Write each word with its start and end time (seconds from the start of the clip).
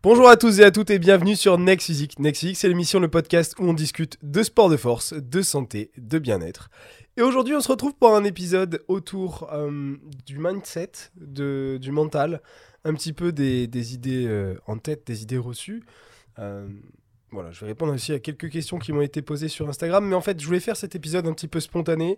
Bonjour 0.00 0.28
à 0.28 0.36
tous 0.36 0.60
et 0.60 0.64
à 0.64 0.70
toutes 0.70 0.90
et 0.90 1.00
bienvenue 1.00 1.34
sur 1.34 1.58
Next 1.58 1.86
Physique. 1.88 2.20
Next 2.20 2.38
Physique, 2.38 2.56
c'est 2.56 2.68
l'émission, 2.68 3.00
le 3.00 3.08
podcast 3.08 3.56
où 3.58 3.64
on 3.64 3.72
discute 3.72 4.16
de 4.22 4.44
sport 4.44 4.68
de 4.68 4.76
force, 4.76 5.12
de 5.12 5.42
santé, 5.42 5.90
de 5.98 6.20
bien-être. 6.20 6.70
Et 7.16 7.22
aujourd'hui, 7.22 7.56
on 7.56 7.60
se 7.60 7.66
retrouve 7.66 7.94
pour 7.96 8.14
un 8.14 8.22
épisode 8.22 8.84
autour 8.86 9.50
euh, 9.52 9.96
du 10.24 10.38
mindset, 10.38 10.92
du 11.16 11.90
mental, 11.90 12.42
un 12.84 12.94
petit 12.94 13.12
peu 13.12 13.32
des, 13.32 13.66
des 13.66 13.94
idées 13.94 14.26
euh, 14.28 14.54
en 14.68 14.78
tête, 14.78 15.04
des 15.04 15.22
idées 15.22 15.36
reçues. 15.36 15.82
Euh, 16.38 16.68
voilà, 17.30 17.50
je 17.50 17.60
vais 17.60 17.66
répondre 17.66 17.92
aussi 17.92 18.12
à 18.14 18.18
quelques 18.18 18.48
questions 18.48 18.78
qui 18.78 18.92
m'ont 18.92 19.02
été 19.02 19.20
posées 19.20 19.48
sur 19.48 19.68
Instagram, 19.68 20.06
mais 20.06 20.14
en 20.14 20.22
fait, 20.22 20.40
je 20.40 20.46
voulais 20.46 20.60
faire 20.60 20.76
cet 20.76 20.94
épisode 20.94 21.26
un 21.26 21.34
petit 21.34 21.48
peu 21.48 21.60
spontané 21.60 22.16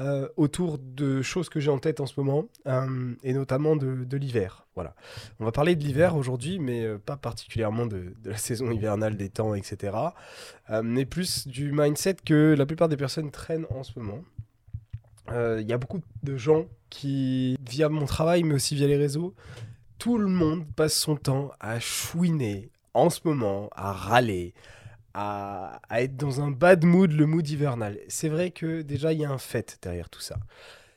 euh, 0.00 0.28
autour 0.36 0.78
de 0.78 1.22
choses 1.22 1.48
que 1.48 1.60
j'ai 1.60 1.70
en 1.70 1.78
tête 1.78 2.00
en 2.00 2.06
ce 2.06 2.18
moment, 2.18 2.46
euh, 2.66 3.14
et 3.22 3.32
notamment 3.32 3.76
de, 3.76 4.16
l'hiver. 4.16 4.66
Voilà, 4.74 4.94
on 5.38 5.44
va 5.44 5.52
parler 5.52 5.76
de 5.76 5.84
l'hiver 5.84 6.16
aujourd'hui, 6.16 6.58
mais 6.58 6.84
euh, 6.84 6.98
pas 6.98 7.16
particulièrement 7.16 7.86
de, 7.86 8.14
la 8.24 8.36
saison 8.38 8.72
hivernale, 8.72 9.16
des 9.16 9.28
temps, 9.28 9.54
etc., 9.54 9.96
mais 10.84 11.04
plus 11.04 11.48
du 11.48 11.72
mindset 11.72 12.16
que 12.24 12.54
la 12.56 12.64
plupart 12.64 12.88
des 12.88 12.96
personnes 12.96 13.32
traînent 13.32 13.66
en 13.70 13.82
ce 13.82 13.98
moment. 13.98 14.22
Il 15.32 15.66
y 15.68 15.72
a 15.72 15.78
beaucoup 15.78 16.00
de 16.22 16.36
gens 16.36 16.66
qui, 16.90 17.56
via 17.68 17.88
mon 17.88 18.04
travail, 18.04 18.44
mais 18.44 18.54
aussi 18.54 18.74
via 18.76 18.86
les 18.86 18.96
réseaux, 18.96 19.34
tout 19.98 20.16
le 20.16 20.28
monde 20.28 20.64
passe 20.76 20.94
son 20.94 21.14
temps 21.14 21.50
à 21.60 21.78
chouiner 21.78 22.69
en 22.94 23.10
ce 23.10 23.20
moment, 23.24 23.70
à 23.74 23.92
râler, 23.92 24.54
à, 25.14 25.80
à 25.88 26.02
être 26.02 26.16
dans 26.16 26.40
un 26.40 26.50
bad 26.50 26.84
mood, 26.84 27.12
le 27.12 27.26
mood 27.26 27.48
hivernal. 27.48 27.98
C'est 28.08 28.28
vrai 28.28 28.50
que 28.50 28.82
déjà, 28.82 29.12
il 29.12 29.20
y 29.20 29.24
a 29.24 29.30
un 29.30 29.38
fait 29.38 29.78
derrière 29.82 30.08
tout 30.10 30.20
ça. 30.20 30.36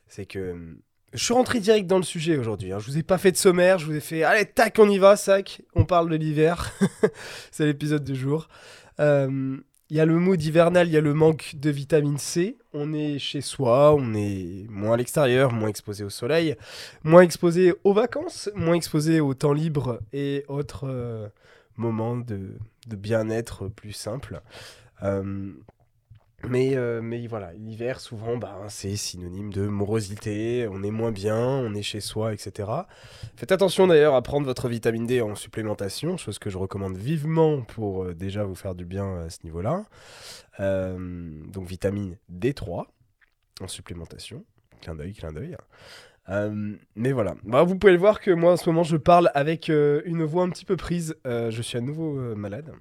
C'est 0.07 0.25
que 0.25 0.51
hum, 0.51 0.77
je 1.13 1.23
suis 1.23 1.33
rentré 1.33 1.59
direct 1.59 1.87
dans 1.87 1.97
le 1.97 2.03
sujet 2.03 2.37
aujourd'hui. 2.37 2.71
hein. 2.71 2.79
Je 2.79 2.87
vous 2.87 2.97
ai 2.97 3.03
pas 3.03 3.17
fait 3.17 3.31
de 3.31 3.37
sommaire, 3.37 3.77
je 3.79 3.85
vous 3.85 3.95
ai 3.95 3.99
fait 3.99 4.23
allez, 4.23 4.45
tac, 4.45 4.77
on 4.79 4.89
y 4.89 4.97
va, 4.97 5.15
sac, 5.15 5.61
on 5.75 5.85
parle 5.85 6.09
de 6.09 6.15
l'hiver. 6.15 6.71
C'est 7.51 7.65
l'épisode 7.65 8.03
du 8.03 8.15
jour. 8.15 8.47
Euh, 8.99 9.57
Il 9.89 9.97
y 9.97 9.99
a 9.99 10.05
le 10.05 10.17
mood 10.17 10.41
hivernal, 10.41 10.87
il 10.87 10.93
y 10.93 10.97
a 10.97 11.01
le 11.01 11.13
manque 11.13 11.53
de 11.55 11.69
vitamine 11.69 12.17
C. 12.17 12.57
On 12.73 12.93
est 12.93 13.19
chez 13.19 13.41
soi, 13.41 13.93
on 13.93 14.15
est 14.15 14.65
moins 14.69 14.93
à 14.93 14.97
l'extérieur, 14.97 15.51
moins 15.51 15.69
exposé 15.69 16.03
au 16.03 16.09
soleil, 16.09 16.55
moins 17.03 17.21
exposé 17.21 17.73
aux 17.83 17.93
vacances, 17.93 18.49
moins 18.55 18.73
exposé 18.73 19.19
au 19.19 19.35
temps 19.35 19.53
libre 19.53 19.99
et 20.13 20.45
autres 20.47 20.85
euh, 20.87 21.27
moments 21.77 22.17
de, 22.17 22.57
bien-être 22.87 23.67
plus 23.67 23.93
simples. 23.93 24.41
Euh, 25.01 25.53
mais, 26.45 26.75
euh, 26.75 27.01
mais 27.01 27.25
voilà, 27.27 27.53
l'hiver, 27.53 28.01
souvent, 28.01 28.37
bah, 28.37 28.59
c'est 28.67 28.95
synonyme 28.97 29.51
de 29.53 29.65
morosité, 29.65 30.67
on 30.69 30.83
est 30.83 30.91
moins 30.91 31.11
bien, 31.11 31.39
on 31.39 31.73
est 31.73 31.81
chez 31.81 32.01
soi, 32.01 32.33
etc. 32.33 32.69
Faites 33.37 33.53
attention 33.53 33.87
d'ailleurs 33.87 34.13
à 34.13 34.21
prendre 34.21 34.45
votre 34.45 34.67
vitamine 34.67 35.05
D 35.05 35.21
en 35.21 35.35
supplémentation, 35.35 36.17
chose 36.17 36.39
que 36.39 36.49
je 36.49 36.57
recommande 36.57 36.97
vivement 36.97 37.61
pour 37.61 38.03
euh, 38.03 38.13
déjà 38.13 38.43
vous 38.43 38.55
faire 38.55 38.75
du 38.75 38.85
bien 38.85 39.21
à 39.21 39.29
ce 39.29 39.39
niveau-là. 39.43 39.85
Donc 40.59 41.67
vitamine 41.67 42.17
D3 42.31 42.85
en 43.61 43.67
supplémentation. 43.67 44.45
Clin 44.81 44.95
d'œil, 44.95 45.13
clin 45.13 45.31
d'œil. 45.31 45.55
Euh, 46.29 46.75
mais 46.95 47.11
voilà, 47.11 47.35
bah, 47.43 47.63
vous 47.63 47.75
pouvez 47.77 47.93
le 47.93 47.99
voir 47.99 48.21
que 48.21 48.31
moi 48.31 48.53
en 48.53 48.57
ce 48.57 48.69
moment 48.69 48.83
je 48.83 48.95
parle 48.95 49.29
avec 49.33 49.69
euh, 49.69 50.01
une 50.05 50.23
voix 50.23 50.43
un 50.43 50.49
petit 50.49 50.65
peu 50.65 50.77
prise. 50.77 51.15
Euh, 51.27 51.51
je 51.51 51.61
suis 51.61 51.77
à 51.77 51.81
nouveau 51.81 52.13
malade. 52.35 52.73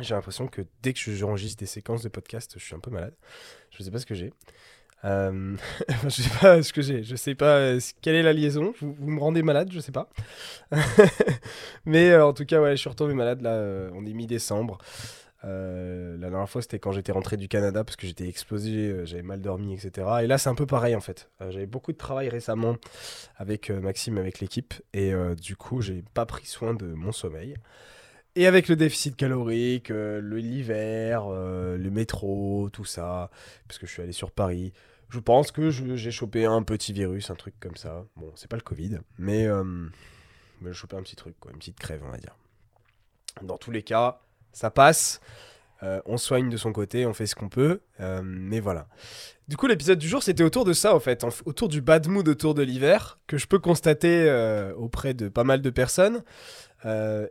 J'ai 0.00 0.14
l'impression 0.14 0.48
que 0.48 0.62
dès 0.82 0.92
que 0.92 0.98
j'enregistre 0.98 1.58
des 1.60 1.66
séquences 1.66 2.02
de 2.02 2.08
podcast, 2.08 2.54
je 2.56 2.64
suis 2.64 2.74
un 2.74 2.80
peu 2.80 2.90
malade. 2.90 3.14
Je 3.70 3.82
sais 3.82 3.90
pas 3.90 3.98
ce 3.98 4.06
que 4.06 4.14
j'ai. 4.14 4.32
Je 5.04 6.08
sais 6.08 6.30
pas 6.40 6.62
ce 6.62 6.72
que 6.72 6.80
j'ai. 6.80 7.02
Je 7.02 7.14
sais 7.14 7.34
pas 7.34 7.72
quelle 8.00 8.14
est 8.14 8.22
la 8.22 8.32
liaison. 8.32 8.72
Vous, 8.80 9.10
me 9.10 9.20
rendez 9.20 9.42
malade, 9.42 9.68
je 9.70 9.78
sais 9.78 9.92
pas. 9.92 10.08
Mais 11.84 12.16
en 12.16 12.32
tout 12.32 12.46
cas, 12.46 12.70
je 12.70 12.76
suis 12.76 12.88
retombé 12.88 13.12
malade 13.12 13.42
là. 13.42 13.90
on 13.92 14.06
est 14.06 14.14
mi-décembre. 14.14 14.78
Euh, 15.44 16.16
la 16.18 16.30
dernière 16.30 16.48
fois, 16.48 16.62
c'était 16.62 16.78
quand 16.78 16.92
j'étais 16.92 17.12
rentré 17.12 17.36
du 17.36 17.48
Canada 17.48 17.84
parce 17.84 17.96
que 17.96 18.06
j'étais 18.06 18.26
explosé, 18.28 18.88
euh, 18.88 19.04
j'avais 19.04 19.22
mal 19.22 19.40
dormi, 19.40 19.74
etc. 19.74 20.06
Et 20.22 20.26
là, 20.26 20.38
c'est 20.38 20.48
un 20.48 20.54
peu 20.54 20.66
pareil 20.66 20.94
en 20.94 21.00
fait. 21.00 21.28
Euh, 21.40 21.50
j'avais 21.50 21.66
beaucoup 21.66 21.92
de 21.92 21.98
travail 21.98 22.28
récemment 22.28 22.76
avec 23.36 23.70
euh, 23.70 23.80
Maxime, 23.80 24.16
avec 24.16 24.40
l'équipe, 24.40 24.74
et 24.92 25.12
du 25.40 25.56
coup, 25.56 25.80
j'ai 25.80 26.02
pas 26.14 26.26
pris 26.26 26.46
soin 26.46 26.74
de 26.74 26.86
mon 26.86 27.12
sommeil. 27.12 27.56
Et 28.36 28.46
avec 28.46 28.68
le 28.68 28.76
déficit 28.76 29.16
calorique, 29.16 29.90
l'hiver, 29.90 31.28
le 31.28 31.90
métro, 31.90 32.68
tout 32.72 32.84
ça, 32.84 33.30
parce 33.68 33.78
que 33.78 33.86
je 33.86 33.92
suis 33.92 34.02
allé 34.02 34.12
sur 34.12 34.32
Paris, 34.32 34.72
je 35.08 35.20
pense 35.20 35.52
que 35.52 35.70
j'ai 35.70 36.10
chopé 36.10 36.44
un 36.44 36.62
petit 36.62 36.92
virus, 36.92 37.30
un 37.30 37.36
truc 37.36 37.54
comme 37.60 37.76
ça. 37.76 38.04
Bon, 38.16 38.32
c'est 38.34 38.48
pas 38.48 38.56
le 38.56 38.62
Covid, 38.62 38.98
mais, 39.18 39.46
mais 40.60 40.72
j'ai 40.72 40.74
chopé 40.74 40.96
un 40.96 41.02
petit 41.02 41.16
truc, 41.16 41.36
une 41.50 41.58
petite 41.58 41.78
crève, 41.78 42.02
on 42.04 42.10
va 42.10 42.18
dire. 42.18 42.36
Dans 43.42 43.58
tous 43.58 43.70
les 43.70 43.82
cas, 43.82 44.23
ça 44.54 44.70
passe. 44.70 45.20
Euh, 45.82 46.00
on 46.06 46.16
soigne 46.16 46.48
de 46.48 46.56
son 46.56 46.72
côté, 46.72 47.04
on 47.04 47.12
fait 47.12 47.26
ce 47.26 47.34
qu'on 47.34 47.48
peut, 47.48 47.80
euh, 48.00 48.22
mais 48.24 48.60
voilà. 48.60 48.86
Du 49.48 49.56
coup, 49.58 49.66
l'épisode 49.66 49.98
du 49.98 50.08
jour, 50.08 50.22
c'était 50.22 50.42
autour 50.42 50.64
de 50.64 50.72
ça, 50.72 50.94
en 50.94 51.00
fait, 51.00 51.26
autour 51.44 51.68
du 51.68 51.82
bad 51.82 52.08
mood 52.08 52.26
autour 52.26 52.54
de 52.54 52.62
l'hiver, 52.62 53.18
que 53.26 53.36
je 53.36 53.46
peux 53.46 53.58
constater 53.58 54.24
euh, 54.26 54.72
auprès 54.76 55.12
de 55.12 55.28
pas 55.28 55.44
mal 55.44 55.60
de 55.60 55.70
personnes. 55.70 56.22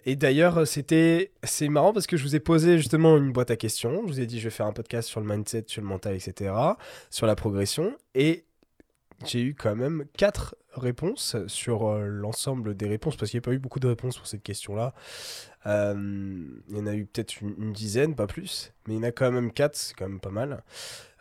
Et 0.06 0.16
d'ailleurs, 0.16 0.66
c'était, 0.66 1.32
c'est 1.44 1.70
marrant 1.70 1.94
parce 1.94 2.08
que 2.08 2.18
je 2.18 2.24
vous 2.24 2.36
ai 2.36 2.40
posé 2.40 2.80
justement 2.80 3.18
une 3.18 3.32
boîte 3.32 3.52
à 3.52 3.56
questions. 3.56 4.02
Je 4.02 4.08
vous 4.08 4.20
ai 4.20 4.26
dit, 4.26 4.40
je 4.40 4.46
vais 4.46 4.50
faire 4.50 4.66
un 4.66 4.74
podcast 4.74 5.08
sur 5.08 5.20
le 5.20 5.28
mindset, 5.28 5.66
sur 5.68 5.84
le 5.84 5.88
mental, 5.88 6.16
etc., 6.16 6.52
sur 7.12 7.28
la 7.28 7.36
progression. 7.36 7.96
Et 8.16 8.46
j'ai 9.24 9.42
eu 9.42 9.54
quand 9.54 9.76
même 9.76 10.06
quatre 10.18 10.56
réponses 10.76 11.36
sur 11.48 11.88
euh, 11.88 12.08
l'ensemble 12.08 12.76
des 12.76 12.88
réponses, 12.88 13.16
parce 13.16 13.32
qu'il 13.32 13.40
n'y 13.40 13.44
a 13.44 13.48
pas 13.48 13.54
eu 13.54 13.60
beaucoup 13.60 13.80
de 13.80 13.88
réponses 13.88 14.18
pour 14.18 14.28
cette 14.28 14.44
question-là. 14.44 14.94
Euh, 15.66 16.44
il 16.70 16.78
y 16.78 16.80
en 16.80 16.88
a 16.88 16.94
eu 16.94 17.06
peut-être 17.06 17.42
une, 17.42 17.74
dizaine, 17.74 18.16
pas 18.16 18.28
plus, 18.28 18.74
mais 18.88 18.96
il 18.96 18.98
y 18.98 19.00
en 19.00 19.04
a 19.04 19.12
quand 19.12 19.32
même 19.32 19.52
quatre, 19.52 19.76
c'est 19.76 19.96
quand 19.96 20.08
même 20.08 20.20
pas 20.20 20.32
mal. 20.32 20.64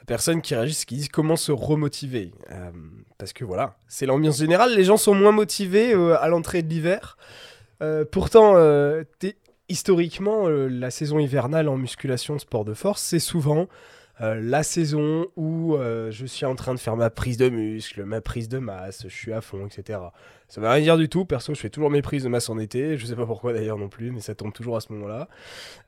Personnes 0.06 0.42
qui 0.42 0.54
réagissent, 0.54 0.84
qui 0.84 0.96
disent 0.96 1.08
comment 1.08 1.36
se 1.36 1.52
remotiver. 1.52 2.32
Euh, 2.50 2.70
parce 3.18 3.32
que 3.32 3.44
voilà, 3.44 3.76
c'est 3.86 4.06
l'ambiance 4.06 4.38
générale, 4.38 4.74
les 4.74 4.84
gens 4.84 4.96
sont 4.96 5.14
moins 5.14 5.32
motivés 5.32 5.92
à 5.92 6.28
l'entrée 6.28 6.62
de 6.62 6.68
l'hiver. 6.68 7.16
Pourtant, 8.12 8.56
historiquement, 9.68 10.48
la 10.48 10.90
saison 10.92 11.18
hivernale 11.18 11.68
en 11.68 11.76
musculation, 11.76 12.38
sport 12.38 12.64
de 12.64 12.74
force, 12.74 13.02
c'est 13.02 13.18
souvent 13.18 13.68
euh, 14.20 14.38
la 14.40 14.62
saison 14.62 15.26
où 15.36 15.74
euh, 15.74 16.10
je 16.10 16.26
suis 16.26 16.44
en 16.44 16.54
train 16.54 16.74
de 16.74 16.78
faire 16.78 16.96
ma 16.96 17.08
prise 17.08 17.38
de 17.38 17.48
muscle, 17.48 18.04
ma 18.04 18.20
prise 18.20 18.48
de 18.48 18.58
masse, 18.58 19.04
je 19.04 19.14
suis 19.14 19.32
à 19.32 19.40
fond, 19.40 19.66
etc. 19.66 20.00
Ça 20.48 20.60
veut 20.60 20.68
rien 20.68 20.82
dire 20.82 20.96
du 20.98 21.08
tout. 21.08 21.24
Perso, 21.24 21.54
je 21.54 21.60
fais 21.60 21.70
toujours 21.70 21.90
mes 21.90 22.02
prises 22.02 22.24
de 22.24 22.28
masse 22.28 22.50
en 22.50 22.58
été. 22.58 22.98
Je 22.98 23.06
sais 23.06 23.16
pas 23.16 23.24
pourquoi 23.24 23.54
d'ailleurs 23.54 23.78
non 23.78 23.88
plus, 23.88 24.10
mais 24.10 24.20
ça 24.20 24.34
tombe 24.34 24.52
toujours 24.52 24.76
à 24.76 24.80
ce 24.80 24.92
moment-là. 24.92 25.28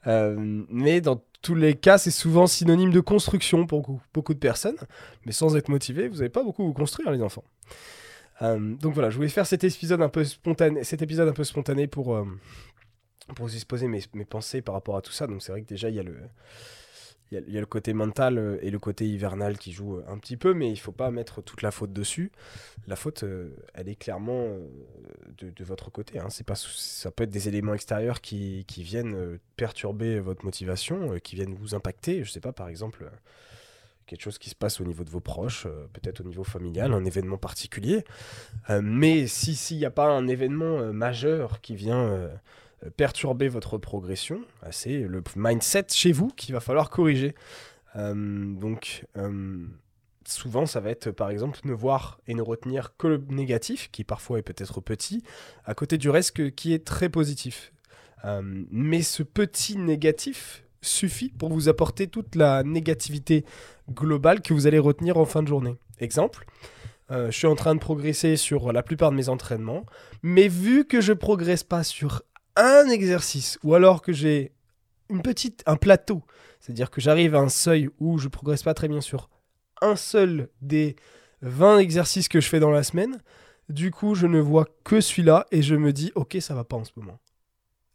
Euh, 0.07 0.65
mais 0.71 1.03
dans 1.03 1.23
tous 1.43 1.55
les 1.55 1.75
cas, 1.75 1.99
c'est 1.99 2.11
souvent 2.11 2.47
synonyme 2.47 2.91
de 2.91 3.01
construction 3.01 3.67
pour 3.67 4.01
beaucoup, 4.15 4.33
de 4.33 4.39
personnes. 4.39 4.79
Mais 5.27 5.33
sans 5.33 5.55
être 5.57 5.69
motivé, 5.69 6.09
vous 6.09 6.17
n'allez 6.17 6.31
pas 6.31 6.43
beaucoup 6.43 6.65
vous 6.65 6.73
construire, 6.73 7.11
les 7.11 7.23
enfants. 7.23 7.45
Donc 8.41 8.95
voilà, 8.95 9.11
je 9.11 9.17
voulais 9.17 9.29
faire 9.29 9.47
cet 9.47 9.65
épisode 9.65 10.03
un 10.03 10.09
peu 10.09 10.25
spontané, 10.25 10.83
cet 10.83 11.03
épisode 11.03 11.29
un 11.29 11.33
peu 11.33 11.45
spontané 11.45 11.87
pour, 11.87 12.19
pour 13.37 13.47
vous 13.47 13.55
exposer 13.55 13.87
mes, 13.87 14.03
mes 14.13 14.25
pensées 14.25 14.61
par 14.61 14.75
rapport 14.75 14.97
à 14.97 15.03
tout 15.03 15.13
ça. 15.13 15.27
Donc 15.27 15.43
c'est 15.43 15.53
vrai 15.53 15.63
que 15.63 15.69
déjà, 15.69 15.89
il 15.89 15.95
y 15.95 16.01
a 16.01 16.03
le. 16.03 16.17
Il 17.47 17.53
y, 17.53 17.57
a, 17.57 17.61
le 17.61 17.67
côté 17.67 17.93
mental 17.95 18.39
euh, 18.39 18.59
et 18.63 18.71
le 18.71 18.79
côté 18.79 19.07
hivernal 19.09 19.59
qui 19.59 19.73
jouent 19.73 19.99
euh, 19.99 20.05
un 20.09 20.19
petit 20.19 20.37
peu, 20.37 20.55
mais 20.55 20.71
il 20.71 20.77
faut 20.77 20.93
pas 20.93 21.11
mettre 21.11 21.43
toute 21.43 21.63
la 21.63 21.71
faute 21.71 21.93
dessus. 21.93 22.31
La 22.87 22.97
faute, 22.97 23.25
euh, 23.25 23.51
elle 23.75 23.89
est 23.89 23.97
clairement 23.97 24.57
de, 25.39 25.65
votre 25.65 25.91
côté. 25.91 26.19
Hein. 26.19 26.29
C'est 26.31 26.47
pas, 26.47 26.55
ça 26.55 27.11
peut 27.11 27.25
être 27.25 27.31
des 27.31 27.49
éléments 27.49 27.75
extérieurs 27.75 28.21
qui, 28.21 28.65
qui 28.69 28.83
viennent 28.83 29.39
perturber 29.57 30.21
votre 30.21 30.45
motivation, 30.45 31.19
qui 31.23 31.35
viennent 31.35 31.55
vous 31.55 31.75
impacter. 31.75 32.23
Je 32.23 32.31
sais 32.31 32.41
pas, 32.41 32.53
par 32.53 32.69
exemple, 32.69 33.11
quelque 34.07 34.23
chose 34.23 34.39
qui 34.39 34.51
se 34.51 34.55
passe 34.55 34.81
au 34.81 34.85
niveau 34.85 35.03
de 35.03 35.11
vos 35.11 35.21
proches, 35.21 35.67
peut-être 35.93 36.21
au 36.21 36.25
niveau 36.25 36.45
familial, 36.45 36.93
un 36.93 37.05
événement 37.05 37.39
particulier. 37.39 38.05
Mais 38.69 39.27
si 39.27 39.55
s'il 39.55 39.79
n'y 39.79 39.87
a 39.87 39.91
pas 39.91 40.07
un 40.07 40.29
événement 40.29 40.93
majeur 40.93 41.61
qui 41.61 41.75
vient 41.75 42.31
perturber 42.91 43.49
votre 43.49 43.79
progression, 43.79 44.41
euh, 44.63 44.69
c'est 44.71 44.99
le 44.99 45.23
mindset 45.37 45.87
chez 45.91 46.13
vous 46.13 46.29
qu'il 46.29 46.55
va 46.55 46.61
falloir 46.61 46.91
corriger. 46.91 47.35
Euh, 47.97 48.15
donc, 48.15 49.05
euh, 49.17 49.67
souvent, 50.27 50.67
ça 50.67 50.81
va 50.81 50.91
être, 50.91 51.11
par 51.11 51.31
exemple, 51.31 51.61
ne 51.65 51.73
voir 51.73 52.21
et 52.27 52.35
ne 52.35 52.43
retenir 52.43 52.97
que 52.97 53.07
le 53.07 53.25
négatif, 53.29 53.91
qui 53.91 54.05
parfois 54.05 54.39
est 54.39 54.43
peut-être 54.43 54.81
petit, 54.81 55.23
à 55.65 55.75
côté 55.75 55.99
du 55.99 56.11
reste 56.11 56.55
qui 56.55 56.73
est 56.73 56.85
très 56.85 57.09
positif. 57.09 57.73
Euh, 58.25 58.65
mais 58.71 59.03
ce 59.03 59.23
petit 59.23 59.77
négatif 59.77 60.65
suffit 60.81 61.31
pour 61.31 61.51
vous 61.51 61.69
apporter 61.69 62.09
toute 62.09 62.35
la 62.35 62.63
négativité 62.63 63.45
globale 63.91 64.41
que 64.43 64.55
vous 64.55 64.67
allez 64.67 64.79
retenir 64.79 65.17
en 65.17 65.25
fin 65.25 65.43
de 65.43 65.49
journée. 65.49 65.77
Exemple, 65.99 66.47
euh, 67.11 67.31
je 67.31 67.37
suis 67.37 67.47
en 67.47 67.55
train 67.55 67.75
de 67.75 67.81
progresser 67.81 68.37
sur 68.37 68.73
la 68.73 68.83
plupart 68.83 69.11
de 69.11 69.17
mes 69.17 69.29
entraînements, 69.29 69.85
mais 70.23 70.49
vu 70.49 70.87
que 70.87 71.01
je 71.01 71.13
progresse 71.13 71.65
pas 71.65 71.85
sur 71.85 72.23
un 72.57 72.89
exercice, 72.89 73.59
ou 73.63 73.75
alors 73.75 74.03
que 74.03 74.13
j'ai 74.13 74.53
une 75.11 75.23
petite, 75.23 75.63
un 75.67 75.77
plateau, 75.77 76.23
c'est-à-dire 76.61 76.91
que 76.91 77.01
j'arrive 77.01 77.35
à 77.35 77.41
un 77.41 77.49
seuil 77.49 77.91
où 77.99 78.19
je 78.19 78.29
progresse 78.29 78.63
pas 78.63 78.75
très 78.75 78.89
bien 78.89 79.01
sur 79.01 79.29
un 79.83 79.97
seul 79.97 80.49
des 80.63 80.97
20 81.43 81.79
exercices 81.79 82.29
que 82.29 82.41
je 82.41 82.49
fais 82.49 82.61
dans 82.61 82.71
la 82.71 82.83
semaine, 82.83 83.21
du 83.69 83.91
coup 83.91 84.15
je 84.15 84.27
ne 84.27 84.41
vois 84.41 84.67
que 84.85 85.01
celui-là 85.01 85.47
et 85.51 85.63
je 85.63 85.75
me 85.75 85.93
dis 85.93 86.13
ok 86.15 86.37
ça 86.41 86.55
va 86.55 86.65
pas 86.65 86.77
en 86.77 86.85
ce 86.85 86.93
moment. 86.97 87.19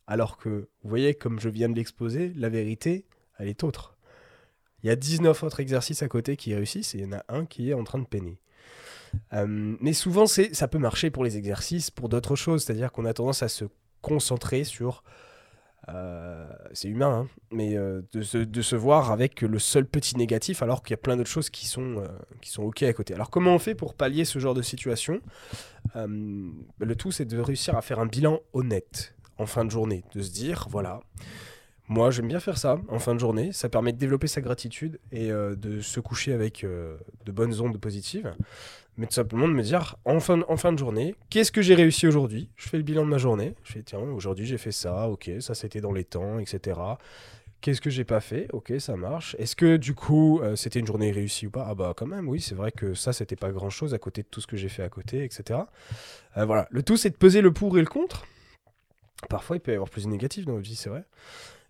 Alors 0.09 0.37
que, 0.37 0.69
vous 0.81 0.89
voyez, 0.89 1.13
comme 1.13 1.39
je 1.39 1.49
viens 1.49 1.69
de 1.69 1.75
l'exposer, 1.75 2.33
la 2.35 2.49
vérité, 2.49 3.05
elle 3.37 3.47
est 3.47 3.63
autre. 3.63 3.95
Il 4.81 4.87
y 4.87 4.89
a 4.89 4.95
19 4.95 5.43
autres 5.43 5.59
exercices 5.59 6.01
à 6.01 6.07
côté 6.07 6.35
qui 6.35 6.55
réussissent 6.55 6.95
et 6.95 6.97
il 6.97 7.03
y 7.03 7.07
en 7.07 7.17
a 7.17 7.23
un 7.29 7.45
qui 7.45 7.69
est 7.69 7.75
en 7.75 7.83
train 7.83 7.99
de 7.99 8.07
peiner. 8.07 8.39
Euh, 9.33 9.45
mais 9.79 9.93
souvent, 9.93 10.25
ça 10.25 10.67
peut 10.67 10.79
marcher 10.79 11.11
pour 11.11 11.23
les 11.23 11.37
exercices, 11.37 11.91
pour 11.91 12.09
d'autres 12.09 12.35
choses. 12.35 12.63
C'est-à-dire 12.63 12.91
qu'on 12.91 13.05
a 13.05 13.13
tendance 13.13 13.43
à 13.43 13.49
se 13.49 13.65
concentrer 14.01 14.63
sur 14.63 15.03
euh, 15.93 16.45
c'est 16.73 16.87
humain, 16.87 17.25
hein, 17.25 17.27
mais 17.51 17.77
euh, 17.77 18.01
de, 18.13 18.21
se, 18.21 18.75
voir 18.75 19.11
avec 19.11 19.41
le 19.41 19.59
seul 19.59 19.85
petit 19.85 20.17
négatif 20.17 20.61
alors 20.61 20.83
qu'il 20.83 20.91
y 20.91 20.93
a 20.93 20.97
plein 20.97 21.17
d'autres 21.17 21.29
choses 21.29 21.49
qui 21.49 21.65
sont, 21.65 21.97
euh, 21.97 22.07
qui 22.41 22.49
sont 22.49 22.63
ok 22.63 22.83
à 22.83 22.93
côté. 22.93 23.13
Alors 23.13 23.29
comment 23.29 23.55
on 23.55 23.59
fait 23.59 23.75
pour 23.75 23.95
pallier 23.95 24.25
ce 24.25 24.39
genre 24.39 24.53
de 24.53 24.61
situation? 24.61 25.21
Le 25.95 26.93
tout 26.95 27.11
c'est 27.11 27.25
de 27.25 27.39
réussir 27.39 27.75
à 27.75 27.81
faire 27.81 27.99
un 27.99 28.05
bilan 28.05 28.39
honnête 28.53 29.15
en 29.37 29.45
fin 29.45 29.65
de 29.65 29.71
journée, 29.71 30.03
de 30.13 30.21
se 30.21 30.31
dire 30.31 30.67
voilà, 30.69 31.01
moi 31.87 32.11
j'aime 32.11 32.27
bien 32.27 32.39
faire 32.39 32.57
ça 32.57 32.79
en 32.89 32.99
fin 32.99 33.15
de 33.15 33.19
journée, 33.19 33.51
ça 33.53 33.69
permet 33.69 33.91
de 33.91 33.97
développer 33.97 34.27
sa 34.27 34.41
gratitude 34.41 34.99
et 35.11 35.29
de 35.29 35.81
se 35.81 35.99
coucher 35.99 36.33
avec 36.33 36.63
de 36.63 37.31
bonnes 37.31 37.59
ondes 37.59 37.79
positives 37.79 38.31
mais 38.99 39.07
tout 39.07 39.13
simplement 39.13 39.47
de 39.47 39.53
me 39.53 39.63
dire 39.63 39.95
en 40.03 40.19
fin, 40.19 40.37
de 40.73 40.77
journée, 40.77 41.15
qu'est-ce 41.29 41.53
que 41.53 41.61
j'ai 41.61 41.73
réussi 41.73 42.05
aujourd'hui? 42.05 42.49
Je 42.57 42.67
fais 42.67 42.75
le 42.75 42.83
bilan 42.83 43.05
de 43.05 43.09
ma 43.09 43.17
journée. 43.17 43.55
Je 43.63 43.71
fais 43.71 43.81
tiens, 43.81 43.99
aujourd'hui 43.99 44.45
j'ai 44.45 44.57
fait 44.57 44.73
ça, 44.73 45.07
ok, 45.07 45.31
ça 45.39 45.55
c'était 45.55 45.79
dans 45.79 45.93
les 45.93 46.03
temps, 46.03 46.37
etc. 46.37 46.77
Qu'est-ce 47.61 47.79
que 47.79 47.89
j'ai 47.89 48.03
pas 48.03 48.19
fait? 48.19 48.47
Ok, 48.51 48.73
ça 48.79 48.97
marche. 48.97 49.37
Est-ce 49.39 49.55
que 49.55 49.77
du 49.77 49.95
coup 49.95 50.41
euh, 50.41 50.57
c'était 50.57 50.79
une 50.79 50.85
journée 50.85 51.11
réussie 51.11 51.47
ou 51.47 51.49
pas? 51.49 51.65
Ah 51.69 51.75
bah 51.75 51.93
quand 51.95 52.07
même, 52.07 52.27
oui, 52.27 52.41
c'est 52.41 52.55
vrai 52.55 52.73
que 52.73 52.93
ça 52.93 53.13
c'était 53.13 53.37
pas 53.37 53.51
grand 53.51 53.69
chose 53.69 53.93
à 53.93 53.99
côté 53.99 54.21
de 54.21 54.27
tout 54.27 54.41
ce 54.41 54.47
que 54.47 54.57
j'ai 54.57 54.69
fait 54.69 54.83
à 54.83 54.89
côté, 54.89 55.23
etc. 55.23 55.61
Euh, 56.35 56.45
voilà, 56.45 56.67
le 56.69 56.83
tout 56.83 56.97
c'est 56.97 57.09
de 57.09 57.15
peser 57.15 57.39
le 57.39 57.53
pour 57.53 57.77
et 57.77 57.81
le 57.81 57.87
contre. 57.87 58.25
Parfois 59.29 59.55
il 59.55 59.61
peut 59.61 59.71
y 59.71 59.75
avoir 59.75 59.89
plus 59.89 60.03
de 60.03 60.09
négatif 60.09 60.45
dans 60.45 60.53
votre 60.53 60.65
vie, 60.65 60.75
c'est 60.75 60.89
vrai. 60.89 61.05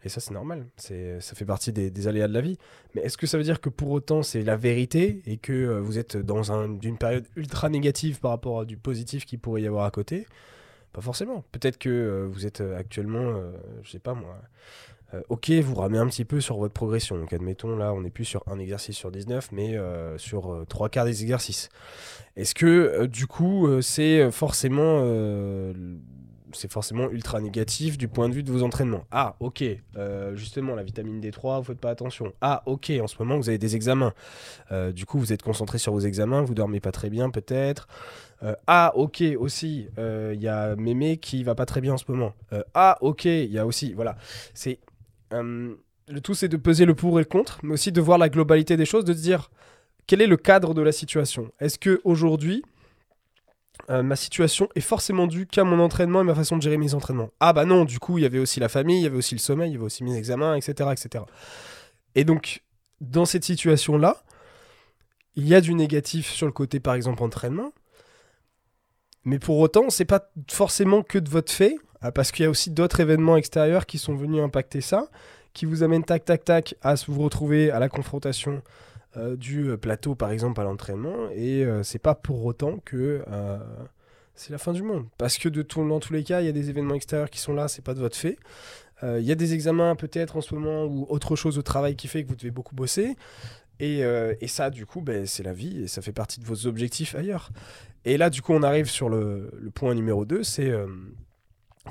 Et 0.04 0.10
ça, 0.10 0.22
c'est 0.22 0.34
normal. 0.34 0.66
Ça 0.78 1.36
fait 1.36 1.46
partie 1.46 1.74
des, 1.74 2.08
aléas 2.08 2.28
de 2.28 2.34
la 2.34 2.42
vie. 2.42 2.58
Mais 2.96 3.02
est-ce 3.02 3.18
que 3.18 3.28
ça 3.28 3.38
veut 3.38 3.44
dire 3.44 3.60
que 3.60 3.70
pour 3.70 3.92
autant, 3.92 4.24
c'est 4.24 4.44
la 4.44 4.56
vérité 4.56 5.22
et 5.26 5.38
que 5.38 5.54
euh, 5.54 5.82
vous 5.82 5.98
êtes 5.98 6.16
dans 6.16 6.52
un, 6.52 6.80
une 6.82 6.98
période 6.98 7.26
ultra 7.36 7.70
négative 7.70 8.20
par 8.20 8.32
rapport 8.32 8.62
à 8.62 8.66
du 8.66 8.78
positif 8.78 9.26
qu'il 9.26 9.40
pourrait 9.40 9.62
y 9.62 9.68
avoir 9.68 9.86
à 9.86 9.92
côté? 9.92 10.26
Pas 10.94 11.02
forcément. 11.02 11.44
Peut-être 11.52 11.78
que 11.78 11.90
euh, 11.90 12.28
vous 12.32 12.46
êtes 12.46 12.62
euh, 12.62 12.78
actuellement, 12.78 13.34
je 13.84 13.92
sais 13.92 14.00
pas 14.00 14.14
moi, 14.14 14.42
ok, 15.30 15.50
vous 15.50 15.74
ramez 15.74 15.98
un 15.98 16.08
petit 16.08 16.24
peu 16.24 16.40
sur 16.40 16.58
votre 16.58 16.74
progression. 16.74 17.18
Donc, 17.18 17.34
admettons, 17.34 17.76
là, 17.76 17.94
on 17.94 18.02
n'est 18.02 18.12
plus 18.12 18.26
sur 18.26 18.44
un 18.48 18.60
exercice 18.60 18.96
sur 18.96 19.12
19, 19.12 19.52
mais 19.52 19.76
sur 20.18 20.66
trois 20.70 20.88
quarts 20.88 21.06
des 21.06 21.24
exercices. 21.24 21.70
Est-ce 22.36 22.54
que, 22.54 23.08
du 23.08 23.26
coup, 23.26 23.82
c'est 23.82 24.30
forcément 24.30 25.02
c'est 26.54 26.72
forcément 26.72 27.10
ultra 27.10 27.40
négatif 27.40 27.98
du 27.98 28.08
point 28.08 28.30
de 28.30 28.34
vue 28.34 28.44
de 28.44 28.52
vos 28.52 28.64
entraînements. 28.64 29.06
Ah, 29.12 29.36
ok, 29.40 29.64
euh, 29.98 30.36
justement, 30.36 30.76
la 30.76 30.84
vitamine 30.84 31.20
D3, 31.20 31.60
vous 31.60 31.64
faites 31.64 31.80
pas 31.80 31.90
attention. 31.90 32.34
Ah, 32.42 32.64
ok, 32.66 32.92
en 33.02 33.08
ce 33.08 33.16
moment, 33.20 33.38
vous 33.38 33.50
avez 33.50 33.58
des 33.58 33.76
examens. 33.76 34.14
Euh, 34.72 34.92
du 34.92 35.06
coup, 35.06 35.20
vous 35.20 35.34
êtes 35.34 35.44
concentré 35.44 35.78
sur 35.78 35.94
vos 35.94 36.00
examens, 36.00 36.42
vous 36.42 36.54
dormez 36.54 36.80
pas 36.80 36.92
très 36.92 37.10
bien, 37.10 37.30
peut-être. 37.30 37.88
Euh, 38.44 38.56
ah, 38.68 38.92
ok, 38.96 39.24
aussi, 39.38 39.88
il 39.98 40.42
y 40.42 40.48
a 40.48 40.76
Mémé 40.76 41.18
qui 41.18 41.44
va 41.44 41.56
pas 41.56 41.66
très 41.66 41.82
bien 41.82 41.94
en 41.94 41.98
ce 41.98 42.06
moment. 42.08 42.34
ah, 42.74 42.98
ok, 43.02 43.26
il 43.26 43.52
y 43.52 43.60
a 43.60 43.66
aussi, 43.66 43.94
voilà. 43.94 44.18
C'est. 44.54 44.80
le 45.32 46.22
tout, 46.24 46.34
c'est 46.34 46.48
de 46.48 46.58
peser 46.58 46.86
le 46.86 46.96
pour 46.96 47.20
et 47.20 47.24
le 47.24 47.30
contre, 47.30 47.60
mais 47.64 47.74
aussi 47.74 47.92
de 47.92 48.02
voir 48.02 48.18
la 48.18 48.30
globalité 48.30 48.78
des 48.78 48.86
choses, 48.86 49.06
de 49.06 49.14
se 49.14 49.22
dire 49.22 49.52
quel 50.08 50.22
est 50.22 50.28
le 50.28 50.38
cadre 50.38 50.74
de 50.74 50.82
la 50.82 50.92
situation? 50.92 51.52
Est-ce 51.60 51.78
que 51.78 52.02
aujourd'hui 52.04 52.64
euh, 53.90 54.04
ma 54.04 54.16
situation 54.16 54.70
est 54.76 54.82
forcément 54.82 55.28
due 55.28 55.48
qu'à 55.48 55.64
mon 55.64 55.80
entraînement 55.80 56.22
et 56.22 56.24
ma 56.24 56.36
façon 56.36 56.58
de 56.58 56.62
gérer 56.62 56.78
mes 56.78 56.94
entraînements. 56.94 57.32
Ah 57.40 57.54
bah 57.54 57.66
non, 57.66 57.86
du 57.86 58.00
coup, 58.00 58.18
il 58.18 58.22
y 58.22 58.26
avait 58.26 58.40
aussi 58.40 58.60
la 58.60 58.70
famille, 58.70 59.00
il 59.00 59.04
y 59.04 59.08
avait 59.08 59.18
aussi 59.18 59.36
le 59.36 59.40
sommeil, 59.40 59.72
il 59.72 59.74
y 59.74 59.76
avait 59.78 59.86
aussi 59.86 60.04
mes 60.04 60.16
examens, 60.16 60.56
etc. 60.56 60.90
etc. 60.92 61.24
Et 62.16 62.24
donc, 62.24 62.64
dans 63.02 63.26
cette 63.26 63.44
situation-là, 63.44 64.24
il 65.36 65.48
y 65.48 65.56
a 65.56 65.62
du 65.62 65.74
négatif 65.74 66.32
sur 66.32 66.46
le 66.46 66.52
côté, 66.52 66.80
par 66.80 66.94
exemple, 66.96 67.24
entraînement. 67.24 67.72
Mais 69.26 69.40
pour 69.40 69.58
autant, 69.60 69.90
c'est 69.90 70.06
pas 70.06 70.30
forcément 70.50 71.04
que 71.04 71.18
de 71.18 71.30
votre 71.30 71.52
fait, 71.52 71.78
ah, 72.02 72.12
parce 72.12 72.32
qu'il 72.32 72.44
y 72.44 72.46
a 72.46 72.50
aussi 72.50 72.72
d'autres 72.72 73.00
événements 73.00 73.38
extérieurs 73.38 73.86
qui 73.86 73.98
sont 73.98 74.16
venus 74.16 74.42
impacter 74.42 74.82
ça, 74.82 75.08
qui 75.54 75.66
vous 75.66 75.84
amènent 75.84 76.04
tac 76.04 76.26
tac 76.26 76.44
tac 76.44 76.76
à 76.82 76.96
vous 77.08 77.22
retrouver 77.22 77.72
à 77.72 77.80
la 77.80 77.90
confrontation 77.90 78.62
euh, 79.20 79.36
du 79.36 79.70
euh, 79.70 79.78
plateau, 79.78 80.16
par 80.16 80.32
exemple, 80.32 80.62
à 80.62 80.64
l'entraînement. 80.64 81.30
Et 81.36 81.64
euh, 81.64 81.84
c'est 81.84 82.00
pas 82.00 82.16
pour 82.16 82.46
autant 82.46 82.78
que 82.86 83.24
c'est 84.36 84.52
la 84.52 84.58
fin 84.58 84.72
du 84.72 84.84
monde. 84.84 85.06
Parce 85.18 85.38
que 85.38 85.50
dans 85.50 86.00
tous 86.00 86.14
les 86.14 86.24
cas, 86.24 86.42
il 86.42 86.46
y 86.46 86.50
a 86.50 86.54
des 86.54 86.70
événements 86.70 86.96
extérieurs 86.96 87.30
qui 87.30 87.40
sont 87.40 87.54
là, 87.54 87.68
c'est 87.68 87.84
pas 87.84 87.94
de 87.94 88.00
votre 88.00 88.16
fait. 88.16 88.38
Il 89.04 89.22
y 89.22 89.32
a 89.32 89.36
des 89.36 89.54
examens 89.54 89.96
peut-être 89.96 90.36
en 90.36 90.42
ce 90.42 90.54
moment 90.54 90.86
ou 90.86 91.06
autre 91.10 91.38
chose 91.38 91.58
au 91.58 91.62
travail 91.62 91.96
qui 91.96 92.08
fait 92.08 92.24
que 92.24 92.30
vous 92.30 92.36
devez 92.36 92.52
beaucoup 92.52 92.76
bosser. 92.76 93.16
Et, 93.82 94.00
et 94.00 94.48
ça, 94.48 94.70
du 94.70 94.86
coup, 94.86 95.02
ben, 95.02 95.26
c'est 95.26 95.44
la 95.44 95.52
vie 95.52 95.84
et 95.84 95.88
ça 95.88 96.02
fait 96.02 96.14
partie 96.14 96.40
de 96.40 96.46
vos 96.46 96.68
objectifs 96.68 97.16
ailleurs. 97.16 97.50
Et 98.06 98.18
là, 98.18 98.30
du 98.30 98.42
coup, 98.42 98.54
on 98.54 98.64
arrive 98.64 98.90
sur 98.90 99.10
le, 99.10 99.52
le 99.58 99.72
point 99.72 99.94
numéro 99.94 100.24
2, 100.24 100.44
c'est 100.44 100.74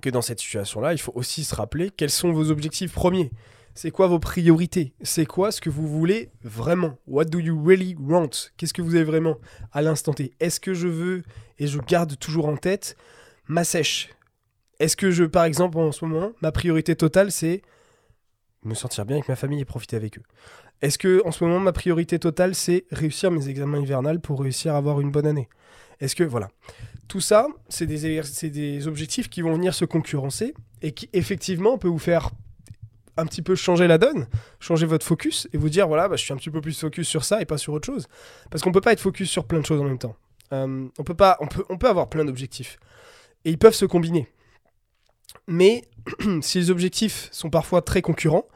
que 0.01 0.09
dans 0.09 0.23
cette 0.23 0.41
situation-là, 0.41 0.95
il 0.95 0.99
faut 0.99 1.13
aussi 1.15 1.45
se 1.45 1.55
rappeler 1.55 1.91
quels 1.91 2.11
sont 2.11 2.33
vos 2.33 2.51
objectifs 2.51 2.93
premiers. 2.93 3.31
C'est 3.81 3.93
quoi 3.93 4.09
vos 4.09 4.19
priorités? 4.19 4.93
C'est 5.03 5.25
quoi 5.25 5.53
ce 5.53 5.61
que 5.61 5.71
vous 5.71 5.87
voulez 5.87 6.33
vraiment? 6.43 6.99
What 7.07 7.27
do 7.27 7.39
you 7.39 7.65
really 7.65 7.95
want? 7.97 8.31
Qu'est-ce 8.57 8.75
que 8.75 8.83
vous 8.83 8.97
avez 8.97 9.05
vraiment 9.05 9.37
à 9.71 9.83
l'instant 9.83 10.13
T? 10.13 10.33
Est-ce 10.41 10.59
que 10.59 10.75
je 10.75 10.89
veux, 10.89 11.23
et 11.61 11.69
je 11.69 11.79
garde 11.79 12.19
toujours 12.19 12.49
en 12.49 12.57
tête, 12.57 12.97
ma 13.47 13.63
sèche? 13.63 14.11
Est-ce 14.81 14.97
que 14.97 15.13
je, 15.13 15.23
par 15.23 15.45
exemple, 15.45 15.79
en 15.79 15.93
ce 15.93 16.05
moment, 16.05 16.33
ma 16.43 16.51
priorité 16.51 16.97
totale, 16.97 17.31
c'est 17.31 17.63
me 18.65 18.75
sentir 18.75 19.07
bien 19.07 19.19
avec 19.19 19.29
ma 19.29 19.37
famille 19.37 19.61
et 19.61 19.65
profiter 19.65 19.95
avec 19.95 20.19
eux? 20.19 20.25
Est-ce 20.83 20.99
que, 20.99 21.23
en 21.25 21.31
ce 21.31 21.45
moment, 21.45 21.61
ma 21.61 21.73
priorité 21.73 22.19
totale, 22.19 22.57
c'est 22.57 22.85
réussir 22.91 23.31
mes 23.31 23.49
examens 23.49 23.79
hivernales 23.79 24.19
pour 24.19 24.41
réussir 24.41 24.75
à 24.75 24.79
avoir 24.79 25.01
une 25.01 25.13
bonne 25.13 25.27
année? 25.29 25.49
Est-ce 26.01 26.17
que, 26.17 26.25
voilà. 26.25 26.49
Tout 27.07 27.21
ça, 27.21 27.47
c'est 27.69 27.87
des, 27.87 28.21
des 28.51 28.89
objectifs 28.89 29.29
qui 29.29 29.41
vont 29.41 29.53
venir 29.53 29.73
se 29.73 29.85
concurrencer 29.85 30.53
et 30.83 30.91
qui, 30.91 31.09
effectivement, 31.13 31.79
peut 31.79 31.87
vous 31.87 32.01
faire 32.01 32.33
un 33.19 33.27
petit 33.27 33.43
peu 33.43 33.55
changer 33.55 33.87
la 33.87 33.99
donne, 33.99 34.27
changer 34.61 34.87
votre 34.87 35.05
focus 35.05 35.49
et 35.53 35.59
vous 35.59 35.69
dire 35.69 35.89
voilà, 35.89 36.09
bah, 36.09 36.17
je 36.17 36.23
suis 36.23 36.33
un 36.33 36.37
petit 36.37 36.51
peu 36.51 36.61
plus 36.61 36.79
focus 36.79 37.07
sur 37.07 37.25
ça 37.25 37.43
et 37.43 37.45
pas 37.45 37.59
sur 37.59 37.73
autre 37.75 37.87
chose. 37.87 38.07
Parce 38.51 38.63
qu'on 38.63 38.73
peut 38.73 38.81
pas 38.81 38.93
être 38.93 39.01
focus 39.01 39.29
sur 39.29 39.45
plein 39.45 39.61
de 39.61 39.67
choses 39.67 39.81
en 39.81 39.85
même 39.85 39.99
temps. 39.99 40.17
Euh, 40.53 40.89
on, 40.99 41.05
peut 41.05 41.15
pas, 41.15 41.37
on, 41.41 41.47
peut, 41.47 41.65
on 41.69 41.77
peut 41.77 41.89
avoir 41.89 42.09
plein 42.09 42.25
d'objectifs 42.25 42.79
et 43.45 43.51
ils 43.51 43.59
peuvent 43.59 43.75
se 43.75 43.85
combiner. 43.85 44.29
Mais 45.47 45.83
si 46.41 46.59
les 46.59 46.71
objectifs 46.71 47.29
sont 47.33 47.51
parfois 47.51 47.83
très 47.83 48.03
concurrents, 48.03 48.47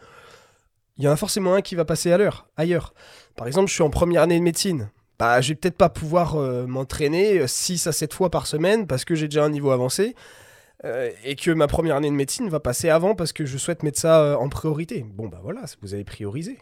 il 0.97 1.05
y 1.05 1.09
en 1.09 1.13
a 1.13 1.17
forcément 1.17 1.55
un 1.55 1.63
qui 1.63 1.75
va 1.75 1.85
passer 1.85 2.13
à 2.13 2.19
l'heure, 2.19 2.47
ailleurs. 2.57 2.95
Par 3.37 3.47
exemple, 3.47 3.69
je 3.69 3.75
suis 3.75 3.83
en 3.83 3.91
première 3.91 4.23
année 4.23 4.39
de 4.39 4.45
médecine. 4.45 4.91
Bah, 5.19 5.41
je 5.41 5.51
vais 5.51 5.55
peut-être 5.55 5.77
pas 5.77 5.89
pouvoir 5.89 6.37
euh, 6.37 6.67
m'entraîner 6.67 7.47
6 7.47 7.87
à 7.87 7.93
7 7.93 8.13
fois 8.13 8.31
par 8.31 8.47
semaine 8.47 8.87
parce 8.87 9.05
que 9.05 9.15
j'ai 9.15 9.29
déjà 9.29 9.45
un 9.45 9.51
niveau 9.51 9.71
avancé. 9.71 10.15
Euh, 10.85 11.13
et 11.23 11.37
que 11.37 11.51
ma 11.53 11.69
première 11.69 11.97
année 11.97 12.11
de 12.11 12.15
médecine 12.15 12.49
va 12.49 12.59
passer 12.59 12.89
avant 12.89 13.15
parce 13.15 13.33
que 13.33 13.47
je 13.47 13.57
souhaite 13.57 13.83
mettre 13.83 14.01
ça 14.01 14.23
euh, 14.23 14.37
en 14.37 14.49
priorité. 14.49 15.05
Bon, 15.07 15.29
bah 15.29 15.41
voilà, 15.43 15.63
vous 15.81 15.95
avez 15.95 16.05
priorisé. 16.05 16.59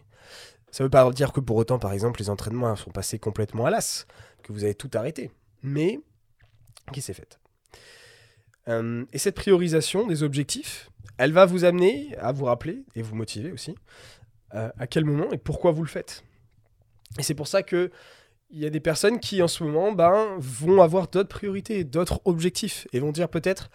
Ça 0.71 0.85
ne 0.85 0.87
veut 0.87 0.91
pas 0.91 1.11
dire 1.11 1.33
que 1.33 1.41
pour 1.41 1.57
autant, 1.57 1.79
par 1.79 1.93
exemple, 1.93 2.21
les 2.21 2.29
entraînements 2.29 2.77
sont 2.77 2.91
passés 2.91 3.19
complètement 3.19 3.65
à 3.65 3.71
l'as, 3.71 4.07
que 4.43 4.53
vous 4.53 4.65
avez 4.65 4.75
tout 4.75 4.91
arrêté. 4.95 5.31
Mais, 5.63 6.01
qui 6.93 7.01
s'est 7.01 7.15
faite? 7.15 7.41
Euh, 8.69 9.05
Et 9.13 9.19
cette 9.19 9.37
priorisation 9.37 10.07
des 10.07 10.23
objectifs, 10.23 10.91
elle 11.17 11.33
va 11.33 11.47
vous 11.47 11.65
amener 11.65 12.15
à 12.19 12.33
vous 12.33 12.45
rappeler 12.45 12.85
et 12.95 13.03
vous 13.03 13.15
motiver 13.15 13.53
aussi 13.53 13.75
à 14.53 14.89
quel 14.89 15.05
moment 15.05 15.31
et 15.31 15.39
pourquoi 15.39 15.71
vous 15.71 15.85
le 15.85 15.89
faites. 15.89 16.25
Et 17.21 17.23
c'est 17.23 17.35
pour 17.35 17.47
ça 17.47 17.63
que 17.63 17.93
il 18.51 18.59
y 18.59 18.67
a 18.67 18.71
des 18.71 18.81
personnes 18.81 19.21
qui 19.21 19.43
en 19.43 19.49
ce 19.49 19.63
moment 19.65 19.93
ben, 19.93 20.37
vont 20.39 20.83
avoir 20.83 21.09
d'autres 21.09 21.29
priorités, 21.29 21.85
d'autres 21.85 22.21
objectifs, 22.25 22.87
et 22.93 23.01
vont 23.01 23.13
dire 23.13 23.29
peut-être, 23.29 23.71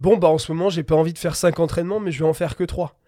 bon, 0.00 0.16
bah 0.16 0.28
en 0.28 0.38
ce 0.38 0.52
moment 0.52 0.70
j'ai 0.70 0.82
pas 0.82 0.94
envie 0.94 1.12
de 1.12 1.18
faire 1.18 1.36
5 1.36 1.60
entraînements, 1.60 2.00
mais 2.00 2.12
je 2.12 2.20
vais 2.20 2.28
en 2.28 2.34
faire 2.34 2.56
que 2.56 2.64
3. 2.64 2.98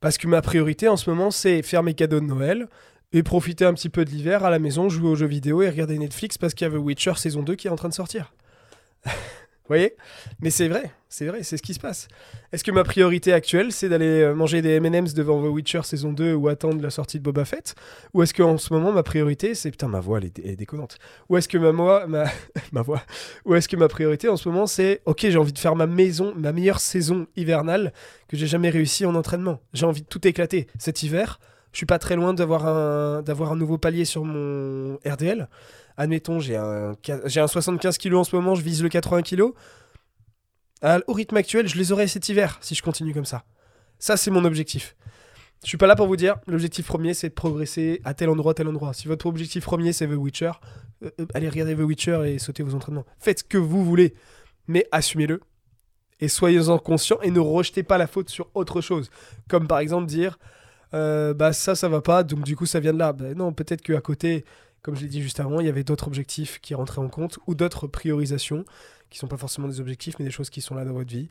Parce 0.00 0.16
que 0.16 0.28
ma 0.28 0.42
priorité 0.42 0.88
en 0.88 0.96
ce 0.96 1.10
moment 1.10 1.30
c'est 1.30 1.62
faire 1.62 1.82
mes 1.82 1.94
cadeaux 1.94 2.20
de 2.20 2.26
Noël, 2.26 2.68
et 3.12 3.22
profiter 3.22 3.64
un 3.64 3.74
petit 3.74 3.88
peu 3.88 4.04
de 4.04 4.10
l'hiver 4.10 4.44
à 4.44 4.50
la 4.50 4.58
maison, 4.58 4.88
jouer 4.88 5.08
aux 5.08 5.14
jeux 5.14 5.26
vidéo 5.26 5.62
et 5.62 5.70
regarder 5.70 5.98
Netflix 5.98 6.36
parce 6.36 6.54
qu'il 6.54 6.66
y 6.66 6.70
a 6.70 6.72
The 6.74 6.78
Witcher 6.78 7.14
saison 7.16 7.42
2 7.42 7.54
qui 7.54 7.68
est 7.68 7.70
en 7.70 7.76
train 7.76 7.88
de 7.88 7.94
sortir. 7.94 8.34
Voyez? 9.68 9.94
Mais 10.40 10.50
c'est 10.50 10.68
vrai, 10.68 10.90
c'est 11.08 11.26
vrai, 11.26 11.42
c'est 11.42 11.56
ce 11.56 11.62
qui 11.62 11.74
se 11.74 11.80
passe. 11.80 12.08
Est-ce 12.52 12.64
que 12.64 12.70
ma 12.70 12.84
priorité 12.84 13.32
actuelle, 13.32 13.72
c'est 13.72 13.88
d'aller 13.88 14.22
euh, 14.22 14.34
manger 14.34 14.62
des 14.62 14.70
M&M's 14.76 15.14
devant 15.14 15.42
The 15.42 15.48
Witcher 15.48 15.82
saison 15.84 16.12
2 16.12 16.34
ou 16.34 16.48
attendre 16.48 16.82
la 16.82 16.90
sortie 16.90 17.18
de 17.18 17.24
Boba 17.24 17.44
Fett? 17.44 17.74
Ou 18.14 18.22
est-ce 18.22 18.34
qu'en 18.34 18.58
ce 18.58 18.72
moment, 18.72 18.92
ma 18.92 19.02
priorité, 19.02 19.54
c'est... 19.54 19.70
Putain, 19.70 19.88
ma 19.88 20.00
voix, 20.00 20.18
elle 20.18 20.26
est, 20.26 20.56
déconnante. 20.56 20.98
Ou 21.28 21.36
est-ce 21.36 21.48
que 21.48 21.58
ma, 21.58 21.70
voix, 21.70 22.06
ma... 22.06 22.24
ma 22.72 22.82
voix... 22.82 23.02
Ou 23.44 23.54
est-ce 23.54 23.68
que 23.68 23.76
ma 23.76 23.88
priorité, 23.88 24.28
en 24.28 24.36
ce 24.36 24.48
moment, 24.48 24.66
c'est... 24.66 25.02
Ok, 25.06 25.20
j'ai 25.22 25.38
envie 25.38 25.52
de 25.52 25.58
faire 25.58 25.76
ma 25.76 25.86
maison, 25.86 26.34
ma 26.36 26.52
meilleure 26.52 26.80
saison 26.80 27.26
hivernale 27.36 27.92
que 28.28 28.36
j'ai 28.36 28.46
jamais 28.46 28.70
réussi 28.70 29.06
en 29.06 29.14
entraînement. 29.14 29.60
J'ai 29.72 29.86
envie 29.86 30.02
de 30.02 30.06
tout 30.06 30.26
éclater. 30.26 30.66
Cet 30.78 31.02
hiver, 31.02 31.40
je 31.72 31.78
suis 31.78 31.86
pas 31.86 31.98
très 31.98 32.16
loin 32.16 32.34
d'avoir 32.34 32.66
un, 32.66 33.22
d'avoir 33.22 33.52
un 33.52 33.56
nouveau 33.56 33.78
palier 33.78 34.04
sur 34.04 34.24
mon 34.24 34.98
RDL 35.06 35.48
admettons, 35.98 36.40
j'ai 36.40 36.56
un, 36.56 36.96
j'ai 37.26 37.40
un 37.40 37.46
75 37.46 37.98
kg 37.98 38.14
en 38.14 38.24
ce 38.24 38.34
moment, 38.34 38.54
je 38.54 38.62
vise 38.62 38.82
le 38.82 38.88
80 38.88 39.22
kg. 39.22 39.42
au 41.06 41.12
rythme 41.12 41.36
actuel, 41.36 41.68
je 41.68 41.76
les 41.76 41.92
aurai 41.92 42.06
cet 42.06 42.28
hiver 42.28 42.58
si 42.62 42.74
je 42.74 42.82
continue 42.82 43.12
comme 43.12 43.26
ça. 43.26 43.44
Ça, 43.98 44.16
c'est 44.16 44.30
mon 44.30 44.44
objectif. 44.44 44.96
Je 45.64 45.68
suis 45.68 45.76
pas 45.76 45.88
là 45.88 45.96
pour 45.96 46.06
vous 46.06 46.16
dire, 46.16 46.36
l'objectif 46.46 46.86
premier, 46.86 47.14
c'est 47.14 47.30
de 47.30 47.34
progresser 47.34 48.00
à 48.04 48.14
tel 48.14 48.30
endroit, 48.30 48.54
tel 48.54 48.68
endroit. 48.68 48.92
Si 48.94 49.08
votre 49.08 49.26
objectif 49.26 49.64
premier, 49.64 49.92
c'est 49.92 50.06
The 50.06 50.12
Witcher, 50.12 50.52
euh, 51.02 51.10
euh, 51.20 51.26
allez 51.34 51.48
regarder 51.48 51.74
The 51.74 51.80
Witcher 51.80 52.22
et 52.26 52.38
sautez 52.38 52.62
vos 52.62 52.74
entraînements. 52.74 53.04
Faites 53.18 53.40
ce 53.40 53.44
que 53.44 53.58
vous 53.58 53.84
voulez, 53.84 54.14
mais 54.68 54.86
assumez-le. 54.92 55.40
Et 56.20 56.28
soyez-en 56.28 56.78
conscients 56.78 57.18
et 57.22 57.30
ne 57.30 57.40
rejetez 57.40 57.82
pas 57.82 57.98
la 57.98 58.06
faute 58.06 58.28
sur 58.28 58.48
autre 58.54 58.80
chose. 58.80 59.10
Comme 59.48 59.66
par 59.66 59.80
exemple 59.80 60.06
dire, 60.06 60.38
euh, 60.94 61.34
bah 61.34 61.52
ça, 61.52 61.74
ça 61.74 61.88
va 61.88 62.00
pas, 62.00 62.22
donc 62.22 62.44
du 62.44 62.56
coup, 62.56 62.66
ça 62.66 62.78
vient 62.78 62.92
de 62.92 62.98
là. 62.98 63.12
Ben 63.12 63.36
non, 63.36 63.52
peut-être 63.52 63.82
qu'à 63.82 64.00
côté, 64.00 64.44
comme 64.82 64.94
je 64.94 65.02
l'ai 65.02 65.08
dit 65.08 65.22
juste 65.22 65.40
avant, 65.40 65.60
il 65.60 65.66
y 65.66 65.68
avait 65.68 65.84
d'autres 65.84 66.06
objectifs 66.06 66.60
qui 66.60 66.74
rentraient 66.74 67.00
en 67.00 67.08
compte 67.08 67.38
ou 67.46 67.54
d'autres 67.54 67.86
priorisations 67.86 68.64
qui 69.10 69.18
sont 69.18 69.28
pas 69.28 69.36
forcément 69.36 69.68
des 69.68 69.80
objectifs, 69.80 70.18
mais 70.18 70.24
des 70.24 70.30
choses 70.30 70.50
qui 70.50 70.60
sont 70.60 70.74
là 70.74 70.84
dans 70.84 70.92
votre 70.92 71.10
vie 71.10 71.28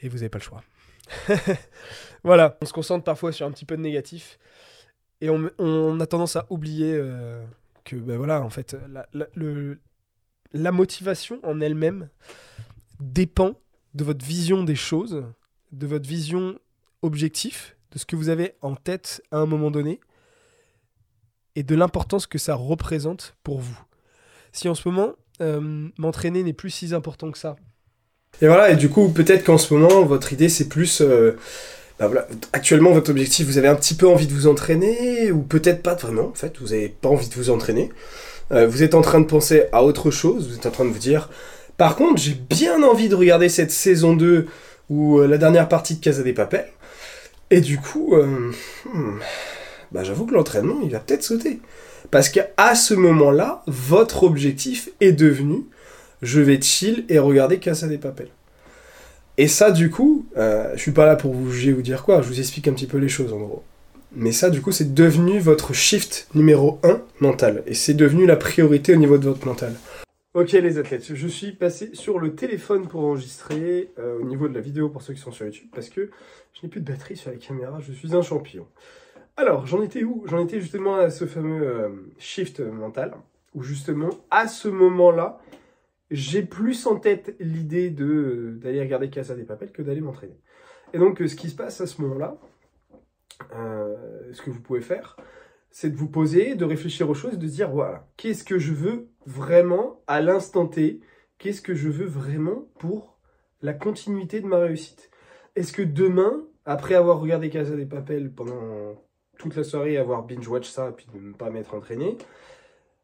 et 0.00 0.08
vous 0.08 0.16
n'avez 0.18 0.28
pas 0.28 0.38
le 0.38 0.44
choix. 0.44 0.62
voilà, 2.24 2.56
on 2.60 2.66
se 2.66 2.72
concentre 2.72 3.04
parfois 3.04 3.32
sur 3.32 3.46
un 3.46 3.50
petit 3.50 3.64
peu 3.64 3.76
de 3.76 3.82
négatif 3.82 4.38
et 5.20 5.30
on, 5.30 6.00
a 6.00 6.06
tendance 6.06 6.36
à 6.36 6.46
oublier 6.48 6.94
euh, 6.94 7.44
que, 7.84 7.96
ben 7.96 8.16
voilà, 8.16 8.42
en 8.42 8.50
fait, 8.50 8.76
la, 8.88 9.08
la 10.52 10.72
motivation 10.72 11.40
en 11.42 11.60
elle-même 11.60 12.08
dépend 13.00 13.54
de 13.94 14.04
votre 14.04 14.24
vision 14.24 14.62
des 14.62 14.76
choses, 14.76 15.24
de 15.72 15.86
votre 15.86 16.08
vision 16.08 16.58
objectif, 17.02 17.76
de 17.92 17.98
ce 17.98 18.06
que 18.06 18.16
vous 18.16 18.28
avez 18.28 18.54
en 18.60 18.76
tête 18.76 19.22
à 19.30 19.38
un 19.38 19.46
moment 19.46 19.70
donné 19.70 20.00
et 21.58 21.64
de 21.64 21.74
l'importance 21.74 22.28
que 22.28 22.38
ça 22.38 22.54
représente 22.54 23.34
pour 23.42 23.58
vous. 23.58 23.76
Si 24.52 24.68
en 24.68 24.76
ce 24.76 24.88
moment, 24.88 25.14
euh, 25.40 25.88
m'entraîner 25.98 26.44
n'est 26.44 26.52
plus 26.52 26.70
si 26.70 26.94
important 26.94 27.32
que 27.32 27.38
ça, 27.38 27.56
et 28.40 28.46
voilà, 28.46 28.70
et 28.70 28.76
du 28.76 28.88
coup, 28.88 29.08
peut-être 29.08 29.42
qu'en 29.42 29.58
ce 29.58 29.74
moment, 29.74 30.04
votre 30.04 30.32
idée, 30.32 30.48
c'est 30.48 30.68
plus... 30.68 31.00
Euh, 31.00 31.36
bah 31.98 32.06
voilà, 32.06 32.28
actuellement, 32.52 32.92
votre 32.92 33.10
objectif, 33.10 33.46
vous 33.46 33.58
avez 33.58 33.66
un 33.66 33.74
petit 33.74 33.94
peu 33.94 34.06
envie 34.06 34.28
de 34.28 34.32
vous 34.32 34.46
entraîner, 34.46 35.32
ou 35.32 35.42
peut-être 35.42 35.82
pas 35.82 35.94
vraiment, 35.94 36.28
en 36.28 36.34
fait, 36.34 36.58
vous 36.60 36.68
n'avez 36.68 36.90
pas 36.90 37.08
envie 37.08 37.28
de 37.28 37.34
vous 37.34 37.50
entraîner. 37.50 37.90
Euh, 38.52 38.68
vous 38.68 38.84
êtes 38.84 38.94
en 38.94 39.00
train 39.00 39.20
de 39.20 39.26
penser 39.26 39.64
à 39.72 39.82
autre 39.82 40.12
chose, 40.12 40.48
vous 40.48 40.54
êtes 40.54 40.66
en 40.66 40.70
train 40.70 40.84
de 40.84 40.90
vous 40.90 41.00
dire, 41.00 41.30
par 41.76 41.96
contre, 41.96 42.20
j'ai 42.20 42.34
bien 42.34 42.84
envie 42.84 43.08
de 43.08 43.16
regarder 43.16 43.48
cette 43.48 43.72
saison 43.72 44.14
2, 44.14 44.46
ou 44.90 45.20
la 45.22 45.38
dernière 45.38 45.68
partie 45.68 45.96
de 45.96 46.00
Casa 46.00 46.22
des 46.22 46.34
Papels, 46.34 46.68
et 47.50 47.60
du 47.60 47.78
coup, 47.78 48.14
hmm, 48.14 49.18
bah, 49.92 50.04
j'avoue 50.04 50.26
que 50.26 50.34
l'entraînement, 50.34 50.80
il 50.82 50.90
va 50.90 51.00
peut-être 51.00 51.22
sauter. 51.22 51.60
Parce 52.10 52.28
qu'à 52.28 52.74
ce 52.74 52.94
moment-là, 52.94 53.62
votre 53.66 54.22
objectif 54.22 54.90
est 55.00 55.12
devenu 55.12 55.64
je 56.22 56.40
vais 56.40 56.60
chill 56.60 57.04
et 57.08 57.18
regarder 57.18 57.58
Casa 57.58 57.86
des 57.86 57.98
Papels. 57.98 58.30
Et 59.36 59.46
ça, 59.46 59.70
du 59.70 59.90
coup, 59.90 60.26
euh, 60.36 60.72
je 60.74 60.80
suis 60.80 60.90
pas 60.90 61.06
là 61.06 61.14
pour 61.14 61.32
vous 61.32 61.50
juger 61.50 61.72
ou 61.72 61.82
dire 61.82 62.02
quoi, 62.02 62.22
je 62.22 62.28
vous 62.28 62.40
explique 62.40 62.66
un 62.66 62.72
petit 62.72 62.86
peu 62.86 62.98
les 62.98 63.08
choses 63.08 63.32
en 63.32 63.38
gros. 63.38 63.62
Mais 64.16 64.32
ça, 64.32 64.50
du 64.50 64.60
coup, 64.60 64.72
c'est 64.72 64.94
devenu 64.94 65.38
votre 65.38 65.74
shift 65.74 66.28
numéro 66.34 66.80
1 66.82 67.00
mental. 67.20 67.62
Et 67.66 67.74
c'est 67.74 67.94
devenu 67.94 68.26
la 68.26 68.36
priorité 68.36 68.94
au 68.94 68.96
niveau 68.96 69.18
de 69.18 69.26
votre 69.26 69.46
mental. 69.46 69.74
Ok 70.34 70.52
les 70.52 70.78
athlètes, 70.78 71.14
je 71.14 71.26
suis 71.26 71.52
passé 71.52 71.90
sur 71.94 72.18
le 72.18 72.34
téléphone 72.34 72.86
pour 72.86 73.00
enregistrer 73.00 73.90
euh, 73.98 74.18
au 74.20 74.24
niveau 74.24 74.46
de 74.46 74.54
la 74.54 74.60
vidéo 74.60 74.88
pour 74.88 75.02
ceux 75.02 75.14
qui 75.14 75.20
sont 75.20 75.32
sur 75.32 75.46
YouTube 75.46 75.68
parce 75.74 75.88
que 75.88 76.10
je 76.52 76.60
n'ai 76.62 76.68
plus 76.68 76.80
de 76.80 76.92
batterie 76.92 77.16
sur 77.16 77.30
la 77.30 77.38
caméra, 77.38 77.80
je 77.80 77.92
suis 77.92 78.14
un 78.14 78.20
champion. 78.22 78.66
Alors, 79.38 79.66
j'en 79.66 79.80
étais 79.82 80.02
où? 80.02 80.24
J'en 80.26 80.44
étais 80.44 80.60
justement 80.60 80.96
à 80.96 81.10
ce 81.10 81.24
fameux 81.24 81.64
euh, 81.64 81.90
shift 82.18 82.58
mental 82.58 83.14
où 83.54 83.62
justement, 83.62 84.10
à 84.32 84.48
ce 84.48 84.66
moment-là, 84.66 85.38
j'ai 86.10 86.42
plus 86.42 86.88
en 86.88 86.96
tête 86.96 87.36
l'idée 87.38 87.90
de 87.90 88.58
d'aller 88.60 88.80
regarder 88.80 89.10
Casa 89.10 89.36
des 89.36 89.44
Papels 89.44 89.70
que 89.70 89.80
d'aller 89.80 90.00
m'entraîner. 90.00 90.40
Et 90.92 90.98
donc, 90.98 91.22
ce 91.24 91.36
qui 91.36 91.50
se 91.50 91.54
passe 91.54 91.80
à 91.80 91.86
ce 91.86 92.02
moment-là, 92.02 92.36
euh, 93.54 93.94
ce 94.32 94.42
que 94.42 94.50
vous 94.50 94.60
pouvez 94.60 94.80
faire, 94.80 95.16
c'est 95.70 95.90
de 95.90 95.96
vous 95.96 96.08
poser, 96.08 96.56
de 96.56 96.64
réfléchir 96.64 97.08
aux 97.08 97.14
choses, 97.14 97.38
de 97.38 97.46
dire 97.46 97.70
voilà, 97.70 98.08
qu'est-ce 98.16 98.42
que 98.42 98.58
je 98.58 98.72
veux 98.72 99.06
vraiment 99.24 100.02
à 100.08 100.20
l'instant 100.20 100.66
T? 100.66 100.98
Qu'est-ce 101.38 101.62
que 101.62 101.76
je 101.76 101.88
veux 101.88 102.06
vraiment 102.06 102.66
pour 102.80 103.16
la 103.62 103.72
continuité 103.72 104.40
de 104.40 104.46
ma 104.48 104.58
réussite? 104.58 105.12
Est-ce 105.54 105.72
que 105.72 105.82
demain, 105.82 106.44
après 106.64 106.96
avoir 106.96 107.20
regardé 107.20 107.50
Casa 107.50 107.76
des 107.76 107.86
Papels 107.86 108.32
pendant 108.32 108.96
toute 109.38 109.56
la 109.56 109.64
soirée, 109.64 109.96
avoir 109.96 110.24
binge-watch 110.24 110.68
ça, 110.68 110.92
puis 110.94 111.06
de 111.14 111.18
ne 111.18 111.32
pas 111.32 111.48
m'être 111.50 111.74
entraîné, 111.74 112.18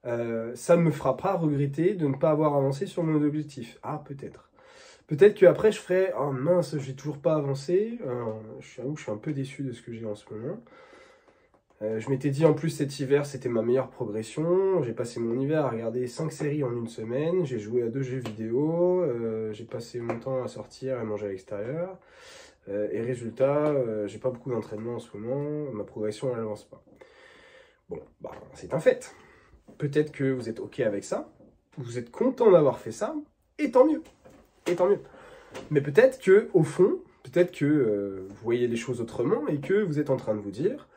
euh, 0.07 0.53
ça 0.55 0.77
ne 0.77 0.83
me 0.83 0.91
fera 0.91 1.17
pas 1.17 1.35
regretter 1.35 1.95
de 1.95 2.07
ne 2.07 2.15
pas 2.15 2.31
avoir 2.31 2.55
avancé 2.55 2.87
sur 2.87 3.03
mon 3.03 3.23
objectif. 3.23 3.79
Ah, 3.83 4.03
peut-être. 4.05 4.51
Peut-être 5.07 5.35
qu'après, 5.35 5.73
je 5.73 5.79
ferai 5.79 6.13
Oh 6.19 6.31
mince, 6.33 6.77
j'ai 6.79 6.95
toujours 6.95 7.19
pas 7.19 7.35
avancé. 7.35 7.99
Euh, 8.07 8.25
je 8.61 9.01
suis 9.01 9.13
un 9.13 9.17
peu 9.17 9.33
déçu 9.33 9.63
de 9.63 9.73
ce 9.73 9.83
que 9.83 9.93
j'ai 9.93 10.07
en 10.07 10.15
ce 10.15 10.25
moment. 10.33 10.59
Euh, 11.83 11.99
je 11.99 12.09
m'étais 12.09 12.31
dit 12.31 12.45
en 12.45 12.55
plus 12.55 12.71
cet 12.71 12.99
hiver, 13.01 13.27
c'était 13.27 13.49
ma 13.49 13.63
meilleure 13.63 13.91
progression. 13.91 14.83
J'ai 14.83 14.93
passé 14.93 15.21
mon 15.21 15.39
hiver 15.39 15.65
à 15.67 15.71
regarder 15.71 16.07
5 16.07 16.33
séries 16.33 16.65
en 16.65 16.75
une 16.75 16.89
semaine. 16.89 17.45
J'ai 17.45 17.59
joué 17.59 17.83
à 17.83 17.89
deux 17.89 18.03
jeux 18.03 18.19
vidéo. 18.19 19.05
j'ai 19.53 19.65
passé 19.65 20.01
mon 20.01 20.19
temps 20.19 20.43
à 20.43 20.49
sortir 20.49 21.01
et 21.01 21.05
manger 21.05 21.27
à 21.27 21.29
l'extérieur. 21.31 21.99
Et 22.69 23.01
résultat, 23.03 23.75
j'ai 24.07 24.19
pas 24.19 24.31
beaucoup 24.31 24.51
d'entraînement 24.51 24.95
en 24.95 24.99
ce 24.99 25.17
moment. 25.17 25.71
Ma 25.73 25.85
progression, 25.85 26.31
elle 26.31 26.39
n'avance 26.39 26.65
pas. 26.65 26.83
Bon, 27.89 28.01
bah, 28.21 28.31
c'est 28.55 28.73
un 28.73 28.81
fait. 28.81 29.15
Peut-être 29.79 30.13
que 30.13 30.33
vous 30.33 30.49
êtes 30.49 30.61
OK 30.61 30.81
avec 30.81 31.05
ça, 31.05 31.31
vous 31.77 31.99
êtes 31.99 32.11
content 32.11 32.51
d'avoir 32.51 32.79
fait 32.79 32.93
ça, 32.93 33.15
et 33.59 33.71
tant 33.71 33.87
mieux. 33.87 34.03
Et 34.67 34.75
tant 34.75 34.89
mieux. 34.89 35.01
Mais 35.71 35.81
peut-être 35.81 36.21
que, 36.21 36.49
au 36.55 36.63
fond, 36.63 37.01
peut-être 37.23 37.53
que 37.53 37.65
euh, 37.65 38.27
vous 38.29 38.43
voyez 38.43 38.67
les 38.67 38.77
choses 38.77 39.01
autrement 39.01 39.47
et 39.49 39.61
que 39.61 39.83
vous 39.83 39.99
êtes 39.99 40.11
en 40.11 40.17
train 40.17 40.35
de 40.35 40.41
vous 40.41 40.51
dire 40.51 40.89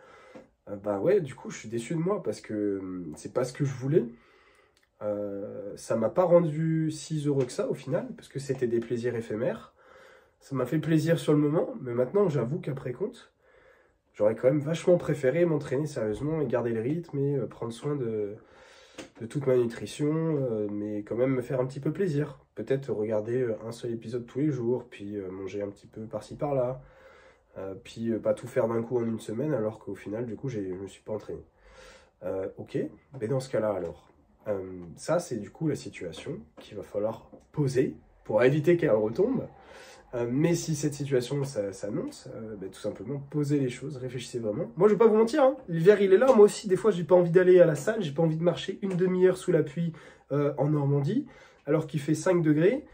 euh, 0.70 0.76
Bah 0.76 1.00
ouais, 1.00 1.22
du 1.22 1.36
coup, 1.36 1.50
je 1.50 1.58
suis 1.58 1.70
déçu 1.70 1.94
de 1.94 2.00
moi 2.00 2.24
parce 2.24 2.42
que 2.42 2.80
hum, 2.80 3.14
c'est 3.16 3.34
pas 3.34 3.44
ce 3.44 3.54
que 3.54 3.66
je 3.66 3.74
voulais. 3.74 4.06
Euh, 5.04 5.74
ça 5.76 5.96
m'a 5.96 6.10
pas 6.10 6.24
rendu 6.24 6.90
si 6.92 7.24
heureux 7.28 7.46
que 7.46 7.52
ça 7.52 7.70
au 7.70 7.76
final, 7.76 8.08
parce 8.16 8.30
que 8.30 8.40
c'était 8.40 8.68
des 8.68 8.80
plaisirs 8.80 9.16
éphémères. 9.16 9.74
Ça 10.40 10.56
m'a 10.56 10.66
fait 10.66 10.80
plaisir 10.80 11.20
sur 11.20 11.34
le 11.34 11.40
moment, 11.40 11.74
mais 11.82 11.94
maintenant 11.94 12.30
j'avoue 12.30 12.60
qu'après 12.60 12.94
compte, 12.94 13.34
j'aurais 14.14 14.36
quand 14.36 14.48
même 14.48 14.60
vachement 14.60 14.98
préféré 14.98 15.46
m'entraîner 15.46 15.86
sérieusement 15.86 16.42
et 16.42 16.48
garder 16.48 16.72
le 16.72 16.82
rythme 16.82 17.18
et 17.20 17.38
prendre 17.48 17.72
soin 17.72 17.96
de, 17.96 18.36
toute 19.30 19.46
ma 19.46 19.56
nutrition, 19.56 20.38
euh, 20.38 20.68
mais 20.72 21.04
quand 21.04 21.16
même 21.16 21.32
me 21.32 21.42
faire 21.42 21.60
un 21.60 21.66
petit 21.66 21.80
peu 21.80 21.92
plaisir. 21.92 22.40
Peut-être 22.56 22.92
regarder 22.92 23.42
euh, 23.42 23.58
un 23.66 23.72
seul 23.72 23.92
épisode 23.92 24.26
tous 24.26 24.40
les 24.40 24.50
jours, 24.50 24.86
puis 24.90 25.18
euh, 25.18 25.30
manger 25.30 25.62
un 25.62 25.70
petit 25.70 25.88
peu 25.88 26.02
par-ci 26.06 26.36
par-là, 26.36 26.82
puis 27.84 28.12
pas 28.20 28.36
tout 28.36 28.46
faire 28.46 28.68
d'un 28.68 28.84
coup 28.84 29.00
en 29.00 29.04
une 29.04 29.20
semaine, 29.20 29.52
alors 29.52 29.80
qu'au 29.80 29.96
final, 29.96 30.28
du 30.28 30.36
coup, 30.36 30.48
je 30.48 30.60
ne 30.60 30.76
me 30.76 30.88
suis 30.88 31.02
pas 31.02 31.14
entraîné. 31.14 31.44
ok, 32.58 32.78
mais 33.20 33.28
dans 33.28 33.40
ce 33.40 33.50
cas-là, 33.50 33.72
alors, 33.72 34.12
ça, 34.96 35.18
c'est 35.18 35.38
du 35.38 35.50
coup 35.50 35.68
la 35.68 35.76
situation 35.76 36.40
qu'il 36.60 36.78
va 36.78 36.84
falloir 36.84 37.32
poser 37.52 37.96
pour 38.28 38.44
éviter 38.44 38.76
qu'elle 38.76 38.92
retombe. 38.92 39.48
Euh, 40.14 40.28
mais 40.30 40.54
si 40.54 40.76
cette 40.76 40.94
situation 40.94 41.44
s'annonce, 41.44 42.30
euh, 42.36 42.56
bah, 42.56 42.68
tout 42.72 42.80
simplement 42.80 43.20
posez 43.30 43.60
les 43.60 43.70
choses, 43.70 43.98
réfléchissez 43.98 44.40
vraiment. 44.40 44.72
Moi 44.76 44.88
je 44.90 44.94
vais 44.94 44.98
pas 44.98 45.08
vous 45.08 45.18
mentir, 45.18 45.44
hein. 45.44 45.56
l'hiver 45.68 46.02
il 46.02 46.14
est 46.14 46.18
là, 46.18 46.28
moi 46.28 46.46
aussi 46.46 46.68
des 46.68 46.76
fois 46.76 46.92
j'ai 46.92 47.04
pas 47.04 47.16
envie 47.16 47.32
d'aller 47.32 47.60
à 47.60 47.66
la 47.66 47.76
salle, 47.76 48.02
j'ai 48.02 48.12
pas 48.12 48.24
envie 48.24 48.38
de 48.38 48.44
marcher 48.44 48.80
une 48.82 48.96
demi-heure 48.96 49.38
sous 49.38 49.52
la 49.52 49.64
pluie 49.64 49.94
euh, 50.32 50.54
en 50.58 50.70
Normandie, 50.70 51.26
alors 51.66 51.88
qu'il 51.88 52.00
fait 52.00 52.16
5 52.16 52.42
degrés, 52.42 52.86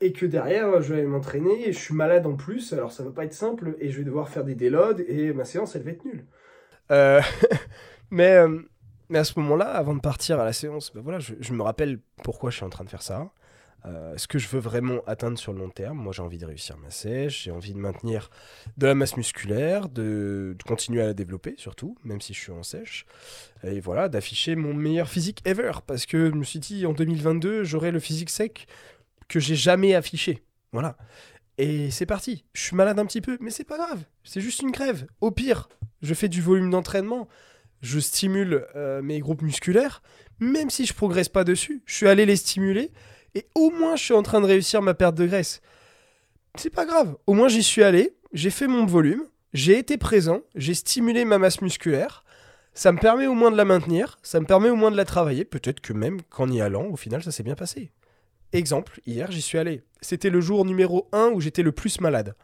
et 0.00 0.12
que 0.12 0.26
derrière 0.26 0.82
je 0.82 0.94
vais 0.94 1.04
m'entraîner, 1.04 1.68
et 1.68 1.72
je 1.72 1.78
suis 1.78 1.94
malade 1.94 2.26
en 2.26 2.34
plus, 2.34 2.72
alors 2.74 2.92
ça 2.92 3.04
va 3.04 3.10
pas 3.10 3.24
être 3.24 3.34
simple, 3.34 3.76
et 3.80 3.90
je 3.90 3.98
vais 3.98 4.04
devoir 4.04 4.28
faire 4.28 4.44
des 4.44 4.54
déloads, 4.54 5.02
et 5.08 5.32
ma 5.32 5.44
séance 5.44 5.76
elle 5.76 5.82
va 5.82 5.90
être 5.92 6.04
nulle. 6.04 6.24
mais, 8.10 8.38
mais 9.08 9.18
à 9.18 9.24
ce 9.24 9.38
moment-là, 9.40 9.66
avant 9.66 9.94
de 9.94 10.00
partir 10.00 10.40
à 10.40 10.44
la 10.44 10.52
séance, 10.52 10.92
bah, 10.92 11.00
voilà, 11.02 11.20
je 11.20 11.52
me 11.52 11.62
rappelle 11.62 12.00
pourquoi 12.22 12.50
je 12.50 12.56
suis 12.56 12.64
en 12.64 12.70
train 12.70 12.84
de 12.84 12.90
faire 12.90 13.02
ça. 13.02 13.30
Euh, 13.86 14.14
ce 14.16 14.26
que 14.26 14.38
je 14.38 14.46
veux 14.48 14.60
vraiment 14.60 15.00
atteindre 15.06 15.38
sur 15.38 15.52
le 15.52 15.58
long 15.58 15.70
terme. 15.70 15.98
Moi, 15.98 16.12
j'ai 16.12 16.22
envie 16.22 16.38
de 16.38 16.44
réussir 16.44 16.76
ma 16.76 16.90
sèche, 16.90 17.44
j'ai 17.44 17.50
envie 17.50 17.72
de 17.72 17.78
maintenir 17.78 18.30
de 18.76 18.86
la 18.86 18.94
masse 18.94 19.16
musculaire, 19.16 19.88
de, 19.88 20.56
continuer 20.66 21.02
à 21.02 21.06
la 21.06 21.14
développer 21.14 21.54
surtout, 21.56 21.96
même 22.04 22.20
si 22.20 22.34
je 22.34 22.40
suis 22.40 22.52
en 22.52 22.62
sèche. 22.62 23.06
Et 23.64 23.80
voilà, 23.80 24.08
d'afficher 24.08 24.54
mon 24.54 24.74
meilleur 24.74 25.08
physique 25.08 25.40
ever. 25.46 25.72
Parce 25.86 26.06
que 26.06 26.30
je 26.30 26.34
me 26.34 26.44
suis 26.44 26.58
dit, 26.58 26.84
en 26.84 26.92
2022, 26.92 27.64
j'aurai 27.64 27.90
le 27.90 28.00
physique 28.00 28.30
sec 28.30 28.66
que 29.28 29.40
j'ai 29.40 29.56
jamais 29.56 29.94
affiché. 29.94 30.42
Voilà. 30.72 30.96
Et 31.56 31.90
c'est 31.90 32.06
parti. 32.06 32.44
Je 32.54 32.62
suis 32.62 32.76
malade 32.76 32.98
un 32.98 33.06
petit 33.06 33.20
peu, 33.20 33.38
mais 33.40 33.50
c'est 33.50 33.64
pas 33.64 33.76
grave. 33.76 34.04
C'est 34.24 34.40
juste 34.40 34.62
une 34.62 34.70
grève. 34.70 35.06
Au 35.20 35.30
pire, 35.30 35.68
je 36.02 36.14
fais 36.14 36.28
du 36.28 36.42
volume 36.42 36.70
d'entraînement. 36.70 37.28
Je 37.82 37.98
stimule 37.98 38.66
euh, 38.76 39.00
mes 39.02 39.20
groupes 39.20 39.42
musculaires. 39.42 40.02
Même 40.38 40.70
si 40.70 40.86
je 40.86 40.94
progresse 40.94 41.28
pas 41.28 41.44
dessus, 41.44 41.82
je 41.86 41.94
suis 41.94 42.08
allé 42.08 42.24
les 42.24 42.36
stimuler 42.36 42.92
et 43.34 43.46
au 43.54 43.70
moins 43.70 43.96
je 43.96 44.04
suis 44.04 44.14
en 44.14 44.22
train 44.22 44.40
de 44.40 44.46
réussir 44.46 44.82
ma 44.82 44.94
perte 44.94 45.14
de 45.14 45.26
graisse. 45.26 45.60
C'est 46.56 46.70
pas 46.70 46.86
grave, 46.86 47.16
au 47.26 47.34
moins 47.34 47.48
j'y 47.48 47.62
suis 47.62 47.82
allé, 47.82 48.16
j'ai 48.32 48.50
fait 48.50 48.66
mon 48.66 48.86
volume, 48.86 49.24
j'ai 49.52 49.78
été 49.78 49.98
présent, 49.98 50.42
j'ai 50.54 50.74
stimulé 50.74 51.24
ma 51.24 51.38
masse 51.38 51.60
musculaire, 51.60 52.24
ça 52.74 52.92
me 52.92 52.98
permet 52.98 53.26
au 53.26 53.34
moins 53.34 53.50
de 53.50 53.56
la 53.56 53.64
maintenir, 53.64 54.18
ça 54.22 54.40
me 54.40 54.46
permet 54.46 54.70
au 54.70 54.76
moins 54.76 54.90
de 54.90 54.96
la 54.96 55.04
travailler, 55.04 55.44
peut-être 55.44 55.80
que 55.80 55.92
même 55.92 56.22
qu'en 56.22 56.48
y 56.50 56.60
allant, 56.60 56.86
au 56.86 56.96
final 56.96 57.22
ça 57.22 57.32
s'est 57.32 57.42
bien 57.42 57.56
passé. 57.56 57.90
exemple, 58.52 59.00
hier, 59.06 59.30
j'y 59.30 59.42
suis 59.42 59.58
allé. 59.58 59.82
C'était 60.00 60.30
le 60.30 60.40
jour 60.40 60.64
numéro 60.64 61.08
1 61.12 61.30
où 61.34 61.40
j'étais 61.40 61.62
le 61.62 61.72
plus 61.72 62.00
malade. 62.00 62.34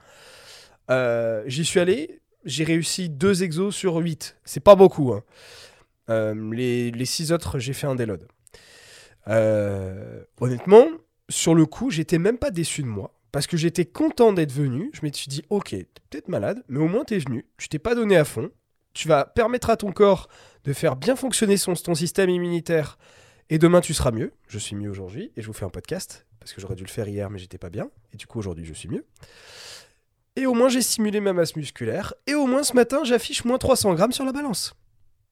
Euh, 0.91 1.43
j'y 1.47 1.65
suis 1.65 1.81
allé, 1.81 2.21
j'ai 2.45 2.65
réussi 2.65 3.09
2 3.09 3.43
exos 3.43 3.75
sur 3.75 3.97
8. 3.97 4.37
C'est 4.45 4.61
pas 4.61 4.77
beaucoup. 4.77 5.13
Hein. 5.13 5.25
Euh, 6.11 6.35
les, 6.53 6.91
les 6.91 7.05
6 7.05 7.33
autres, 7.33 7.59
j'ai 7.59 7.73
fait 7.73 7.87
un 7.87 7.97
déload. 7.97 8.29
Euh, 9.29 10.23
honnêtement, 10.41 10.87
sur 11.29 11.55
le 11.55 11.67
coup, 11.67 11.91
j'étais 11.91 12.19
même 12.19 12.39
pas 12.39 12.51
déçu 12.51 12.83
de 12.83 12.89
moi. 12.89 13.13
Parce 13.33 13.47
que 13.47 13.57
j'étais 13.57 13.85
content 13.85 14.33
d'être 14.33 14.53
venu. 14.53 14.91
Je 14.95 15.05
me 15.05 15.13
suis 15.13 15.29
dit, 15.29 15.43
ok, 15.51 15.71
t'es 15.71 15.87
peut-être 16.09 16.29
malade, 16.29 16.63
mais 16.69 16.79
au 16.79 16.89
moins 16.89 17.05
t'es 17.05 17.19
venu. 17.19 17.45
Tu 17.59 17.69
t'es 17.69 17.79
pas 17.79 17.95
donné 17.95 18.17
à 18.17 18.25
fond. 18.25 18.51
Tu 18.95 19.09
vas 19.09 19.27
permettre 19.27 19.69
à 19.69 19.77
ton 19.77 19.93
corps 19.93 20.29
de 20.65 20.73
faire 20.73 20.97
bien 20.97 21.17
fonctionner 21.17 21.57
son, 21.57 21.75
ton 21.75 21.95
système 21.95 22.31
immunitaire. 22.31 22.97
Et 23.51 23.59
demain, 23.59 23.81
tu 23.81 23.95
seras 23.95 24.11
mieux. 24.11 24.33
Je 24.49 24.59
suis 24.59 24.75
mieux 24.75 24.91
aujourd'hui. 24.91 25.33
Et 25.37 25.43
je 25.43 25.47
vous 25.47 25.53
fais 25.53 25.67
un 25.67 25.71
podcast. 25.71 26.27
Parce 26.41 26.53
que 26.53 26.61
j'aurais 26.61 26.77
dû 26.77 26.85
le 26.85 26.89
faire 26.89 27.09
hier, 27.09 27.29
mais 27.29 27.39
j'étais 27.39 27.59
pas 27.59 27.71
bien. 27.71 27.91
Et 28.15 28.17
du 28.17 28.27
coup, 28.27 28.39
aujourd'hui, 28.39 28.65
je 28.65 28.73
suis 28.73 28.89
mieux. 28.89 29.05
Et 30.37 30.47
au 30.47 30.55
moins, 30.55 30.69
j'ai 30.69 30.83
stimulé 30.83 31.21
ma 31.21 31.33
masse 31.33 31.57
musculaire. 31.57 32.15
Et 32.27 32.35
au 32.35 32.47
moins, 32.47 32.63
ce 32.63 32.75
matin, 32.75 33.05
j'affiche 33.05 33.45
moins 33.45 33.59
300 33.59 33.95
grammes 33.95 34.13
sur 34.13 34.25
la 34.25 34.33
balance. 34.33 34.75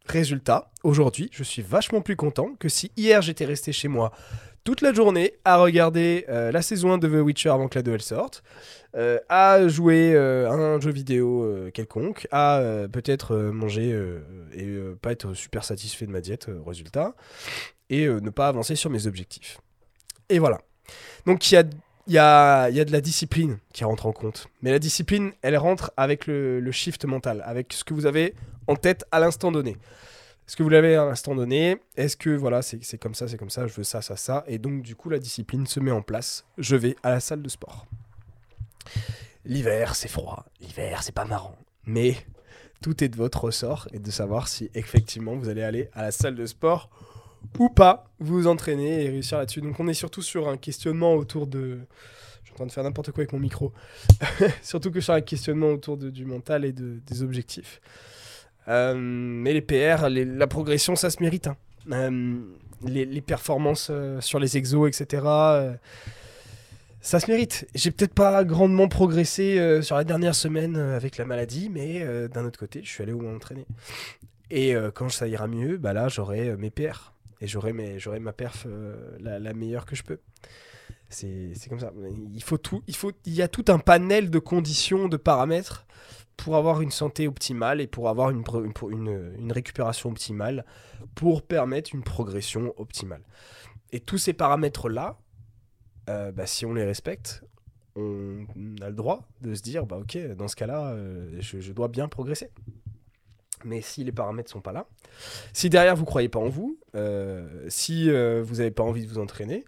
Résultat, 0.06 0.70
aujourd'hui, 0.82 1.30
je 1.32 1.42
suis 1.42 1.62
vachement 1.62 2.02
plus 2.02 2.16
content 2.16 2.54
que 2.58 2.68
si 2.68 2.92
hier 2.96 3.23
j'étais 3.23 3.46
resté 3.46 3.73
chez 3.73 3.88
moi 3.88 4.12
toute 4.64 4.80
la 4.80 4.92
journée 4.92 5.34
à 5.44 5.58
regarder 5.58 6.25
euh, 6.28 6.50
la 6.50 6.62
saison 6.62 6.92
1 6.92 6.99
de 6.99 7.08
The 7.08 7.25
Witcher 7.25 7.50
avant 7.50 7.68
que 7.68 7.78
la 7.78 7.82
2 7.82 7.94
elle 7.94 8.02
sorte, 8.02 8.42
euh, 8.96 9.18
à 9.28 9.66
jouer 9.68 10.12
euh, 10.14 10.50
un 10.50 10.80
jeu 10.80 10.90
vidéo 10.90 11.70
quelconque, 11.73 12.26
à 12.30 12.61
peut-être 12.92 13.37
manger 13.37 13.99
et 14.52 14.66
pas 15.00 15.12
être 15.12 15.34
super 15.34 15.64
satisfait 15.64 16.06
de 16.06 16.11
ma 16.11 16.20
diète, 16.20 16.49
résultat, 16.66 17.14
et 17.90 18.06
ne 18.06 18.30
pas 18.30 18.49
avancer 18.49 18.76
sur 18.76 18.90
mes 18.90 19.06
objectifs. 19.06 19.58
Et 20.28 20.38
voilà. 20.38 20.61
Donc 21.26 21.50
il 21.50 21.54
y 21.54 21.58
a 21.58 21.64
il 22.06 22.14
y 22.14 22.18
a, 22.18 22.68
y 22.70 22.80
a, 22.80 22.84
de 22.84 22.92
la 22.92 23.00
discipline 23.00 23.58
qui 23.73 23.84
rentre 23.84 24.06
en 24.06 24.12
compte. 24.12 24.49
Mais 24.62 24.70
la 24.70 24.78
discipline, 24.78 25.32
elle 25.42 25.56
rentre 25.56 25.92
avec 25.96 26.26
le, 26.26 26.61
le 26.61 26.73
shift 26.73 27.04
mental, 27.04 27.42
avec 27.46 27.73
ce 27.73 27.84
que 27.84 27.94
vous 27.94 28.06
avez 28.06 28.34
en 28.66 28.76
tête 28.76 29.04
à 29.12 29.20
l'instant 29.20 29.52
donné. 29.52 29.76
Est-ce 30.46 30.56
que 30.56 30.62
vous 30.62 30.68
l'avez 30.68 30.94
à 30.96 31.06
l'instant 31.06 31.34
donné? 31.34 31.78
Est-ce 31.96 32.18
que 32.18 32.30
voilà, 32.30 32.61
c'est 32.61 32.99
comme 32.99 33.14
ça, 33.14 33.28
c'est 33.28 33.38
comme 33.38 33.50
ça, 33.50 33.66
je 33.66 33.73
veux 33.73 33.84
ça, 33.84 34.02
ça, 34.02 34.16
ça. 34.16 34.44
Et 34.46 34.58
donc, 34.58 34.82
du 34.82 34.94
coup, 34.94 35.08
la 35.08 35.18
discipline 35.18 35.66
se 35.66 35.80
met 35.80 35.90
en 35.90 36.02
place. 36.02 36.44
Je 36.58 36.76
vais 36.76 36.96
à 37.02 37.11
la 37.11 37.20
salle 37.20 37.40
de 37.40 37.49
sport. 37.49 37.87
L'hiver, 39.46 39.94
c'est 39.94 40.08
froid. 40.08 40.44
L'hiver, 40.61 41.02
c'est 41.02 41.14
pas 41.14 41.25
marrant. 41.25 41.56
Mais 41.87 42.16
tout 42.82 43.02
est 43.02 43.08
de 43.08 43.16
votre 43.16 43.44
ressort 43.44 43.88
et 43.94 43.99
de 43.99 44.11
savoir 44.11 44.49
si 44.49 44.70
effectivement 44.75 45.34
vous 45.34 45.49
allez 45.49 45.62
aller 45.62 45.88
à 45.94 46.02
la 46.02 46.12
salle 46.12 46.34
de 46.34 46.44
sport 46.44 46.90
ou 47.58 47.68
pas 47.68 48.10
vous 48.18 48.46
entraîner 48.46 49.04
et 49.04 49.08
réussir 49.08 49.38
là-dessus. 49.38 49.60
Donc 49.60 49.78
on 49.80 49.88
est 49.88 49.94
surtout 49.94 50.22
sur 50.22 50.48
un 50.48 50.56
questionnement 50.56 51.14
autour 51.14 51.46
de... 51.46 51.78
Je 52.42 52.48
suis 52.48 52.52
en 52.52 52.56
train 52.56 52.66
de 52.66 52.72
faire 52.72 52.84
n'importe 52.84 53.10
quoi 53.12 53.22
avec 53.22 53.32
mon 53.32 53.38
micro. 53.38 53.72
surtout 54.62 54.90
que 54.90 55.00
sur 55.00 55.14
un 55.14 55.20
questionnement 55.20 55.68
autour 55.68 55.96
de, 55.96 56.10
du 56.10 56.24
mental 56.24 56.64
et 56.64 56.72
de, 56.72 57.00
des 57.06 57.22
objectifs. 57.22 57.80
Euh, 58.68 58.94
mais 58.96 59.52
les 59.52 59.60
PR, 59.60 60.08
la 60.08 60.46
progression, 60.46 60.96
ça 60.96 61.10
se 61.10 61.22
mérite. 61.22 61.48
Hein. 61.48 61.56
Euh, 61.92 62.38
les, 62.82 63.04
les, 63.04 63.20
performances 63.20 63.88
euh, 63.90 64.20
sur 64.20 64.38
les 64.38 64.56
exos, 64.56 64.88
etc. 64.88 65.22
ça 67.00 67.20
se 67.20 67.30
mérite. 67.30 67.66
J'ai 67.74 67.90
peut-être 67.90 68.14
pas 68.14 68.44
grandement 68.44 68.88
progressé 68.88 69.80
sur 69.82 69.96
la 69.96 70.04
dernière 70.04 70.34
semaine 70.34 70.76
avec 70.76 71.18
la 71.18 71.24
maladie, 71.24 71.68
mais 71.70 72.06
d'un 72.28 72.44
autre 72.44 72.58
côté, 72.58 72.80
je 72.82 72.88
suis 72.88 73.02
allé 73.02 73.12
où 73.12 73.20
m'entraîner. 73.20 73.66
Et 74.50 74.74
quand 74.94 75.08
ça 75.08 75.28
ira 75.28 75.46
mieux, 75.46 75.76
bah 75.76 75.92
là, 75.92 76.08
j'aurai 76.08 76.56
mes 76.56 76.70
PR 76.70 77.13
et 77.40 77.46
j'aurai 77.46 77.72
ma 77.72 78.32
perf 78.32 78.66
euh, 78.66 79.16
la, 79.20 79.54
meilleure 79.54 79.86
que 79.86 79.96
je 79.96 80.02
peux. 80.02 80.18
C'est 81.08 81.54
comme 81.68 81.80
ça. 81.80 81.92
Il 82.32 82.42
faut 82.42 82.58
tout, 82.58 82.82
il 82.86 82.96
faut, 82.96 83.12
il 83.24 83.34
y 83.34 83.42
a 83.42 83.48
tout 83.48 83.64
un 83.68 83.78
panel 83.78 84.30
de 84.30 84.38
conditions, 84.38 85.08
de 85.08 85.16
paramètres 85.16 85.86
pour 86.36 86.56
avoir 86.56 86.80
une 86.80 86.90
santé 86.90 87.28
optimale 87.28 87.80
et 87.80 87.86
pour 87.86 88.08
avoir 88.08 88.30
une, 88.30 88.42
une, 88.90 89.52
récupération 89.52 90.10
optimale, 90.10 90.64
pour 91.14 91.42
permettre 91.42 91.94
une 91.94 92.02
progression 92.02 92.75
optimale. 92.76 93.23
Et 93.92 94.00
tous 94.00 94.18
ces 94.18 94.32
paramètres-là, 94.32 95.18
euh, 96.10 96.32
bah, 96.32 96.47
si 96.47 96.66
on 96.66 96.75
les 96.75 96.84
respecte, 96.84 97.44
on 97.97 98.47
a 98.80 98.88
le 98.88 98.94
droit 98.94 99.23
de 99.40 99.54
se 99.54 99.62
dire, 99.62 99.86
bah 99.86 99.99
ok, 99.99 100.18
dans 100.34 100.49
ce 100.49 100.56
cas-là, 100.56 100.90
euh, 100.92 101.40
je, 101.40 101.73
dois 101.73 101.88
bien 101.88 102.08
progresser. 102.08 102.50
Mais 103.64 103.80
si 103.80 104.04
les 104.04 104.12
paramètres 104.12 104.50
sont 104.50 104.60
pas 104.60 104.72
là, 104.72 104.86
si 105.52 105.70
derrière 105.70 105.96
vous 105.96 106.04
croyez 106.04 106.28
pas 106.28 106.38
en 106.38 106.48
vous, 106.48 106.78
euh, 106.94 107.66
si 107.68 108.10
euh, 108.10 108.42
vous 108.42 108.56
n'avez 108.56 108.70
pas 108.70 108.82
envie 108.82 109.04
de 109.04 109.10
vous 109.10 109.18
entraîner, 109.18 109.64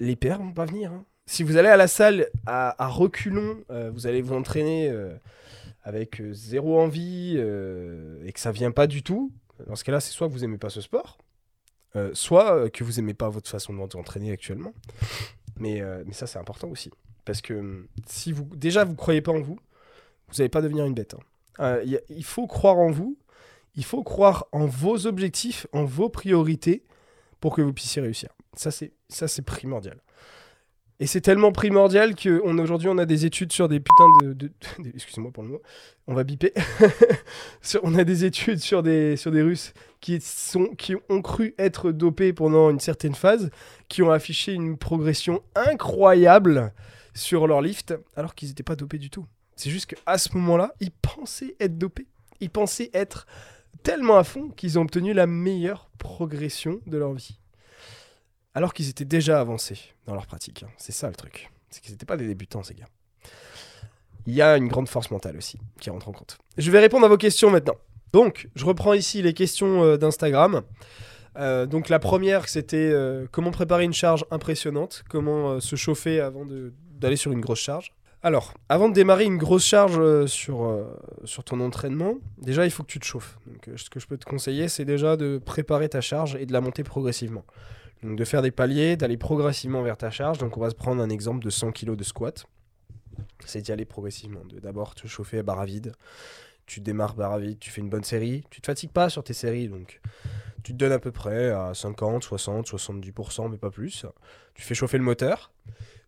les 0.00 0.16
pairs 0.16 0.38
vont 0.38 0.52
pas 0.52 0.66
venir. 0.66 0.92
Hein. 0.92 1.04
Si 1.26 1.42
vous 1.42 1.56
allez 1.56 1.68
à 1.70 1.76
la 1.76 1.88
salle 1.88 2.28
à, 2.46 2.86
reculons, 2.88 3.64
euh, 3.70 3.90
vous 3.90 4.06
allez 4.06 4.20
vous 4.20 4.34
entraîner 4.34 4.92
avec 5.82 6.22
zéro 6.32 6.78
envie 6.78 7.36
et 7.38 8.32
que 8.32 8.40
ça 8.40 8.52
vient 8.52 8.70
pas 8.70 8.86
du 8.86 9.02
tout, 9.02 9.32
dans 9.66 9.76
ce 9.76 9.84
cas-là, 9.84 10.00
c'est 10.00 10.12
soit 10.12 10.28
que 10.28 10.32
vous 10.32 10.44
aimez 10.44 10.58
pas 10.58 10.68
ce 10.68 10.82
sport, 10.82 11.18
soit 12.12 12.68
que 12.70 12.84
vous 12.84 12.98
aimez 12.98 13.14
pas 13.14 13.30
votre 13.30 13.48
façon 13.48 13.72
de 13.72 13.78
vous 13.78 13.98
entraîner 13.98 14.32
actuellement. 14.32 14.74
Mais, 15.56 15.82
mais 16.04 16.12
ça, 16.12 16.26
c'est 16.26 16.38
important 16.38 16.68
aussi. 16.68 16.90
Parce 17.24 17.40
que 17.40 17.86
si 18.06 18.32
vous 18.32 18.44
déjà 18.54 18.84
vous 18.84 18.94
croyez 18.94 19.22
pas 19.22 19.32
en 19.32 19.40
vous, 19.40 19.58
vous 20.28 20.34
n'allez 20.36 20.48
pas 20.48 20.60
devenir 20.60 20.84
une 20.84 20.94
bête. 20.94 21.14
Hein. 21.14 21.22
Euh, 21.60 21.84
il 22.08 22.24
faut 22.24 22.46
croire 22.46 22.78
en 22.78 22.90
vous, 22.90 23.16
il 23.76 23.84
faut 23.84 24.02
croire 24.02 24.46
en 24.52 24.66
vos 24.66 25.06
objectifs, 25.06 25.66
en 25.72 25.84
vos 25.84 26.08
priorités 26.08 26.84
pour 27.40 27.54
que 27.54 27.62
vous 27.62 27.72
puissiez 27.72 28.02
réussir. 28.02 28.30
Ça, 28.56 28.70
c'est, 28.70 29.42
primordial. 29.42 30.00
Et 31.00 31.06
c'est 31.06 31.20
tellement 31.20 31.50
primordial 31.50 32.14
qu'aujourd'hui, 32.14 32.88
on, 32.88 32.92
on 32.92 32.98
a 32.98 33.04
des 33.04 33.26
études 33.26 33.52
sur 33.52 33.68
des 33.68 33.80
putains 33.80 34.08
de. 34.22 34.52
excusez-moi 34.94 35.32
pour 35.32 35.42
le 35.42 35.50
mot, 35.50 35.62
on 36.06 36.14
va 36.14 36.22
biper. 36.22 36.52
on 37.82 37.96
a 37.96 38.04
des 38.04 38.24
études 38.24 38.60
sur 38.60 38.82
des, 38.82 39.16
sur 39.16 39.32
des 39.32 39.42
Russes 39.42 39.74
qui, 40.00 40.20
sont, 40.20 40.66
qui 40.66 40.94
ont 41.08 41.20
cru 41.20 41.54
être 41.58 41.90
dopés 41.90 42.32
pendant 42.32 42.70
une 42.70 42.80
certaine 42.80 43.14
phase, 43.14 43.50
qui 43.88 44.02
ont 44.02 44.12
affiché 44.12 44.52
une 44.52 44.78
progression 44.78 45.42
incroyable 45.56 46.72
sur 47.14 47.46
leur 47.46 47.60
lift, 47.60 47.94
alors 48.16 48.34
qu'ils 48.34 48.48
n'étaient 48.48 48.62
pas 48.62 48.76
dopés 48.76 48.98
du 48.98 49.10
tout. 49.10 49.26
C'est 49.56 49.70
juste 49.70 49.86
qu'à 49.86 50.18
ce 50.18 50.36
moment-là, 50.36 50.74
ils 50.80 50.90
pensaient 50.90 51.56
être 51.60 51.78
dopés. 51.78 52.06
Ils 52.40 52.50
pensaient 52.50 52.90
être 52.92 53.26
tellement 53.82 54.16
à 54.16 54.24
fond 54.24 54.48
qu'ils 54.50 54.78
ont 54.78 54.82
obtenu 54.82 55.12
la 55.12 55.26
meilleure 55.26 55.90
progression 55.98 56.80
de 56.86 56.98
leur 56.98 57.12
vie. 57.12 57.38
Alors 58.54 58.72
qu'ils 58.72 58.88
étaient 58.88 59.04
déjà 59.04 59.40
avancés 59.40 59.78
dans 60.06 60.14
leur 60.14 60.26
pratique. 60.26 60.62
Hein. 60.62 60.70
C'est 60.78 60.92
ça 60.92 61.08
le 61.08 61.14
truc. 61.14 61.50
C'est 61.70 61.80
qu'ils 61.80 61.92
n'étaient 61.92 62.06
pas 62.06 62.16
des 62.16 62.26
débutants, 62.26 62.62
ces 62.62 62.74
gars. 62.74 62.88
Il 64.26 64.34
y 64.34 64.42
a 64.42 64.56
une 64.56 64.68
grande 64.68 64.88
force 64.88 65.10
mentale 65.10 65.36
aussi 65.36 65.58
qui 65.80 65.90
rentre 65.90 66.08
en 66.08 66.12
compte. 66.12 66.38
Je 66.56 66.70
vais 66.70 66.80
répondre 66.80 67.04
à 67.04 67.08
vos 67.08 67.16
questions 67.16 67.50
maintenant. 67.50 67.74
Donc, 68.12 68.48
je 68.54 68.64
reprends 68.64 68.94
ici 68.94 69.22
les 69.22 69.34
questions 69.34 69.82
euh, 69.82 69.96
d'Instagram. 69.96 70.62
Euh, 71.36 71.66
donc 71.66 71.88
la 71.88 71.98
première, 71.98 72.48
c'était 72.48 72.76
euh, 72.76 73.26
comment 73.32 73.50
préparer 73.50 73.82
une 73.82 73.92
charge 73.92 74.24
impressionnante, 74.30 75.02
comment 75.10 75.58
se 75.58 75.74
chauffer 75.74 76.20
avant 76.20 76.46
d'aller 76.92 77.16
sur 77.16 77.32
une 77.32 77.40
grosse 77.40 77.58
charge? 77.58 77.92
Alors, 78.24 78.54
avant 78.70 78.88
de 78.88 78.94
démarrer 78.94 79.24
une 79.26 79.36
grosse 79.36 79.66
charge 79.66 79.98
euh, 79.98 80.26
sur, 80.26 80.64
euh, 80.64 80.86
sur 81.24 81.44
ton 81.44 81.60
entraînement, 81.60 82.14
déjà 82.38 82.64
il 82.64 82.70
faut 82.70 82.82
que 82.82 82.90
tu 82.90 82.98
te 82.98 83.04
chauffes. 83.04 83.38
Donc, 83.46 83.68
euh, 83.68 83.76
ce 83.76 83.90
que 83.90 84.00
je 84.00 84.06
peux 84.06 84.16
te 84.16 84.24
conseiller, 84.24 84.68
c'est 84.68 84.86
déjà 84.86 85.18
de 85.18 85.36
préparer 85.36 85.90
ta 85.90 86.00
charge 86.00 86.34
et 86.36 86.46
de 86.46 86.52
la 86.54 86.62
monter 86.62 86.84
progressivement. 86.84 87.44
Donc, 88.02 88.16
de 88.16 88.24
faire 88.24 88.40
des 88.40 88.50
paliers, 88.50 88.96
d'aller 88.96 89.18
progressivement 89.18 89.82
vers 89.82 89.98
ta 89.98 90.10
charge. 90.10 90.38
Donc, 90.38 90.56
on 90.56 90.60
va 90.60 90.70
se 90.70 90.74
prendre 90.74 91.02
un 91.02 91.10
exemple 91.10 91.44
de 91.44 91.50
100 91.50 91.72
kg 91.72 91.96
de 91.96 92.02
squat. 92.02 92.46
C'est 93.44 93.60
d'y 93.60 93.72
aller 93.72 93.84
progressivement. 93.84 94.40
D'abord 94.62 94.94
te 94.94 95.06
chauffer 95.06 95.40
à 95.40 95.42
barre 95.42 95.60
à 95.60 95.66
vide. 95.66 95.92
Tu 96.64 96.80
démarres 96.80 97.16
barre 97.16 97.34
à 97.34 97.38
vide, 97.38 97.58
tu 97.58 97.70
fais 97.70 97.82
une 97.82 97.90
bonne 97.90 98.04
série. 98.04 98.42
Tu 98.48 98.62
te 98.62 98.66
fatigues 98.66 98.92
pas 98.92 99.10
sur 99.10 99.22
tes 99.22 99.34
séries, 99.34 99.68
donc 99.68 100.00
tu 100.64 100.72
te 100.72 100.78
donnes 100.78 100.92
à 100.92 100.98
peu 100.98 101.12
près 101.12 101.50
à 101.50 101.74
50, 101.74 102.24
60, 102.24 102.66
70%, 102.66 103.50
mais 103.50 103.58
pas 103.58 103.70
plus. 103.70 104.06
Tu 104.54 104.62
fais 104.62 104.74
chauffer 104.74 104.96
le 104.96 105.04
moteur. 105.04 105.52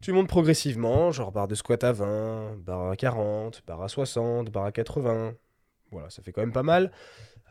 Tu 0.00 0.12
montes 0.12 0.28
progressivement, 0.28 1.12
genre 1.12 1.30
barre 1.30 1.46
de 1.46 1.54
squat 1.54 1.84
à 1.84 1.92
20, 1.92 2.56
barre 2.64 2.90
à 2.90 2.96
40, 2.96 3.62
barre 3.66 3.82
à 3.82 3.88
60, 3.88 4.50
barre 4.50 4.64
à 4.64 4.72
80. 4.72 5.34
Voilà, 5.92 6.08
ça 6.10 6.22
fait 6.22 6.32
quand 6.32 6.40
même 6.40 6.52
pas 6.52 6.62
mal. 6.62 6.90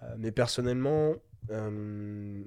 Euh, 0.01 0.15
mais 0.17 0.31
personnellement, 0.31 1.13
euh, 1.51 2.43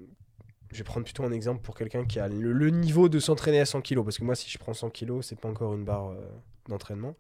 je 0.72 0.78
vais 0.78 0.84
prendre 0.84 1.04
plutôt 1.04 1.22
un 1.22 1.32
exemple 1.32 1.62
pour 1.62 1.76
quelqu'un 1.76 2.04
qui 2.04 2.18
a 2.18 2.26
le, 2.28 2.70
niveau 2.70 3.08
de 3.08 3.20
s'entraîner 3.20 3.60
à 3.60 3.64
100 3.64 3.80
kg. 3.82 4.02
Parce 4.02 4.18
que 4.18 4.24
moi, 4.24 4.34
si 4.34 4.50
je 4.50 4.58
prends 4.58 4.74
100 4.74 4.90
kg, 4.90 5.22
c'est 5.22 5.38
pas 5.38 5.48
encore 5.48 5.72
une 5.74 5.84
barre 5.84 6.10
euh, 6.10 6.20
d'entraînement. 6.68 7.16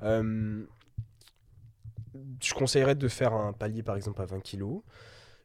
je 0.00 0.64
conseillerais 2.54 2.94
de 2.94 3.08
faire 3.08 3.34
un 3.34 3.52
palier 3.52 3.82
par 3.82 3.96
exemple 3.96 4.22
à 4.22 4.24
20 4.24 4.40
kg 4.40 4.80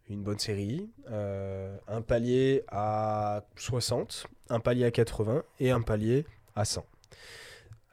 une 0.10 0.24
bonne 0.24 0.39
série, 0.39 0.89
un 1.08 2.02
palier 2.02 2.63
à 2.70 3.43
60, 3.58 4.28
un 4.50 4.60
palier 4.60 4.86
à 4.86 4.91
80 4.91 5.43
et 5.60 5.72
un 5.72 5.82
palier 5.82 6.26
à 6.56 6.65
100. 6.65 6.86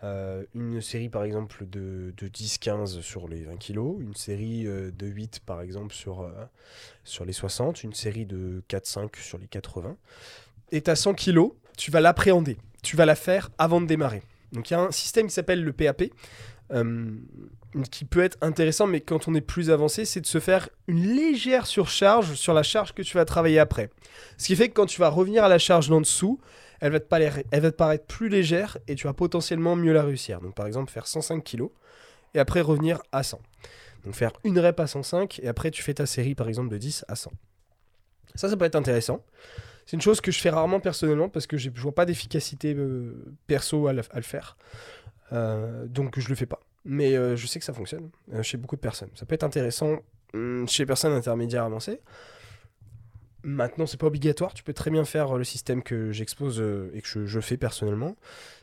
Euh, 0.04 0.44
une 0.54 0.82
série 0.82 1.08
par 1.08 1.24
exemple 1.24 1.66
de, 1.66 2.12
10-15 2.20 3.00
sur 3.00 3.26
les 3.26 3.44
20 3.44 3.56
kg, 3.56 3.78
une 4.00 4.14
série 4.14 4.66
euh, 4.66 4.90
de 4.90 5.06
8 5.06 5.40
par 5.46 5.62
exemple 5.62 5.94
sur, 5.94 6.20
euh, 6.20 6.30
sur 7.04 7.24
les 7.24 7.32
60, 7.32 7.84
une 7.84 7.94
série 7.94 8.26
de 8.26 8.62
4-5 8.68 9.16
sur 9.18 9.38
les 9.38 9.46
80. 9.46 9.96
Et 10.72 10.82
à 10.86 10.96
100 10.96 11.14
kg, 11.14 11.52
tu 11.78 11.90
vas 11.90 12.00
l'appréhender. 12.00 12.58
Tu 12.82 12.96
vas 12.96 13.06
la 13.06 13.14
faire 13.14 13.50
avant 13.56 13.80
de 13.80 13.86
démarrer. 13.86 14.22
Donc 14.52 14.70
il 14.70 14.74
y 14.74 14.76
a 14.76 14.80
un 14.80 14.90
système 14.90 15.26
qui 15.26 15.32
s'appelle 15.32 15.64
le 15.64 15.72
PAP, 15.72 16.04
euh, 16.72 17.10
qui 17.90 18.04
peut 18.04 18.22
être 18.22 18.38
intéressant, 18.40 18.86
mais 18.86 19.00
quand 19.00 19.28
on 19.28 19.34
est 19.34 19.40
plus 19.40 19.70
avancé, 19.70 20.04
c'est 20.04 20.20
de 20.20 20.26
se 20.26 20.40
faire 20.40 20.68
une 20.86 21.06
légère 21.06 21.66
surcharge 21.66 22.34
sur 22.34 22.54
la 22.54 22.62
charge 22.62 22.94
que 22.94 23.02
tu 23.02 23.16
vas 23.16 23.24
travailler 23.24 23.58
après. 23.58 23.90
Ce 24.38 24.46
qui 24.46 24.56
fait 24.56 24.68
que 24.68 24.74
quand 24.74 24.86
tu 24.86 25.00
vas 25.00 25.08
revenir 25.08 25.44
à 25.44 25.48
la 25.48 25.58
charge 25.58 25.88
d'en 25.88 26.00
dessous, 26.00 26.40
elle 26.80 26.92
va, 26.92 27.00
te 27.00 27.06
elle 27.50 27.60
va 27.60 27.70
te 27.70 27.76
paraître 27.76 28.06
plus 28.06 28.28
légère 28.28 28.78
et 28.88 28.94
tu 28.94 29.06
vas 29.06 29.14
potentiellement 29.14 29.76
mieux 29.76 29.92
la 29.92 30.02
réussir. 30.02 30.40
Donc 30.40 30.54
par 30.54 30.66
exemple 30.66 30.90
faire 30.92 31.06
105 31.06 31.42
kg 31.42 31.68
et 32.34 32.38
après 32.38 32.60
revenir 32.60 33.02
à 33.12 33.22
100. 33.22 33.40
Donc 34.04 34.14
faire 34.14 34.32
une 34.44 34.58
rep 34.58 34.78
à 34.80 34.86
105 34.86 35.40
et 35.42 35.48
après 35.48 35.70
tu 35.70 35.82
fais 35.82 35.94
ta 35.94 36.06
série 36.06 36.34
par 36.34 36.48
exemple 36.48 36.68
de 36.68 36.78
10 36.78 37.04
à 37.08 37.16
100. 37.16 37.32
Ça, 38.34 38.48
ça 38.48 38.56
peut 38.56 38.64
être 38.64 38.76
intéressant. 38.76 39.24
C'est 39.86 39.96
une 39.96 40.02
chose 40.02 40.20
que 40.20 40.32
je 40.32 40.40
fais 40.40 40.50
rarement 40.50 40.80
personnellement 40.80 41.28
parce 41.28 41.46
que 41.46 41.56
je 41.56 41.70
vois 41.70 41.94
pas 41.94 42.06
d'efficacité 42.06 42.74
euh, 42.74 43.14
perso 43.46 43.86
à, 43.86 43.92
le 43.92 44.02
faire. 44.22 44.56
Euh, 45.32 45.86
donc 45.86 46.18
je 46.18 46.28
le 46.28 46.34
fais 46.34 46.46
pas. 46.46 46.60
Mais 46.84 47.16
euh, 47.16 47.36
je 47.36 47.46
sais 47.46 47.58
que 47.58 47.64
ça 47.64 47.72
fonctionne 47.72 48.10
chez 48.42 48.56
beaucoup 48.56 48.76
de 48.76 48.80
personnes. 48.80 49.10
Ça 49.14 49.26
peut 49.26 49.34
être 49.34 49.44
intéressant 49.44 49.98
hum, 50.34 50.68
chez 50.68 50.84
personnes 50.86 51.12
intermédiaires 51.12 51.64
avancées. 51.64 52.00
Maintenant, 53.42 53.86
c'est 53.86 53.98
pas 53.98 54.06
obligatoire. 54.06 54.54
Tu 54.54 54.62
peux 54.62 54.72
très 54.72 54.90
bien 54.90 55.04
faire 55.04 55.36
le 55.36 55.44
système 55.44 55.82
que 55.82 56.12
j'expose 56.12 56.64
et 56.94 57.02
que 57.02 57.26
je, 57.26 57.40
fais 57.40 57.58
personnellement. 57.58 58.16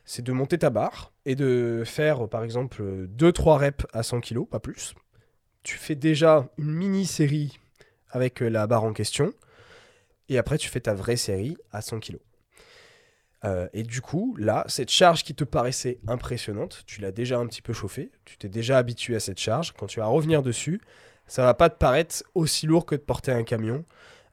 C'est 0.05 0.23
de 0.23 0.31
monter 0.31 0.57
ta 0.57 0.71
barre 0.71 1.13
et 1.25 1.35
de 1.35 1.83
faire, 1.85 2.27
par 2.27 2.43
exemple, 2.43 2.81
2-3 3.15 3.57
reps 3.57 3.85
à 3.93 4.01
100 4.01 4.21
kg, 4.21 4.47
pas 4.47 4.59
plus. 4.59 4.95
Tu 5.61 5.77
fais 5.77 5.93
déjà 5.93 6.47
une 6.57 6.71
mini 6.71 7.05
série 7.05 7.59
avec 8.09 8.39
la 8.39 8.65
barre 8.65 8.83
en 8.83 8.93
question. 8.93 9.33
Et 10.29 10.39
après, 10.39 10.57
tu 10.57 10.67
fais 10.67 10.79
ta 10.79 10.95
vraie 10.95 11.15
série 11.15 11.57
à 11.71 11.81
100 11.81 11.99
kg. 11.99 12.17
Euh, 13.43 13.67
et 13.73 13.83
du 13.83 14.01
coup, 14.01 14.35
là, 14.37 14.63
cette 14.67 14.89
charge 14.89 15.23
qui 15.23 15.33
te 15.33 15.43
paraissait 15.43 15.99
impressionnante, 16.07 16.83
tu 16.85 17.01
l'as 17.01 17.11
déjà 17.11 17.39
un 17.39 17.47
petit 17.47 17.61
peu 17.61 17.73
chauffée, 17.73 18.11
tu 18.25 18.37
t'es 18.37 18.49
déjà 18.49 18.77
habitué 18.77 19.15
à 19.15 19.19
cette 19.19 19.39
charge. 19.39 19.73
Quand 19.73 19.87
tu 19.87 19.99
vas 19.99 20.05
revenir 20.05 20.43
dessus, 20.43 20.79
ça 21.27 21.43
va 21.43 21.53
pas 21.53 21.69
te 21.69 21.77
paraître 21.77 22.23
aussi 22.35 22.67
lourd 22.67 22.85
que 22.85 22.95
de 22.95 23.01
porter 23.01 23.31
un 23.31 23.43
camion 23.43 23.85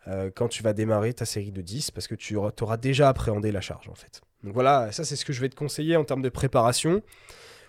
euh, 0.09 0.31
quand 0.35 0.49
tu 0.49 0.63
vas 0.63 0.73
démarrer 0.73 1.15
ta 1.15 1.25
série 1.25 1.53
de 1.53 1.63
10 1.63 1.91
parce 1.91 2.07
que 2.07 2.15
tu 2.15 2.37
auras 2.37 2.77
déjà 2.77 3.09
appréhendé 3.09 3.51
la 3.53 3.61
charge 3.61 3.89
en 3.89 3.95
fait. 3.95 4.21
Donc 4.45 4.53
voilà, 4.55 4.93
ça 4.93 5.05
c'est 5.05 5.17
ce 5.17 5.25
que 5.25 5.33
je 5.33 5.41
vais 5.41 5.49
te 5.49 5.57
conseiller 5.57 5.97
en 5.97 6.05
termes 6.05 6.23
de 6.23 6.29
préparation. 6.29 7.03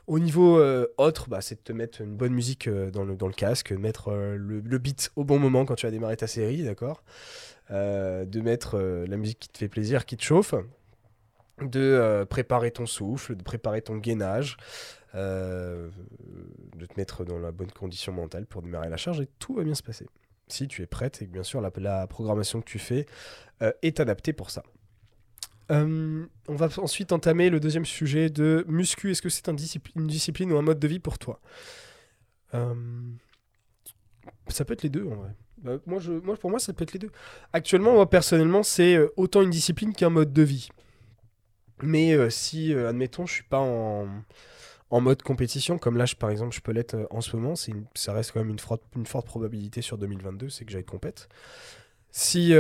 Au 0.08 0.18
niveau 0.18 0.60
euh, 0.60 0.88
autre, 0.98 1.30
bah, 1.30 1.40
c'est 1.42 1.56
de 1.56 1.62
te 1.62 1.72
mettre 1.72 2.02
une 2.02 2.16
bonne 2.16 2.34
musique 2.34 2.68
dans, 2.68 3.04
le, 3.04 3.16
dans 3.16 3.30
casque, 3.30 3.72
mettre 3.72 4.12
le, 4.12 4.78
beat 4.80 5.12
au 5.16 5.24
bon 5.24 5.38
moment 5.38 5.66
quand 5.66 5.76
tu 5.76 5.86
vas 5.86 5.92
démarrer 5.92 6.18
ta 6.18 6.28
série, 6.28 6.64
d'accord? 6.64 7.04
De 7.70 8.42
mettre 8.42 8.80
la 8.80 9.16
musique 9.16 9.38
qui 9.38 9.50
te 9.50 9.60
fait 9.60 9.68
plaisir, 9.68 10.08
qui 10.08 10.18
te 10.18 10.24
chauffe, 10.24 10.56
de 11.64 11.80
euh, 11.80 12.26
préparer 12.26 12.72
ton 12.72 12.86
souffle, 12.86 13.36
de 13.36 13.44
préparer 13.44 13.82
ton 13.82 13.98
gainage, 13.98 14.58
de 15.14 15.90
te 16.86 16.94
mettre 16.98 17.26
dans 17.26 17.40
la 17.40 17.52
bonne 17.52 17.72
condition 17.72 18.14
mentale 18.14 18.46
pour 18.46 18.62
démarrer 18.62 18.90
la 18.90 18.98
charge 18.98 19.22
et 19.22 19.28
tout 19.40 19.56
va 19.56 19.64
bien 19.64 19.74
se 19.74 19.82
passer. 19.84 20.08
Si 20.48 20.68
tu 20.68 20.84
es 20.84 20.86
prête 20.86 21.22
et 21.22 21.26
que 21.26 21.32
bien 21.32 21.44
sûr 21.44 21.62
la, 21.62 22.08
programmation 22.08 22.62
que 22.62 22.70
tu 22.70 22.78
fais 22.78 23.08
est 23.82 24.00
adaptée 24.00 24.34
pour 24.34 24.52
ça. 24.52 24.64
on 25.70 26.28
va 26.48 26.70
ensuite 26.78 27.12
entamer 27.12 27.50
le 27.50 27.60
deuxième 27.60 27.86
sujet 27.86 28.30
de 28.30 28.64
muscu. 28.68 29.10
Est-ce 29.12 29.24
que 29.24 29.30
c'est 29.30 29.48
une 29.48 30.08
discipline 30.08 30.52
ou 30.52 30.58
un 30.58 30.62
mode 30.62 30.80
de 30.80 30.88
vie 30.88 31.00
pour 31.00 31.18
toi? 31.18 31.40
Ça 34.50 34.66
peut 34.66 34.74
être 34.74 34.84
les 34.84 34.90
deux 34.90 35.06
en 35.06 35.16
vrai. 35.16 35.36
Je, 35.64 36.12
moi, 36.12 36.38
pour 36.38 36.50
moi, 36.50 36.60
ça 36.60 36.74
peut 36.74 36.84
être 36.84 36.94
les 36.94 37.00
deux. 37.00 37.12
Actuellement, 37.54 37.94
moi, 37.94 38.10
personnellement, 38.10 38.64
c'est 38.64 38.96
euh, 38.96 39.10
autant 39.18 39.42
une 39.42 39.50
discipline 39.50 39.94
qu'un 39.94 40.10
mode 40.10 40.34
de 40.34 40.42
vie. 40.42 40.70
Mais 41.82 42.14
euh, 42.14 42.30
si, 42.30 42.74
euh, 42.74 42.90
admettons, 42.90 43.26
je 43.26 43.34
suis 43.34 43.44
pas 43.44 43.60
en, 43.60 44.08
mode 44.92 45.22
compétition, 45.22 45.78
comme 45.78 45.98
là, 45.98 46.06
je, 46.06 46.16
par 46.16 46.30
exemple, 46.30 46.56
je 46.56 46.62
peux 46.62 46.72
l'être 46.72 47.08
en 47.12 47.22
ce 47.22 47.36
moment, 47.36 47.54
une, 47.68 47.86
ça 47.96 48.14
reste 48.14 48.32
quand 48.32 48.40
même 48.40 48.50
une, 48.50 48.60
forte, 48.60 49.26
probabilité 49.26 49.82
sur 49.82 49.98
2022, 49.98 50.50
c'est 50.50 50.66
que 50.66 50.72
j'aille 50.72 50.86
compète. 50.86 51.30
Si, 52.12 52.54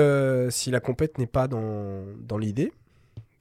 si 0.50 0.72
la 0.72 0.80
compète 0.80 1.18
n'est 1.18 1.28
pas 1.28 1.48
dans, 1.48 2.06
dans 2.20 2.38
l'idée, 2.38 2.72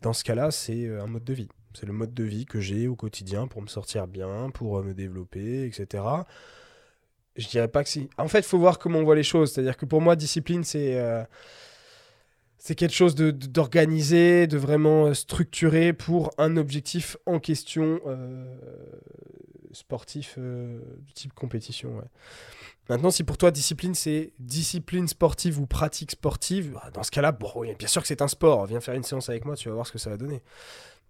dans 0.03 0.13
ce 0.13 0.25
cas-là, 0.25 0.51
c'est 0.51 0.89
un 0.89 1.07
mode 1.07 1.25
de 1.25 1.35
vie. 1.35 1.49
C'est 1.75 1.87
le 1.87 1.93
mode 1.93 2.15
de 2.15 2.25
vie 2.25 2.47
que 2.47 2.61
j'ai 2.61 2.89
au 2.89 2.97
quotidien 2.97 3.47
pour 3.47 3.61
me 3.61 3.67
sortir 3.67 4.07
bien, 4.07 4.51
pour 4.51 4.83
me 4.83 4.95
développer, 4.95 5.67
etc 5.67 6.03
je 7.39 7.49
dirais 7.49 7.69
pas 7.69 7.85
que 7.85 7.89
si. 7.89 8.11
En 8.19 8.29
fait, 8.29 8.41
il 8.41 8.45
faut 8.45 8.59
voir 8.59 8.79
comment 8.79 8.99
on 8.99 9.05
voit 9.05 9.15
les 9.15 9.23
choses. 9.23 9.53
C'est-à-dire 9.53 9.77
que 9.77 9.87
pour 9.87 10.03
moi, 10.03 10.17
discipline, 10.17 10.65
c'est 10.65 10.99
euh, 10.99 11.23
c'est 12.59 12.75
quelque 12.75 12.95
chose 12.95 13.15
d'organisé, 13.15 14.47
de, 14.47 14.57
de, 14.57 14.59
vraiment 14.59 15.07
euh, 15.07 15.15
structuré 15.15 15.93
pour 15.93 16.33
un 16.39 16.57
objectif 16.57 17.17
en 17.27 17.39
question 17.39 18.01
euh, 18.07 18.57
sportif 19.73 20.39
du 20.39 21.13
type 21.13 21.33
compétition. 21.35 22.03
Maintenant, 22.89 23.11
si 23.11 23.23
pour 23.23 23.37
toi, 23.37 23.51
discipline, 23.51 23.95
c'est 23.95 24.33
discipline 24.39 25.09
sportive 25.09 25.61
ou 25.61 25.67
pratique 25.67 26.13
sportive, 26.13 26.73
bah, 26.73 26.91
dans 26.95 27.03
ce 27.03 27.11
cas-là, 27.11 27.33
bon, 27.33 27.53
bien 27.79 27.89
sûr 27.89 28.01
que 28.01 28.09
c'est 28.09 28.23
un 28.23 28.29
sport. 28.29 28.67
Viens 28.67 28.81
faire 28.81 28.95
une 28.95 29.03
séance 29.03 29.29
avec 29.29 29.45
moi, 29.45 29.57
tu 29.57 29.69
vas 29.69 29.75
voir 29.75 29.87
ce 29.87 29.93
que 29.93 29.99
ça 29.99 30.11
va 30.11 30.17
donner. 30.17 30.43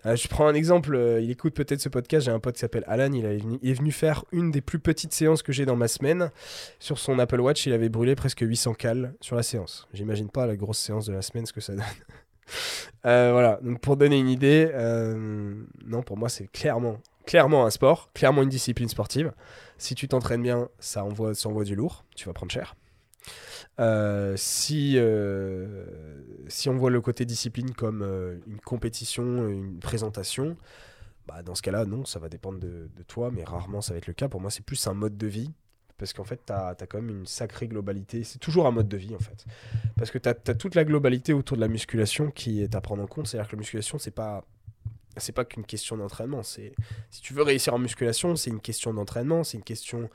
Euh, 0.06 0.16
je 0.16 0.28
prends 0.28 0.46
un 0.46 0.54
exemple, 0.54 0.94
euh, 0.94 1.20
il 1.20 1.30
écoute 1.30 1.54
peut-être 1.54 1.80
ce 1.80 1.88
podcast, 1.88 2.26
j'ai 2.26 2.30
un 2.30 2.38
pote 2.38 2.54
qui 2.54 2.61
s'appelle 2.61 2.84
Alan, 2.87 3.12
il, 3.12 3.24
est 3.24 3.72
venu 3.72 3.90
faire 3.90 4.24
une 4.30 4.50
des 4.50 4.61
plus 4.61 4.78
petites 4.78 5.12
séances 5.12 5.42
que 5.42 5.52
j'ai 5.52 5.66
dans 5.66 5.76
ma 5.76 5.88
semaine. 5.88 6.30
Sur 6.78 6.98
son 6.98 7.18
Apple 7.18 7.40
Watch, 7.40 7.66
il 7.66 7.72
avait 7.72 7.88
brûlé 7.88 8.14
presque 8.14 8.40
800 8.40 8.74
cales 8.74 9.14
sur 9.20 9.34
la 9.37 9.42
séance. 9.42 9.88
J'imagine 9.92 10.30
pas 10.30 10.46
la 10.46 10.56
grosse 10.56 10.78
séance 10.78 11.06
de 11.06 11.12
la 11.12 11.22
semaine 11.22 11.46
ce 11.46 11.52
que 11.52 11.61
ça 11.61 11.74
donne. 11.74 11.84
Euh, 13.04 13.28
voilà, 13.32 13.61
donc 13.62 13.78
pour 13.80 13.98
donner 13.98 14.18
une 14.18 14.30
idée, 14.30 14.72
non, 15.84 16.02
pour 16.02 16.16
moi 16.16 16.30
c'est 16.30 16.50
clairement, 16.50 16.96
clairement 17.26 17.66
un 17.66 17.70
sport, 17.70 18.11
clairement 18.14 18.42
une 18.42 18.48
discipline 18.48 18.88
sportive. 18.88 19.32
Si 19.76 19.94
tu 19.94 20.08
t'entraînes 20.08 20.42
bien, 20.42 20.70
ça 20.78 21.04
envoie, 21.04 21.34
ça 21.34 21.50
envoie 21.50 21.64
du 21.64 21.74
lourd, 21.74 22.06
tu 22.16 22.24
vas 22.24 22.32
prendre 22.32 22.50
cher. 22.50 22.74
Euh, 23.80 24.34
si, 24.36 24.94
euh, 24.96 25.84
si 26.48 26.68
on 26.68 26.76
voit 26.76 26.90
le 26.90 27.00
côté 27.00 27.24
discipline 27.24 27.72
comme 27.74 28.02
euh, 28.02 28.38
une 28.46 28.60
compétition, 28.60 29.48
une 29.48 29.78
présentation, 29.78 30.56
bah 31.26 31.42
dans 31.42 31.54
ce 31.54 31.62
cas-là, 31.62 31.84
non, 31.84 32.04
ça 32.04 32.18
va 32.18 32.28
dépendre 32.28 32.58
de, 32.58 32.88
toi, 33.06 33.30
mais 33.32 33.44
rarement 33.44 33.80
ça 33.80 33.92
va 33.92 33.98
être 33.98 34.06
le 34.06 34.14
cas. 34.14 34.28
Pour 34.28 34.40
moi, 34.40 34.50
c'est 34.50 34.64
plus 34.64 34.86
un 34.86 34.94
mode 34.94 35.16
de 35.16 35.26
vie. 35.26 35.52
Parce 35.96 36.12
qu'en 36.12 36.22
fait, 36.22 36.40
tu 36.46 36.52
as, 36.52 36.68
as, 36.68 36.86
quand 36.86 37.02
même 37.02 37.10
une 37.10 37.26
sacrée 37.26 37.66
globalité. 37.66 38.22
C'est 38.22 38.38
toujours 38.38 38.68
un 38.68 38.70
mode 38.70 38.86
de 38.86 38.96
vie, 38.96 39.16
en 39.16 39.18
fait. 39.18 39.44
Parce 39.96 40.12
que 40.12 40.18
tu 40.18 40.28
as, 40.28 40.34
toute 40.34 40.76
la 40.76 40.84
globalité 40.84 41.32
autour 41.32 41.56
de 41.56 41.60
la 41.60 41.66
musculation 41.66 42.30
qui 42.30 42.62
est 42.62 42.76
à 42.76 42.80
prendre 42.80 43.02
en 43.02 43.08
compte. 43.08 43.26
C'est-à-dire 43.26 43.48
que 43.48 43.56
la 43.56 43.60
musculation, 43.60 43.98
c'est 43.98 44.12
pas 44.12 44.44
c'est 45.16 45.33
pas 45.33 45.44
qu'une 45.44 45.64
question 45.64 45.97
d'entraînement. 45.97 46.42
C'est 46.42 46.73
si 47.11 47.21
tu 47.21 47.35
veux 47.35 47.42
réussir 47.42 47.75
en 47.75 47.79
musculation, 47.79 48.37
c'est 48.37 48.51
une 48.51 48.61
question 48.61 48.94
d'entraînement, 48.94 49.44
c'est 49.44 49.57
une 49.57 49.64
question 49.64 50.09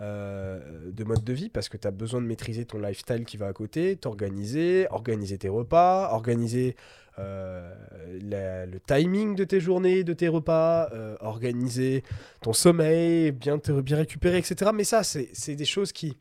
euh, 0.00 0.90
de 0.90 1.04
mode 1.04 1.24
de 1.24 1.32
vie 1.32 1.48
parce 1.48 1.68
que 1.68 1.76
tu 1.76 1.86
as 1.86 1.90
besoin 1.90 2.20
de 2.20 2.26
maîtriser 2.26 2.64
ton 2.64 2.78
lifestyle 2.78 3.24
qui 3.24 3.36
va 3.36 3.46
à 3.46 3.52
côté, 3.52 3.96
t'organiser, 3.96 4.86
organiser 4.90 5.38
tes 5.38 5.48
repas, 5.48 6.10
organiser 6.12 6.76
euh, 7.20 7.72
le 8.08 8.78
timing 8.80 9.36
de 9.36 9.44
tes 9.44 9.60
journées, 9.60 10.02
de 10.02 10.12
tes 10.12 10.28
repas, 10.28 10.90
euh, 10.92 11.16
organiser 11.20 12.02
ton 12.42 12.52
sommeil, 12.52 13.30
bien 13.30 13.58
te 13.58 13.70
bien 13.80 13.98
récupérer, 13.98 14.38
etc. 14.38 14.72
Mais 14.74 14.84
ça, 14.84 15.04
c'est 15.04 15.54
des 15.54 15.64
choses 15.64 15.92
qui, 15.92 16.18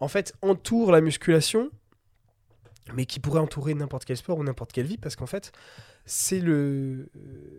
en 0.00 0.08
fait, 0.08 0.32
entourent 0.40 0.92
la 0.92 1.02
musculation, 1.02 1.70
mais 2.94 3.04
qui 3.04 3.20
pourraient 3.20 3.40
entourer 3.40 3.74
n'importe 3.74 4.06
quel 4.06 4.16
sport 4.16 4.38
ou 4.38 4.44
n'importe 4.44 4.72
quelle 4.72 4.86
vie 4.86 4.98
parce 4.98 5.14
qu'en 5.14 5.26
fait, 5.26 5.52
c'est 6.06 6.40
le, 6.40 7.10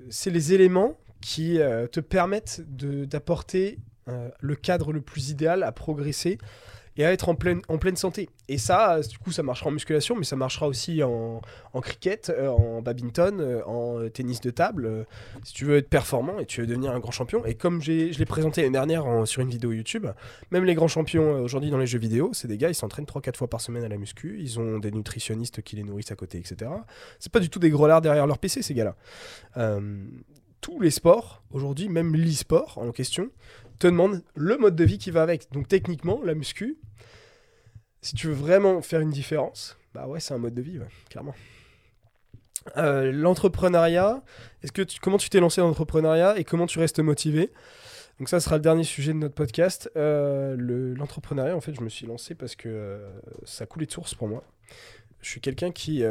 c'est 0.09 0.29
les 0.29 0.53
éléments 0.53 0.97
qui 1.21 1.59
euh, 1.59 1.87
te 1.87 1.99
permettent 1.99 2.61
d'apporter 2.67 3.79
euh, 4.07 4.29
le 4.39 4.55
cadre 4.55 4.91
le 4.91 5.01
plus 5.01 5.29
idéal 5.29 5.63
à 5.63 5.71
progresser 5.71 6.37
et 6.97 7.05
à 7.05 7.11
être 7.11 7.29
en 7.29 7.35
pleine, 7.35 7.61
en 7.67 7.77
pleine 7.77 7.95
santé. 7.95 8.29
Et 8.47 8.57
ça, 8.57 8.99
du 8.99 9.17
coup, 9.17 9.31
ça 9.31 9.43
marchera 9.43 9.69
en 9.69 9.71
musculation, 9.71 10.15
mais 10.15 10.25
ça 10.25 10.35
marchera 10.35 10.67
aussi 10.67 11.01
en, 11.03 11.41
cricket, 11.81 12.29
euh, 12.29 12.49
en 12.49 12.81
badminton, 12.81 13.39
euh, 13.39 13.63
en 13.65 14.09
tennis 14.09 14.41
de 14.41 14.49
table. 14.49 14.85
Euh, 14.85 15.03
si 15.43 15.53
tu 15.53 15.65
veux 15.65 15.77
être 15.77 15.89
performant 15.89 16.39
et 16.39 16.45
tu 16.45 16.61
veux 16.61 16.67
devenir 16.67 16.91
un 16.91 16.99
grand 16.99 17.11
champion. 17.11 17.45
Et 17.45 17.55
comme 17.55 17.81
je 17.81 18.17
l'ai 18.17 18.25
présenté 18.25 18.61
l'année 18.61 18.73
dernière 18.73 19.05
sur 19.25 19.41
une 19.41 19.49
vidéo 19.49 19.71
YouTube, 19.71 20.07
même 20.51 20.65
les 20.65 20.75
grands 20.75 20.89
champions 20.89 21.41
aujourd'hui 21.41 21.69
dans 21.69 21.77
les 21.77 21.87
jeux 21.87 21.99
vidéo, 21.99 22.31
c'est 22.33 22.47
des 22.47 22.57
gars, 22.57 22.69
ils 22.69 22.75
s'entraînent 22.75 23.05
3-4 23.05 23.37
fois 23.37 23.49
par 23.49 23.61
semaine 23.61 23.83
à 23.83 23.89
la 23.89 23.97
muscu, 23.97 24.37
ils 24.39 24.59
ont 24.59 24.79
des 24.79 24.91
nutritionnistes 24.91 25.61
qui 25.61 25.77
les 25.77 25.83
nourrissent 25.83 26.11
à 26.11 26.15
côté, 26.15 26.37
etc. 26.37 26.71
C'est 27.19 27.31
pas 27.31 27.39
du 27.39 27.49
tout 27.49 27.59
des 27.59 27.69
gros 27.69 27.87
lards 27.87 28.01
derrière 28.01 28.27
leur 28.27 28.37
PC, 28.37 28.61
ces 28.61 28.73
gars-là. 28.73 28.95
tous 30.59 30.79
les 30.79 30.91
sports, 30.91 31.41
aujourd'hui, 31.51 31.89
même 31.89 32.15
l'e-sport 32.15 32.77
en 32.77 32.91
question, 32.91 33.29
te 33.81 33.87
demande 33.87 34.23
le 34.35 34.57
mode 34.57 34.75
de 34.75 34.83
vie 34.83 34.97
qui 34.97 35.11
va 35.11 35.23
avec. 35.23 35.51
Donc 35.51 35.67
techniquement, 35.67 36.21
la 36.23 36.35
muscu, 36.35 36.77
si 38.01 38.15
tu 38.15 38.27
veux 38.27 38.33
vraiment 38.33 38.81
faire 38.81 38.99
une 38.99 39.09
différence, 39.09 39.77
bah 39.93 40.07
ouais, 40.07 40.19
c'est 40.19 40.33
un 40.33 40.37
mode 40.37 40.53
de 40.53 40.61
vie, 40.61 40.79
clairement. 41.09 41.35
Euh, 42.77 43.11
l'entrepreneuriat, 43.11 44.23
est-ce 44.61 44.71
que 44.71 44.83
comment 45.01 45.17
tu 45.17 45.29
t'es 45.29 45.39
lancé 45.39 45.61
dans 45.61 45.67
l'entrepreneuriat 45.67 46.37
et 46.37 46.43
comment 46.43 46.67
tu 46.67 46.77
restes 46.77 46.99
motivé? 46.99 47.51
Donc 48.19 48.29
ça 48.29 48.39
sera 48.39 48.57
le 48.57 48.61
dernier 48.61 48.83
sujet 48.83 49.13
de 49.13 49.17
notre 49.17 49.33
podcast. 49.33 49.89
Euh, 49.95 50.55
l'entrepreneuriat, 50.95 51.55
en 51.55 51.61
fait, 51.61 51.73
je 51.73 51.81
me 51.81 51.89
suis 51.89 52.05
lancé 52.05 52.35
parce 52.35 52.55
que 52.55 52.69
euh, 52.69 53.09
ça 53.45 53.65
coulait 53.65 53.87
de 53.87 53.91
source 53.91 54.13
pour 54.13 54.27
moi. 54.27 54.43
Je 55.21 55.29
suis 55.29 55.41
quelqu'un 55.41 55.71
qui, 55.71 56.03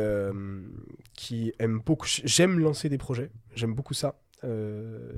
qui 1.14 1.52
aime 1.58 1.80
beaucoup. 1.84 2.06
J'aime 2.06 2.60
lancer 2.60 2.88
des 2.88 2.98
projets. 2.98 3.30
J'aime 3.54 3.74
beaucoup 3.74 3.94
ça. 3.94 4.20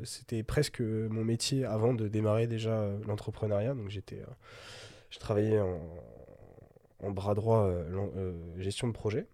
C'était 0.04 0.42
presque 0.42 0.80
mon 0.80 1.24
métier 1.24 1.64
avant 1.64 1.94
de 1.94 2.08
démarrer 2.08 2.46
déjà 2.46 2.88
l'entrepreneuriat. 3.06 3.74
Donc 3.74 3.88
j'étais, 3.88 4.22
je 5.10 5.18
travaillais 5.18 5.60
en, 7.00 7.10
bras 7.10 7.34
droit 7.34 7.70
gestion 8.58 8.88
de 8.88 8.92
projet. 8.92 9.26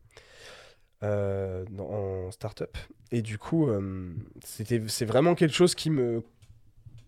Euh, 1.05 1.65
en 1.79 2.33
start-up. 2.33 2.77
Et 3.13 3.23
du 3.23 3.39
coup, 3.39 3.69
euh, 3.69 4.13
c'était, 4.45 4.83
c'est 4.89 5.05
vraiment 5.05 5.37
quelque 5.37 5.55
chose 5.55 5.77
qui 5.77 5.91
me, 5.91 6.25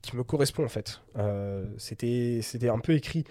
qui 0.01 0.17
me 0.17 0.23
correspond 0.23 0.65
en 0.65 0.69
fait. 0.69 1.01
Euh, 1.17 1.67
c'était, 1.77 2.39
c'était 2.41 2.69
un 2.69 2.79
peu 2.79 2.93
écrit. 2.93 3.25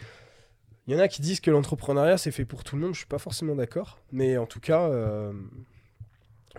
Il 0.86 0.94
y 0.94 0.98
en 0.98 1.00
a 1.00 1.08
qui 1.08 1.22
disent 1.22 1.40
que 1.40 1.50
l'entrepreneuriat 1.50 2.18
c'est 2.18 2.32
fait 2.32 2.44
pour 2.44 2.66
tout 2.66 2.76
le 2.76 2.82
monde, 2.82 2.94
je 2.94 3.00
suis 3.00 3.08
pas 3.08 3.20
forcément 3.20 3.56
d'accord. 3.56 4.00
Mais 4.12 4.38
en 4.38 4.46
tout 4.46 4.60
cas, 4.60 4.90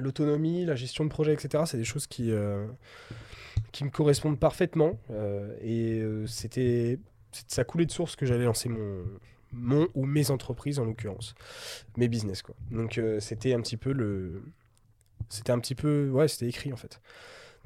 l'autonomie, 0.00 0.64
la 0.64 0.74
gestion 0.74 1.04
de 1.04 1.10
projet, 1.10 1.32
etc., 1.32 1.64
c'est 1.66 1.78
des 1.78 1.84
choses 1.84 2.06
qui, 2.06 2.32
qui 3.72 3.84
me 3.84 3.90
correspondent 3.90 4.38
parfaitement. 4.38 4.98
et 5.62 6.02
c'était, 6.26 6.98
ça 7.46 7.64
coulait 7.64 7.86
de 7.86 7.92
source 7.92 8.16
que 8.16 8.26
j'allais 8.26 8.44
lancer 8.44 8.68
mon, 8.68 9.04
mon 9.52 9.88
ou 9.94 10.06
mes 10.06 10.30
entreprises 10.30 10.78
en 10.78 10.84
l'occurrence, 10.84 11.34
mes 11.96 12.08
business 12.08 12.42
quoi. 12.42 12.54
Donc 12.70 12.98
euh, 12.98 13.20
c'était 13.20 13.52
un 13.52 13.60
petit 13.60 13.76
peu 13.76 13.92
le, 13.92 14.42
c'était 15.28 15.52
un 15.52 15.58
petit 15.58 15.74
peu, 15.74 16.10
ouais, 16.10 16.28
c'était 16.28 16.48
écrit 16.48 16.72
en 16.72 16.76
fait. 16.76 17.00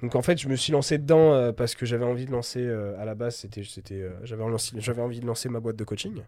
Donc 0.02 0.16
en 0.16 0.22
fait, 0.22 0.38
je 0.38 0.48
me 0.48 0.56
suis 0.56 0.72
lancé 0.72 0.98
dedans 0.98 1.32
euh, 1.32 1.52
parce 1.52 1.74
que 1.74 1.86
j'avais 1.86 2.04
envie 2.04 2.26
de 2.26 2.32
lancer, 2.32 2.60
euh, 2.60 3.00
à 3.00 3.04
la 3.04 3.14
base, 3.14 3.36
c'était, 3.36 3.62
c'était, 3.62 4.04
j'avais, 4.24 4.42
envie 4.42 5.20
de 5.20 5.26
lancer 5.26 5.48
ma 5.48 5.60
boîte 5.60 5.76
de 5.76 5.84
coaching. 5.84 6.20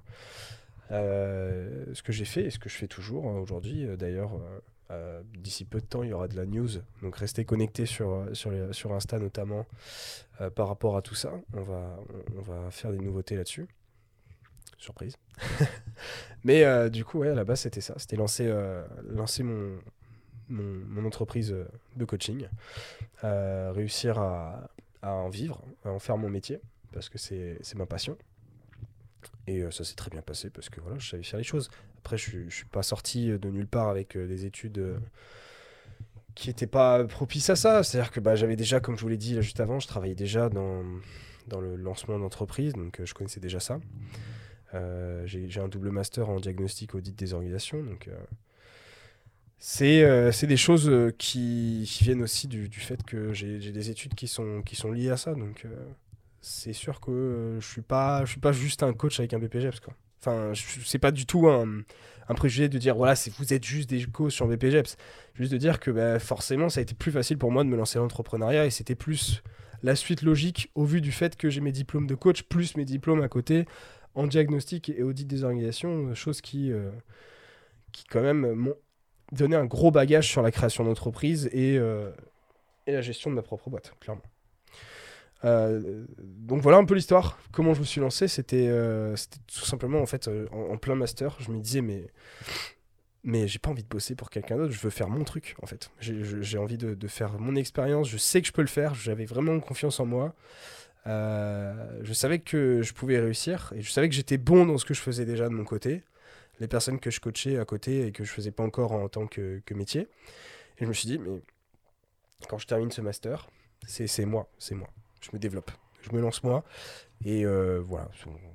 ce 0.90 2.02
que 2.02 2.12
j'ai 2.12 2.24
fait 2.24 2.44
et 2.44 2.50
ce 2.50 2.58
que 2.58 2.68
je 2.68 2.76
fais 2.76 2.86
toujours 2.86 3.24
aujourd'hui. 3.24 3.86
D'ailleurs, 3.98 4.40
d'ici 5.34 5.64
peu 5.64 5.80
de 5.80 5.86
temps, 5.86 6.02
il 6.02 6.10
y 6.10 6.12
aura 6.12 6.28
de 6.28 6.36
la 6.36 6.46
news. 6.46 6.68
Donc 7.02 7.16
restez 7.16 7.44
connectés 7.44 7.86
sur, 7.86 8.26
sur, 8.32 8.52
sur 8.72 8.92
Insta 8.92 9.18
notamment 9.18 9.66
par 10.54 10.68
rapport 10.68 10.96
à 10.96 11.02
tout 11.02 11.14
ça. 11.14 11.32
On 11.54 11.62
va, 11.62 12.70
faire 12.70 12.92
des 12.92 12.98
nouveautés 12.98 13.36
là-dessus. 13.36 13.66
Surprise. 14.78 15.16
Mais 16.44 16.64
euh, 16.64 16.88
du 16.88 17.04
coup, 17.04 17.18
ouais, 17.18 17.30
à 17.30 17.34
la 17.34 17.44
base, 17.44 17.60
c'était 17.60 17.80
ça. 17.80 17.94
C'était 17.96 18.16
lancer, 18.16 18.46
euh, 18.46 18.84
lancer 19.08 19.42
mon, 19.42 21.04
entreprise 21.04 21.52
euh, 21.52 21.66
de 21.96 22.04
coaching, 22.04 22.46
réussir 23.22 24.18
à, 24.18 24.70
à, 25.02 25.12
en 25.12 25.28
vivre, 25.28 25.62
à 25.84 25.90
en 25.90 25.98
faire 25.98 26.18
mon 26.18 26.28
métier, 26.28 26.60
parce 26.92 27.08
que 27.08 27.18
c'est 27.18 27.74
ma 27.74 27.86
passion. 27.86 28.16
Et 29.46 29.62
ça 29.70 29.84
s'est 29.84 29.94
très 29.94 30.10
bien 30.10 30.22
passé 30.22 30.50
parce 30.50 30.68
que 30.68 30.80
voilà, 30.80 30.98
je 30.98 31.08
savais 31.08 31.22
faire 31.22 31.38
les 31.38 31.44
choses. 31.44 31.70
Après, 31.98 32.18
je 32.18 32.38
ne 32.38 32.50
suis 32.50 32.66
pas 32.66 32.82
sorti 32.82 33.28
de 33.28 33.48
nulle 33.48 33.66
part 33.66 33.88
avec 33.88 34.16
des 34.16 34.44
études 34.44 34.96
qui 36.34 36.48
n'étaient 36.48 36.66
pas 36.66 37.04
propices 37.04 37.50
à 37.50 37.56
ça. 37.56 37.82
C'est-à-dire 37.82 38.10
que 38.10 38.20
bah, 38.20 38.34
j'avais 38.36 38.56
déjà, 38.56 38.80
comme 38.80 38.96
je 38.96 39.02
vous 39.02 39.08
l'ai 39.08 39.16
dit 39.16 39.34
là, 39.34 39.40
juste 39.40 39.60
avant, 39.60 39.80
je 39.80 39.86
travaillais 39.86 40.14
déjà 40.14 40.48
dans, 40.48 40.82
dans 41.48 41.60
le 41.60 41.76
lancement 41.76 42.18
d'entreprise, 42.18 42.72
donc 42.74 43.00
je 43.04 43.14
connaissais 43.14 43.40
déjà 43.40 43.60
ça. 43.60 43.78
Euh, 44.74 45.26
j'ai 45.26 45.60
un 45.60 45.68
double 45.68 45.90
master 45.90 46.28
en 46.28 46.40
diagnostic 46.40 46.94
audit 46.94 47.16
des 47.16 47.34
organisations. 47.34 47.82
Donc, 47.82 48.08
euh, 48.08 48.16
euh, 49.80 50.32
c'est 50.32 50.46
des 50.46 50.56
choses 50.56 50.90
qui, 51.18 51.84
viennent 52.02 52.22
aussi 52.22 52.48
du, 52.48 52.68
fait 52.70 53.02
que 53.04 53.32
j'ai 53.32 53.58
des 53.72 53.90
études 53.90 54.14
qui 54.14 54.28
sont, 54.28 54.62
qui 54.62 54.76
sont 54.76 54.90
liées 54.90 55.10
à 55.10 55.16
ça. 55.16 55.34
Donc, 55.34 55.66
c'est 56.46 56.72
sûr 56.72 57.00
que 57.00 57.56
je 57.60 57.66
suis 57.66 57.82
pas 57.82 58.24
suis 58.24 58.38
pas 58.38 58.52
juste 58.52 58.84
un 58.84 58.92
coach 58.92 59.18
avec 59.18 59.34
un 59.34 59.38
BPGEPS 59.40 59.80
quoi. 59.80 59.94
Enfin, 60.20 60.52
c'est 60.54 60.98
pas 60.98 61.10
du 61.10 61.26
tout 61.26 61.48
un, 61.48 61.82
préjugé 62.34 62.68
de 62.68 62.78
dire 62.78 62.94
voilà, 62.94 63.14
vous 63.38 63.52
êtes 63.52 63.64
juste 63.64 63.90
des 63.90 64.04
coachs 64.06 64.30
sur 64.30 64.46
BPGEPS. 64.46 64.96
Juste 65.34 65.52
de 65.52 65.58
dire 65.58 65.80
que 65.80 65.90
bah, 65.90 66.18
forcément, 66.20 66.68
ça 66.68 66.80
a 66.80 66.82
été 66.82 66.94
plus 66.94 67.10
facile 67.10 67.36
pour 67.36 67.50
moi 67.50 67.64
de 67.64 67.68
me 67.68 67.76
lancer 67.76 67.98
dans 67.98 68.04
l'entrepreneuriat 68.04 68.64
et 68.64 68.70
c'était 68.70 68.94
plus 68.94 69.42
la 69.82 69.96
suite 69.96 70.22
logique 70.22 70.70
au 70.74 70.84
vu 70.84 71.00
du 71.00 71.12
fait 71.12 71.36
que 71.36 71.50
j'ai 71.50 71.60
mes 71.60 71.72
diplômes 71.72 72.06
de 72.06 72.14
coach 72.14 72.44
plus 72.44 72.76
mes 72.76 72.84
diplômes 72.84 73.22
à 73.22 73.28
côté 73.28 73.66
en 74.14 74.26
diagnostic 74.26 74.88
et 74.88 75.02
audit 75.02 75.26
des 75.26 75.42
organisations, 75.42 76.14
chose 76.14 76.40
qui, 76.40 76.72
euh, 76.72 76.90
qui 77.92 78.04
quand 78.04 78.22
même 78.22 78.52
m'ont 78.52 78.76
donné 79.32 79.56
un 79.56 79.66
gros 79.66 79.90
bagage 79.90 80.28
sur 80.28 80.42
la 80.42 80.52
création 80.52 80.84
d'entreprise 80.84 81.50
et, 81.52 81.76
euh, 81.76 82.10
et 82.86 82.92
la 82.92 83.02
gestion 83.02 83.30
de 83.30 83.34
ma 83.34 83.42
propre 83.42 83.68
boîte, 83.68 83.92
clairement. 84.00 84.22
Euh, 85.44 86.04
donc 86.18 86.62
voilà 86.62 86.78
un 86.78 86.84
peu 86.84 86.94
l'histoire. 86.94 87.38
Comment 87.52 87.74
je 87.74 87.80
me 87.80 87.84
suis 87.84 88.00
lancé, 88.00 88.28
c'était 88.28 88.68
tout 89.46 89.64
simplement 89.64 90.00
en 90.00 90.06
fait 90.06 90.28
en, 90.52 90.76
plein 90.76 90.94
master. 90.94 91.36
Je 91.40 91.50
me 91.50 91.58
disais 91.58 91.82
mais 91.82 92.06
mais 93.26 93.48
j'ai 93.48 93.58
pas 93.58 93.70
envie 93.70 93.82
de 93.82 93.88
bosser 93.88 94.14
pour 94.14 94.30
quelqu'un 94.30 94.56
d'autre. 94.56 94.72
Je 94.72 94.80
veux 94.80 94.90
faire 94.90 95.08
mon 95.08 95.24
truc 95.24 95.56
en 95.60 95.66
fait. 95.66 95.90
J'ai 96.00 96.58
envie 96.58 96.78
de, 96.78 97.08
faire 97.08 97.38
mon 97.38 97.56
expérience. 97.56 98.08
Je 98.08 98.16
sais 98.16 98.40
que 98.40 98.46
je 98.46 98.52
peux 98.52 98.62
le 98.62 98.68
faire. 98.68 98.94
J'avais 98.94 99.24
vraiment 99.24 99.58
confiance 99.60 100.00
en 100.00 100.06
moi. 100.06 100.34
Euh, 101.06 102.00
je 102.02 102.12
savais 102.12 102.38
que 102.38 102.82
je 102.82 102.92
pouvais 102.92 103.18
réussir 103.18 103.72
et 103.76 103.82
je 103.82 103.90
savais 103.90 104.08
que 104.08 104.14
j'étais 104.14 104.38
bon 104.38 104.66
dans 104.66 104.78
ce 104.78 104.84
que 104.84 104.94
je 104.94 105.00
faisais 105.00 105.24
déjà 105.24 105.48
de 105.48 105.54
mon 105.54 105.64
côté. 105.64 106.02
Les 106.60 106.68
personnes 106.68 107.00
que 107.00 107.10
je 107.10 107.20
coachais 107.20 107.58
à 107.58 107.64
côté 107.64 108.06
et 108.06 108.12
que 108.12 108.24
je 108.24 108.30
faisais 108.30 108.52
pas 108.52 108.62
encore 108.62 108.92
en 108.92 109.08
tant 109.08 109.26
que, 109.26 109.60
métier. 109.74 110.08
Et 110.78 110.84
je 110.84 110.86
me 110.86 110.92
suis 110.92 111.08
dit, 111.08 111.18
mais 111.18 111.42
quand 112.48 112.58
je 112.58 112.66
termine 112.66 112.90
ce 112.90 113.00
master, 113.00 113.48
c'est 113.86 114.24
moi, 114.24 114.48
c'est 114.58 114.74
moi. 114.74 114.88
Je 115.26 115.30
me 115.32 115.38
développe, 115.38 115.70
je 116.02 116.14
me 116.14 116.20
lance 116.20 116.42
moi. 116.42 116.64
Et 117.24 117.46
euh, 117.46 117.80
voilà, 117.80 118.08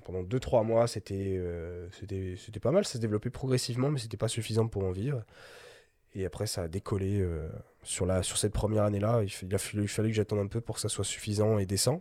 pendant 0.05 0.23
2-3 0.23 0.65
mois, 0.65 0.86
euh, 1.12 1.88
c'était 1.91 2.36
c'était 2.38 2.60
pas 2.60 2.71
mal, 2.71 2.86
ça 2.86 2.93
se 2.93 2.97
développait 2.99 3.29
progressivement, 3.29 3.89
mais 3.89 3.99
c'était 3.99 4.17
pas 4.17 4.27
suffisant 4.27 4.67
pour 4.67 4.84
en 4.84 4.91
vivre. 4.91 5.23
Et 6.13 6.25
après, 6.25 6.45
ça 6.45 6.63
a 6.63 6.67
décollé 6.67 7.25
sur, 7.84 8.05
la, 8.05 8.21
sur 8.21 8.38
cette 8.38 8.51
première 8.51 8.84
année-là. 8.84 9.21
Il, 9.23 9.55
a 9.55 9.57
fallu, 9.57 9.84
il 9.84 9.88
fallait 9.88 10.10
que 10.10 10.15
j'attende 10.15 10.39
un 10.39 10.47
peu 10.47 10.60
pour 10.60 10.75
que 10.75 10.81
ça 10.81 10.89
soit 10.89 11.05
suffisant 11.05 11.57
et 11.57 11.65
décent. 11.65 11.99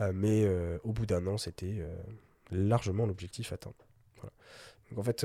Euh, 0.00 0.12
mais 0.14 0.44
euh, 0.44 0.78
au 0.84 0.92
bout 0.92 1.06
d'un 1.06 1.26
an, 1.26 1.36
c'était 1.36 1.76
euh, 1.78 1.94
largement 2.50 3.06
l'objectif 3.06 3.52
atteint. 3.52 3.72
Donc 4.90 4.98
en 4.98 5.02
fait, 5.04 5.24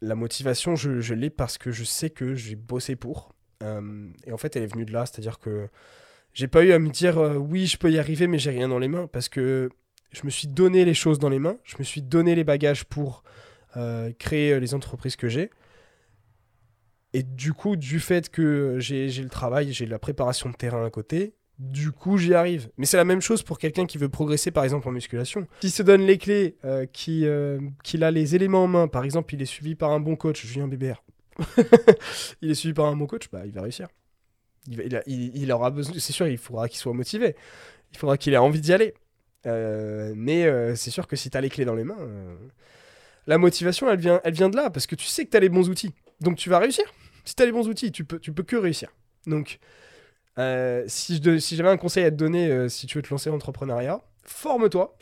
la 0.00 0.14
motivation, 0.16 0.74
je, 0.74 1.14
l'ai 1.14 1.30
parce 1.30 1.56
que 1.56 1.70
je 1.70 1.84
sais 1.84 2.10
que 2.10 2.34
j'ai 2.34 2.56
bossé 2.56 2.96
pour. 2.96 3.32
et 3.62 4.32
en 4.32 4.36
fait, 4.36 4.56
elle 4.56 4.64
est 4.64 4.72
venue 4.72 4.84
de 4.84 4.92
là, 4.92 5.06
c'est-à-dire 5.06 5.38
que 5.38 5.68
j'ai 6.38 6.46
pas 6.46 6.62
eu 6.62 6.70
à 6.70 6.78
me 6.78 6.88
dire 6.88 7.18
oui, 7.18 7.66
je 7.66 7.76
peux 7.76 7.90
y 7.90 7.98
arriver, 7.98 8.28
mais 8.28 8.38
j'ai 8.38 8.50
rien 8.50 8.68
dans 8.68 8.78
les 8.78 8.86
mains 8.86 9.08
parce 9.08 9.28
que 9.28 9.70
je 10.12 10.20
me 10.24 10.30
suis 10.30 10.46
donné 10.46 10.84
les 10.84 10.94
choses 10.94 11.18
dans 11.18 11.28
les 11.28 11.40
mains, 11.40 11.56
je 11.64 11.74
me 11.80 11.82
suis 11.82 12.00
donné 12.00 12.36
les 12.36 12.44
bagages 12.44 12.84
pour 12.84 13.24
créer 14.20 14.60
les 14.60 14.72
entreprises 14.72 15.16
que 15.16 15.28
j'ai. 15.28 15.50
Et 17.12 17.24
du 17.24 17.52
coup, 17.54 17.74
du 17.74 17.98
fait 17.98 18.30
que 18.30 18.76
j'ai 18.78 19.08
le 19.08 19.28
travail, 19.28 19.72
j'ai 19.72 19.86
la 19.86 19.98
préparation 19.98 20.48
de 20.48 20.54
terrain 20.54 20.84
à 20.84 20.90
côté, 20.90 21.34
du 21.58 21.90
coup 21.92 22.18
j'y 22.18 22.34
arrive. 22.34 22.70
Mais 22.76 22.86
c'est 22.86 22.96
la 22.96 23.04
même 23.04 23.20
chose 23.20 23.42
pour 23.42 23.58
quelqu'un 23.58 23.86
qui 23.86 23.98
veut 23.98 24.08
progresser 24.08 24.50
par 24.50 24.64
exemple 24.64 24.88
en 24.88 24.92
musculation. 24.92 25.46
S'il 25.60 25.70
se 25.70 25.82
donne 25.82 26.02
les 26.02 26.18
clés, 26.18 26.56
euh, 26.64 26.86
euh, 27.08 27.60
qu'il 27.82 28.04
a 28.04 28.10
les 28.10 28.34
éléments 28.34 28.64
en 28.64 28.68
main, 28.68 28.88
par 28.88 29.04
exemple 29.04 29.34
il 29.34 29.42
est 29.42 29.46
suivi 29.46 29.74
par 29.74 29.90
un 29.90 30.00
bon 30.00 30.16
coach, 30.16 30.46
Julien 30.46 30.68
BBR, 30.68 31.02
il 32.42 32.50
est 32.50 32.54
suivi 32.54 32.74
par 32.74 32.86
un 32.86 32.96
bon 32.96 33.06
coach, 33.06 33.28
bah 33.32 33.42
il 33.44 33.52
va 33.52 33.62
réussir. 33.62 33.88
Il, 35.06 35.52
aura 35.52 35.70
besoin, 35.70 35.94
c'est 35.98 36.12
sûr, 36.12 36.26
il 36.28 36.38
faudra 36.38 36.68
qu'il 36.68 36.78
soit 36.78 36.92
motivé, 36.92 37.36
il 37.92 37.98
faudra 37.98 38.18
qu'il 38.18 38.34
ait 38.34 38.38
envie 38.38 38.60
d'y 38.60 38.72
aller. 38.72 38.94
Euh, 39.46 40.12
mais 40.16 40.46
c'est 40.76 40.90
sûr 40.90 41.06
que 41.06 41.16
si 41.16 41.30
tu 41.30 41.36
as 41.36 41.40
les 41.40 41.48
clés 41.48 41.64
dans 41.64 41.74
les 41.74 41.84
mains, 41.84 41.98
la 43.26 43.38
motivation 43.38 43.90
elle 43.90 44.00
vient, 44.00 44.20
elle 44.24 44.34
vient 44.34 44.48
de 44.48 44.56
là 44.56 44.70
parce 44.70 44.86
que 44.86 44.94
tu 44.94 45.06
sais 45.06 45.24
que 45.24 45.30
tu 45.30 45.36
as 45.36 45.40
les 45.40 45.48
bons 45.48 45.68
outils. 45.68 45.94
Donc 46.20 46.36
tu 46.36 46.50
vas 46.50 46.58
réussir. 46.58 46.84
Si 47.24 47.34
tu 47.34 47.42
as 47.42 47.46
les 47.46 47.52
bons 47.52 47.68
outils, 47.68 47.92
tu 47.92 48.04
peux, 48.04 48.18
tu 48.18 48.32
peux 48.32 48.42
que 48.42 48.56
réussir. 48.56 48.90
Donc 49.26 49.60
euh, 50.38 50.84
si 50.86 51.20
j'avais 51.56 51.68
un 51.68 51.76
conseil 51.76 52.04
à 52.04 52.10
te 52.10 52.16
donner, 52.16 52.50
euh, 52.50 52.68
si 52.68 52.86
tu 52.86 52.98
veux 52.98 53.02
te 53.02 53.10
lancer 53.10 53.30
en 53.30 53.34
entrepreneuriat, 53.34 54.00
forme-toi. 54.24 54.96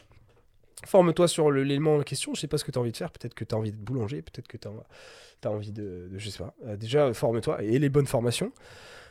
Forme-toi 0.84 1.28
sur 1.28 1.50
l'élément 1.50 1.96
en 1.96 2.02
question. 2.02 2.34
Je 2.34 2.40
sais 2.40 2.48
pas 2.48 2.58
ce 2.58 2.64
que 2.64 2.70
tu 2.70 2.78
as 2.78 2.80
envie 2.80 2.92
de 2.92 2.96
faire. 2.96 3.10
Peut-être 3.10 3.34
que 3.34 3.44
tu 3.44 3.54
as 3.54 3.58
envie 3.58 3.72
de 3.72 3.76
boulanger. 3.76 4.22
Peut-être 4.22 4.48
que 4.48 4.56
tu 4.56 4.68
as, 4.68 5.50
envie 5.50 5.72
de, 5.72 6.10
Je 6.16 6.30
sais 6.30 6.38
pas. 6.38 6.54
Euh, 6.66 6.76
déjà, 6.76 7.12
forme-toi 7.12 7.62
et 7.62 7.78
les 7.78 7.88
bonnes 7.88 8.06
formations 8.06 8.52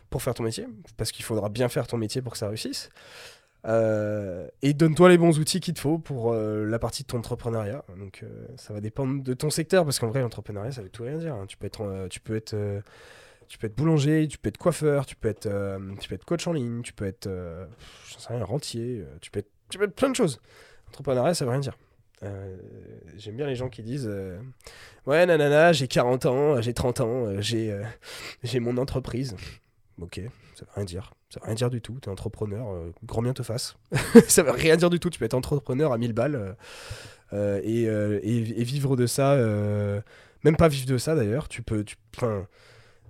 pour 0.09 0.21
faire 0.21 0.33
ton 0.33 0.43
métier. 0.43 0.67
Parce 0.97 1.11
qu'il 1.11 1.25
faudra 1.25 1.49
bien 1.49 1.69
faire 1.69 1.87
ton 1.87 1.97
métier 1.97 2.21
pour 2.21 2.33
que 2.33 2.37
ça 2.37 2.47
réussisse. 2.47 2.89
et 3.65 4.73
donne-toi 4.73 5.09
les 5.09 5.17
bons 5.17 5.39
outils 5.39 5.59
qu'il 5.59 5.73
te 5.73 5.79
faut 5.79 5.97
pour 5.97 6.33
la 6.33 6.79
partie 6.79 7.03
de 7.03 7.07
ton 7.07 7.19
entrepreneuriat. 7.19 7.83
Donc 7.97 8.23
ça 8.57 8.73
va 8.73 8.81
dépendre 8.81 9.23
de 9.23 9.33
ton 9.33 9.49
secteur. 9.49 9.83
Parce 9.85 9.99
qu'en 9.99 10.07
vrai, 10.07 10.21
l'entrepreneuriat, 10.21 10.71
ça 10.71 10.81
veut 10.81 10.89
tout 10.89 11.03
rien 11.03 11.17
dire. 11.17 11.35
Hein. 11.35 11.45
Tu 11.47 11.57
peux 11.57 11.67
être. 11.67 12.07
tu 12.09 12.19
peux 12.19 12.35
être 12.35 12.55
tu 13.47 13.57
peux 13.57 13.67
être 13.67 13.75
boulanger, 13.75 14.27
tu 14.27 14.37
peux 14.37 14.49
être 14.49 14.57
coiffeur, 14.57 15.05
tu 15.05 15.15
peux 15.15 15.27
être, 15.27 15.45
euh, 15.45 15.79
tu 15.99 16.09
peux 16.09 16.15
être 16.15 16.25
coach 16.25 16.47
en 16.47 16.53
ligne, 16.53 16.81
tu 16.81 16.93
peux 16.93 17.05
être, 17.05 17.27
euh, 17.27 17.65
sais 18.17 18.33
rien, 18.33 18.43
rentier, 18.43 19.01
euh, 19.01 19.17
tu 19.21 19.31
peux, 19.31 19.39
être, 19.39 19.49
tu 19.69 19.77
peux 19.77 19.85
être 19.85 19.95
plein 19.95 20.09
de 20.09 20.15
choses. 20.15 20.41
Entrepreneuriat, 20.89 21.33
ça 21.33 21.45
veut 21.45 21.51
rien 21.51 21.59
dire. 21.59 21.77
J'aime 23.17 23.35
bien 23.35 23.45
les 23.45 23.55
gens 23.55 23.69
qui 23.69 23.83
disent 23.83 24.11
Ouais, 25.05 25.27
nanana, 25.27 25.73
j'ai 25.73 25.87
40 25.87 26.25
ans, 26.25 26.59
j'ai 26.59 26.73
30 26.73 27.01
ans, 27.01 27.39
j'ai 27.39 27.79
j'ai 28.43 28.59
mon 28.59 28.77
entreprise. 28.77 29.35
Ok, 30.01 30.21
ça 30.55 30.65
veut 30.65 30.71
rien 30.75 30.85
dire. 30.85 31.13
Ça 31.29 31.39
veut 31.39 31.45
rien 31.45 31.55
dire 31.55 31.69
du 31.69 31.81
tout. 31.81 31.97
Tu 32.01 32.09
es 32.09 32.11
entrepreneur, 32.11 32.67
grand 33.03 33.21
bien 33.21 33.33
te 33.33 33.43
fasse. 33.43 33.77
ça 34.27 34.43
veut 34.43 34.51
rien 34.51 34.75
dire 34.75 34.89
du 34.89 34.99
tout. 34.99 35.09
Tu 35.09 35.19
peux 35.19 35.25
être 35.25 35.33
entrepreneur 35.33 35.93
à 35.93 35.97
1000 35.97 36.13
balles 36.13 36.55
et, 37.33 37.83
et, 37.83 37.83
et, 37.83 38.63
vivre 38.63 38.95
de 38.95 39.07
ça 39.07 39.35
Même 40.43 40.55
pas 40.57 40.67
vivre 40.67 40.87
de 40.87 40.97
ça 40.97 41.15
d'ailleurs. 41.15 41.47
Tu 41.47 41.61
peux. 41.61 41.83
Tu, 41.83 41.95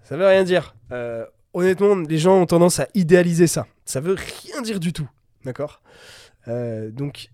ça 0.06 0.18
veut 0.18 0.28
rien 0.28 0.44
dire. 0.44 0.76
Euh, 0.92 1.26
honnêtement, 1.54 1.96
les 1.96 2.20
gens 2.20 2.40
ont 2.40 2.46
tendance 2.46 2.80
à 2.80 2.88
idéaliser 2.94 3.48
ça. 3.48 3.66
Ça 3.86 4.00
veut 4.00 4.16
rien 4.16 4.62
dire 4.62 4.80
du 4.80 4.94
tout. 4.94 5.10
D'accord? 5.44 5.82
Euh, 6.48 6.92
Donc 6.92 7.30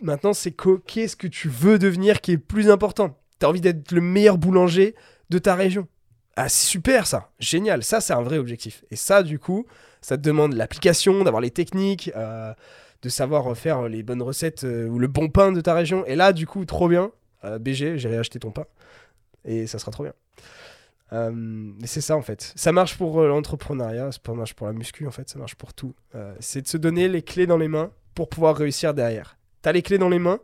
maintenant, 0.00 0.32
c'est 0.32 0.52
qu'est-ce 0.86 1.14
que 1.14 1.26
tu 1.26 1.48
veux 1.48 1.78
devenir 1.78 2.22
qui 2.22 2.32
est 2.32 2.38
plus 2.38 2.70
important? 2.70 3.18
T'as 3.38 3.48
envie 3.48 3.60
d'être 3.60 3.92
le 3.92 4.00
meilleur 4.00 4.38
boulanger 4.38 4.94
de 5.28 5.38
ta 5.38 5.54
région. 5.54 5.86
Ah, 6.36 6.50
super 6.50 7.06
ça, 7.06 7.30
génial, 7.38 7.82
ça 7.82 8.02
c'est 8.02 8.12
un 8.12 8.20
vrai 8.20 8.36
objectif. 8.36 8.84
Et 8.90 8.96
ça, 8.96 9.22
du 9.22 9.38
coup, 9.38 9.66
ça 10.02 10.18
te 10.18 10.22
demande 10.22 10.52
l'application, 10.52 11.24
d'avoir 11.24 11.40
les 11.40 11.50
techniques, 11.50 12.10
euh, 12.14 12.52
de 13.00 13.08
savoir 13.08 13.56
faire 13.56 13.88
les 13.88 14.02
bonnes 14.02 14.20
recettes 14.20 14.64
euh, 14.64 14.86
ou 14.86 14.98
le 14.98 15.08
bon 15.08 15.30
pain 15.30 15.50
de 15.50 15.62
ta 15.62 15.72
région. 15.72 16.04
Et 16.04 16.14
là, 16.14 16.34
du 16.34 16.46
coup, 16.46 16.66
trop 16.66 16.88
bien, 16.88 17.10
euh, 17.44 17.58
BG, 17.58 17.96
j'irai 17.96 18.18
acheter 18.18 18.38
ton 18.38 18.50
pain. 18.50 18.66
Et 19.46 19.66
ça 19.66 19.78
sera 19.78 19.90
trop 19.90 20.02
bien. 20.02 20.12
mais 21.32 21.86
c'est 21.86 22.02
ça 22.02 22.16
en 22.16 22.22
fait. 22.22 22.52
Ça 22.54 22.70
marche 22.70 22.98
pour 22.98 23.22
l'entrepreneuriat, 23.22 24.10
ça 24.12 24.32
marche 24.34 24.54
pour 24.54 24.66
la 24.66 24.74
muscu 24.74 25.06
en 25.06 25.12
fait, 25.12 25.30
ça 25.30 25.38
marche 25.38 25.54
pour 25.54 25.72
tout. 25.72 25.94
c'est 26.40 26.62
de 26.62 26.68
se 26.68 26.76
donner 26.76 27.08
les 27.08 27.22
clés 27.22 27.46
dans 27.46 27.56
les 27.56 27.68
mains 27.68 27.92
pour 28.14 28.28
pouvoir 28.28 28.56
réussir 28.56 28.92
derrière. 28.92 29.38
T'as 29.62 29.72
les 29.72 29.82
clés 29.82 29.98
dans 29.98 30.08
les 30.08 30.18
mains, 30.18 30.40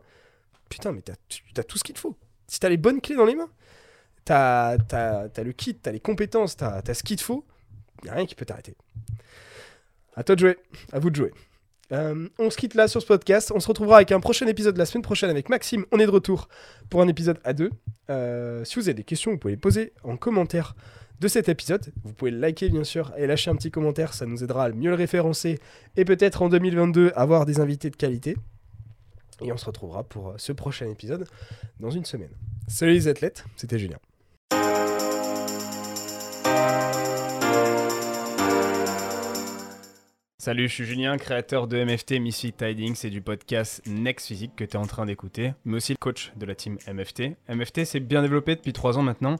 putain, 0.69 0.93
mais 0.93 1.01
t'as 1.01 1.13
as 1.57 1.63
tout 1.63 1.77
ce 1.77 1.83
qu'il 1.83 1.95
te 1.95 1.99
faut. 1.99 2.15
Si 2.47 2.61
t'as 2.61 2.69
les 2.69 2.77
bonnes 2.77 3.01
clés 3.01 3.15
dans 3.15 3.25
les 3.25 3.35
mains, 3.35 3.49
t'as 4.25 4.77
as, 4.91 5.43
le 5.43 5.51
kit, 5.51 5.75
t'as 5.75 5.91
les 5.91 5.99
compétences, 5.99 6.57
t'as 6.57 6.81
as 6.85 6.93
ce 6.93 7.03
qu'il 7.03 7.17
te 7.17 7.23
faut, 7.23 7.45
y 8.05 8.09
a 8.09 8.13
rien 8.13 8.25
qui 8.25 8.35
peut 8.35 8.45
t'arrêter. 8.45 8.75
À 10.15 10.23
toi 10.23 10.35
de 10.35 10.39
jouer, 10.39 10.57
à 10.91 10.99
vous 10.99 11.09
de 11.09 11.15
jouer. 11.15 11.31
Euh, 11.91 12.27
on 12.39 12.49
se 12.49 12.57
quitte 12.57 12.75
là 12.75 12.87
sur 12.87 13.01
ce 13.01 13.07
podcast. 13.07 13.51
On 13.53 13.59
se 13.59 13.67
retrouvera 13.67 13.97
avec 13.97 14.11
un 14.11 14.19
prochain 14.19 14.47
épisode 14.47 14.77
la 14.77 14.85
semaine 14.85 15.03
prochaine 15.03 15.29
avec 15.29 15.49
Maxime. 15.49 15.85
On 15.91 15.99
est 15.99 16.05
de 16.05 16.11
retour 16.11 16.47
pour 16.89 17.01
un 17.01 17.07
épisode 17.07 17.39
à 17.43 17.53
deux. 17.53 17.71
Euh, 18.09 18.63
si 18.63 18.75
vous 18.75 18.87
avez 18.87 18.95
des 18.95 19.03
questions, 19.03 19.31
vous 19.31 19.37
pouvez 19.37 19.53
les 19.53 19.59
poser 19.59 19.93
en 20.03 20.17
commentaire 20.17 20.75
de 21.19 21.27
cet 21.27 21.49
épisode. 21.49 21.93
Vous 22.03 22.13
pouvez 22.13 22.31
le 22.31 22.39
liker 22.39 22.69
bien 22.69 22.83
sûr 22.83 23.13
et 23.17 23.27
lâcher 23.27 23.51
un 23.51 23.55
petit 23.55 23.71
commentaire. 23.71 24.13
Ça 24.13 24.25
nous 24.25 24.43
aidera 24.43 24.65
à 24.65 24.69
mieux 24.69 24.89
le 24.89 24.95
référencer 24.95 25.59
et 25.95 26.05
peut-être 26.05 26.41
en 26.41 26.49
2022 26.49 27.11
avoir 27.15 27.45
des 27.45 27.59
invités 27.59 27.89
de 27.89 27.95
qualité. 27.95 28.35
Et 29.41 29.51
on 29.51 29.57
se 29.57 29.65
retrouvera 29.65 30.03
pour 30.03 30.33
ce 30.37 30.51
prochain 30.51 30.89
épisode 30.89 31.25
dans 31.79 31.91
une 31.91 32.05
semaine. 32.05 32.31
Salut 32.67 32.93
les 32.93 33.07
athlètes, 33.07 33.45
c'était 33.55 33.77
Julien. 33.77 33.97
Salut, 40.43 40.67
je 40.67 40.73
suis 40.73 40.83
Julien, 40.83 41.15
créateur 41.15 41.67
de 41.67 41.81
MFT 41.81 42.19
Misfit 42.19 42.51
Tidings 42.51 43.05
et 43.05 43.09
du 43.09 43.21
podcast 43.21 43.81
Next 43.85 44.27
Physique 44.27 44.51
que 44.57 44.65
tu 44.65 44.71
es 44.71 44.75
en 44.75 44.85
train 44.85 45.05
d'écouter, 45.05 45.53
mais 45.63 45.77
aussi 45.77 45.95
coach 45.95 46.33
de 46.35 46.45
la 46.45 46.53
team 46.53 46.77
MFT. 46.85 47.37
MFT 47.47 47.85
s'est 47.85 48.01
bien 48.01 48.21
développé 48.21 48.57
depuis 48.57 48.73
trois 48.73 48.97
ans 48.97 49.03
maintenant. 49.03 49.37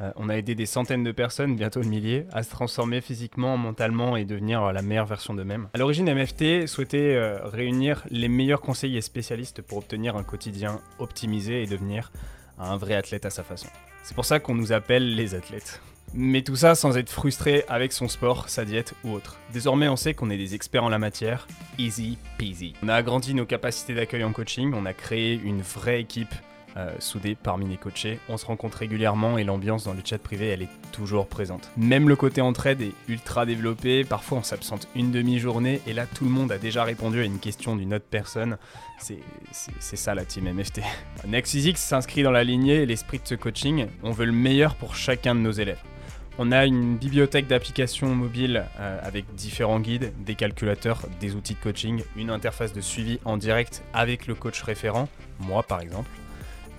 Euh, 0.00 0.12
on 0.14 0.28
a 0.28 0.34
aidé 0.36 0.54
des 0.54 0.66
centaines 0.66 1.02
de 1.02 1.10
personnes, 1.10 1.56
bientôt 1.56 1.80
le 1.80 1.88
millier, 1.88 2.26
à 2.32 2.44
se 2.44 2.50
transformer 2.50 3.00
physiquement, 3.00 3.56
mentalement 3.56 4.16
et 4.16 4.24
devenir 4.24 4.72
la 4.72 4.80
meilleure 4.80 5.06
version 5.06 5.34
d'eux-mêmes. 5.34 5.70
À 5.74 5.78
l'origine, 5.78 6.08
MFT 6.08 6.68
souhaitait 6.68 7.16
euh, 7.16 7.44
réunir 7.48 8.04
les 8.10 8.28
meilleurs 8.28 8.60
conseillers 8.60 9.00
spécialistes 9.00 9.60
pour 9.60 9.78
obtenir 9.78 10.14
un 10.14 10.22
quotidien 10.22 10.80
optimisé 11.00 11.64
et 11.64 11.66
devenir 11.66 12.12
un 12.60 12.76
vrai 12.76 12.94
athlète 12.94 13.26
à 13.26 13.30
sa 13.30 13.42
façon. 13.42 13.66
C'est 14.04 14.14
pour 14.14 14.24
ça 14.24 14.38
qu'on 14.38 14.54
nous 14.54 14.72
appelle 14.72 15.16
les 15.16 15.34
athlètes. 15.34 15.80
Mais 16.16 16.42
tout 16.42 16.54
ça 16.54 16.76
sans 16.76 16.96
être 16.96 17.10
frustré 17.10 17.64
avec 17.68 17.92
son 17.92 18.06
sport, 18.06 18.48
sa 18.48 18.64
diète 18.64 18.94
ou 19.02 19.10
autre. 19.12 19.36
Désormais, 19.52 19.88
on 19.88 19.96
sait 19.96 20.14
qu'on 20.14 20.30
est 20.30 20.36
des 20.36 20.54
experts 20.54 20.84
en 20.84 20.88
la 20.88 21.00
matière. 21.00 21.48
Easy 21.76 22.18
peasy. 22.38 22.74
On 22.84 22.88
a 22.88 22.94
agrandi 22.94 23.34
nos 23.34 23.46
capacités 23.46 23.94
d'accueil 23.94 24.22
en 24.22 24.32
coaching, 24.32 24.72
on 24.74 24.86
a 24.86 24.92
créé 24.92 25.34
une 25.34 25.60
vraie 25.60 26.00
équipe 26.00 26.32
euh, 26.76 26.92
soudée 27.00 27.36
parmi 27.40 27.68
les 27.68 27.76
coachés. 27.76 28.20
On 28.28 28.36
se 28.36 28.46
rencontre 28.46 28.78
régulièrement 28.78 29.38
et 29.38 29.44
l'ambiance 29.44 29.84
dans 29.84 29.92
le 29.92 30.00
chat 30.04 30.18
privé, 30.18 30.48
elle 30.48 30.62
est 30.62 30.68
toujours 30.92 31.26
présente. 31.26 31.70
Même 31.76 32.08
le 32.08 32.14
côté 32.14 32.40
entraide 32.40 32.80
est 32.80 32.92
ultra 33.08 33.44
développé. 33.44 34.04
Parfois, 34.04 34.38
on 34.38 34.42
s'absente 34.44 34.88
une 34.94 35.10
demi-journée 35.10 35.80
et 35.86 35.92
là, 35.92 36.06
tout 36.06 36.24
le 36.24 36.30
monde 36.30 36.52
a 36.52 36.58
déjà 36.58 36.84
répondu 36.84 37.20
à 37.20 37.24
une 37.24 37.38
question 37.40 37.74
d'une 37.74 37.94
autre 37.94 38.06
personne. 38.08 38.56
C'est 39.00 39.96
ça 39.96 40.14
la 40.14 40.24
team 40.24 40.52
MFT. 40.52 40.80
Next 41.26 41.76
s'inscrit 41.76 42.22
dans 42.22 42.32
la 42.32 42.44
lignée 42.44 42.82
et 42.82 42.86
l'esprit 42.86 43.18
de 43.18 43.26
ce 43.26 43.34
coaching. 43.34 43.86
On 44.04 44.10
veut 44.12 44.26
le 44.26 44.32
meilleur 44.32 44.76
pour 44.76 44.94
chacun 44.96 45.34
de 45.34 45.40
nos 45.40 45.52
élèves. 45.52 45.80
On 46.36 46.50
a 46.50 46.66
une 46.66 46.96
bibliothèque 46.96 47.46
d'applications 47.46 48.12
mobiles 48.12 48.64
euh, 48.80 48.98
avec 49.02 49.24
différents 49.36 49.78
guides, 49.78 50.12
des 50.24 50.34
calculateurs, 50.34 51.02
des 51.20 51.36
outils 51.36 51.54
de 51.54 51.60
coaching, 51.60 52.02
une 52.16 52.30
interface 52.30 52.72
de 52.72 52.80
suivi 52.80 53.20
en 53.24 53.36
direct 53.36 53.84
avec 53.92 54.26
le 54.26 54.34
coach 54.34 54.60
référent, 54.62 55.08
moi 55.38 55.62
par 55.62 55.80
exemple, 55.80 56.10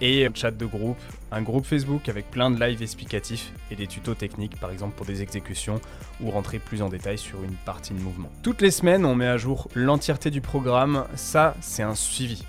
et 0.01 0.25
un 0.25 0.31
chat 0.33 0.51
de 0.51 0.65
groupe, 0.65 0.97
un 1.31 1.41
groupe 1.41 1.65
Facebook 1.65 2.09
avec 2.09 2.29
plein 2.31 2.51
de 2.51 2.61
lives 2.61 2.81
explicatifs 2.81 3.53
et 3.71 3.77
des 3.77 3.87
tutos 3.87 4.15
techniques, 4.15 4.59
par 4.59 4.71
exemple 4.71 4.95
pour 4.97 5.05
des 5.05 5.21
exécutions 5.21 5.79
ou 6.19 6.31
rentrer 6.31 6.59
plus 6.59 6.81
en 6.81 6.89
détail 6.89 7.17
sur 7.17 7.41
une 7.41 7.55
partie 7.55 7.93
de 7.93 7.99
mouvement. 8.01 8.29
Toutes 8.43 8.61
les 8.61 8.71
semaines, 8.71 9.05
on 9.05 9.15
met 9.15 9.27
à 9.27 9.37
jour 9.37 9.69
l'entièreté 9.73 10.31
du 10.31 10.41
programme. 10.41 11.05
Ça, 11.15 11.55
c'est 11.61 11.83
un 11.83 11.95
suivi. 11.95 12.43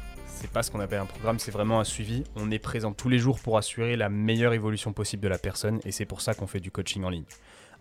C'est 0.46 0.52
pas 0.52 0.62
ce 0.62 0.70
qu'on 0.70 0.78
appelle 0.78 1.00
un 1.00 1.06
programme, 1.06 1.40
c'est 1.40 1.50
vraiment 1.50 1.80
un 1.80 1.84
suivi. 1.84 2.22
On 2.36 2.52
est 2.52 2.60
présent 2.60 2.92
tous 2.92 3.08
les 3.08 3.18
jours 3.18 3.40
pour 3.40 3.58
assurer 3.58 3.96
la 3.96 4.08
meilleure 4.08 4.52
évolution 4.52 4.92
possible 4.92 5.20
de 5.24 5.28
la 5.28 5.38
personne 5.38 5.80
et 5.84 5.90
c'est 5.90 6.04
pour 6.04 6.20
ça 6.20 6.34
qu'on 6.34 6.46
fait 6.46 6.60
du 6.60 6.70
coaching 6.70 7.02
en 7.02 7.10
ligne. 7.10 7.24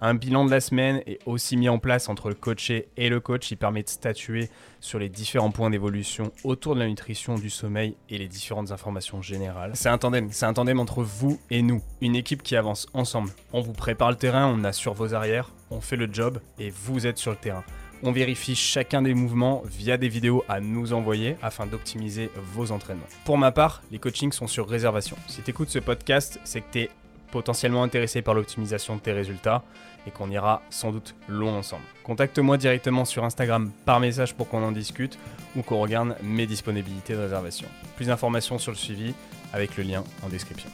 Un 0.01 0.15
bilan 0.15 0.45
de 0.45 0.49
la 0.49 0.59
semaine 0.59 1.03
est 1.05 1.19
aussi 1.27 1.57
mis 1.57 1.69
en 1.69 1.77
place 1.77 2.09
entre 2.09 2.27
le 2.27 2.33
coaché 2.33 2.87
et 2.97 3.07
le 3.07 3.19
coach. 3.19 3.51
Il 3.51 3.57
permet 3.57 3.83
de 3.83 3.89
statuer 3.89 4.49
sur 4.79 4.97
les 4.97 5.09
différents 5.09 5.51
points 5.51 5.69
d'évolution 5.69 6.31
autour 6.43 6.73
de 6.73 6.79
la 6.79 6.87
nutrition, 6.87 7.35
du 7.35 7.51
sommeil 7.51 7.95
et 8.09 8.17
les 8.17 8.27
différentes 8.27 8.71
informations 8.71 9.21
générales. 9.21 9.73
C'est 9.75 9.89
un 9.89 9.99
tandem, 9.99 10.29
c'est 10.31 10.47
un 10.47 10.53
tandem 10.53 10.79
entre 10.79 11.03
vous 11.03 11.39
et 11.51 11.61
nous, 11.61 11.83
une 12.01 12.15
équipe 12.15 12.41
qui 12.41 12.55
avance 12.55 12.87
ensemble. 12.95 13.29
On 13.53 13.61
vous 13.61 13.73
prépare 13.73 14.09
le 14.09 14.17
terrain, 14.17 14.47
on 14.47 14.63
assure 14.63 14.95
vos 14.95 15.13
arrières, 15.13 15.51
on 15.69 15.81
fait 15.81 15.97
le 15.97 16.11
job 16.11 16.39
et 16.57 16.71
vous 16.71 17.05
êtes 17.05 17.19
sur 17.19 17.29
le 17.29 17.37
terrain. 17.37 17.63
On 18.07 18.11
vérifie 18.11 18.53
chacun 18.53 19.01
des 19.01 19.15
mouvements 19.15 19.63
via 19.65 19.97
des 19.97 20.09
vidéos 20.09 20.45
à 20.47 20.59
nous 20.59 20.93
envoyer 20.93 21.37
afin 21.41 21.65
d'optimiser 21.65 22.29
vos 22.53 22.71
entraînements. 22.71 23.07
Pour 23.25 23.39
ma 23.39 23.51
part, 23.51 23.81
les 23.91 23.97
coachings 23.97 24.31
sont 24.31 24.45
sur 24.45 24.69
réservation. 24.69 25.17
Si 25.27 25.41
tu 25.41 25.49
écoutes 25.49 25.69
ce 25.69 25.79
podcast, 25.79 26.39
c'est 26.43 26.61
que 26.61 26.71
tu 26.71 26.79
es 26.81 26.89
potentiellement 27.31 27.81
intéressé 27.81 28.21
par 28.21 28.35
l'optimisation 28.35 28.97
de 28.97 29.01
tes 29.01 29.11
résultats 29.11 29.63
et 30.05 30.11
qu'on 30.11 30.29
ira 30.29 30.61
sans 30.69 30.91
doute 30.91 31.15
loin 31.27 31.53
ensemble. 31.53 31.81
Contacte-moi 32.03 32.57
directement 32.57 33.05
sur 33.05 33.23
Instagram 33.23 33.71
par 33.85 33.99
message 33.99 34.35
pour 34.35 34.49
qu'on 34.49 34.63
en 34.63 34.71
discute 34.71 35.17
ou 35.55 35.63
qu'on 35.63 35.79
regarde 35.79 36.15
mes 36.21 36.45
disponibilités 36.45 37.15
de 37.15 37.21
réservation. 37.21 37.67
Plus 37.95 38.05
d'informations 38.05 38.59
sur 38.59 38.71
le 38.71 38.77
suivi 38.77 39.15
avec 39.51 39.77
le 39.77 39.83
lien 39.83 40.03
en 40.23 40.29
description. 40.29 40.69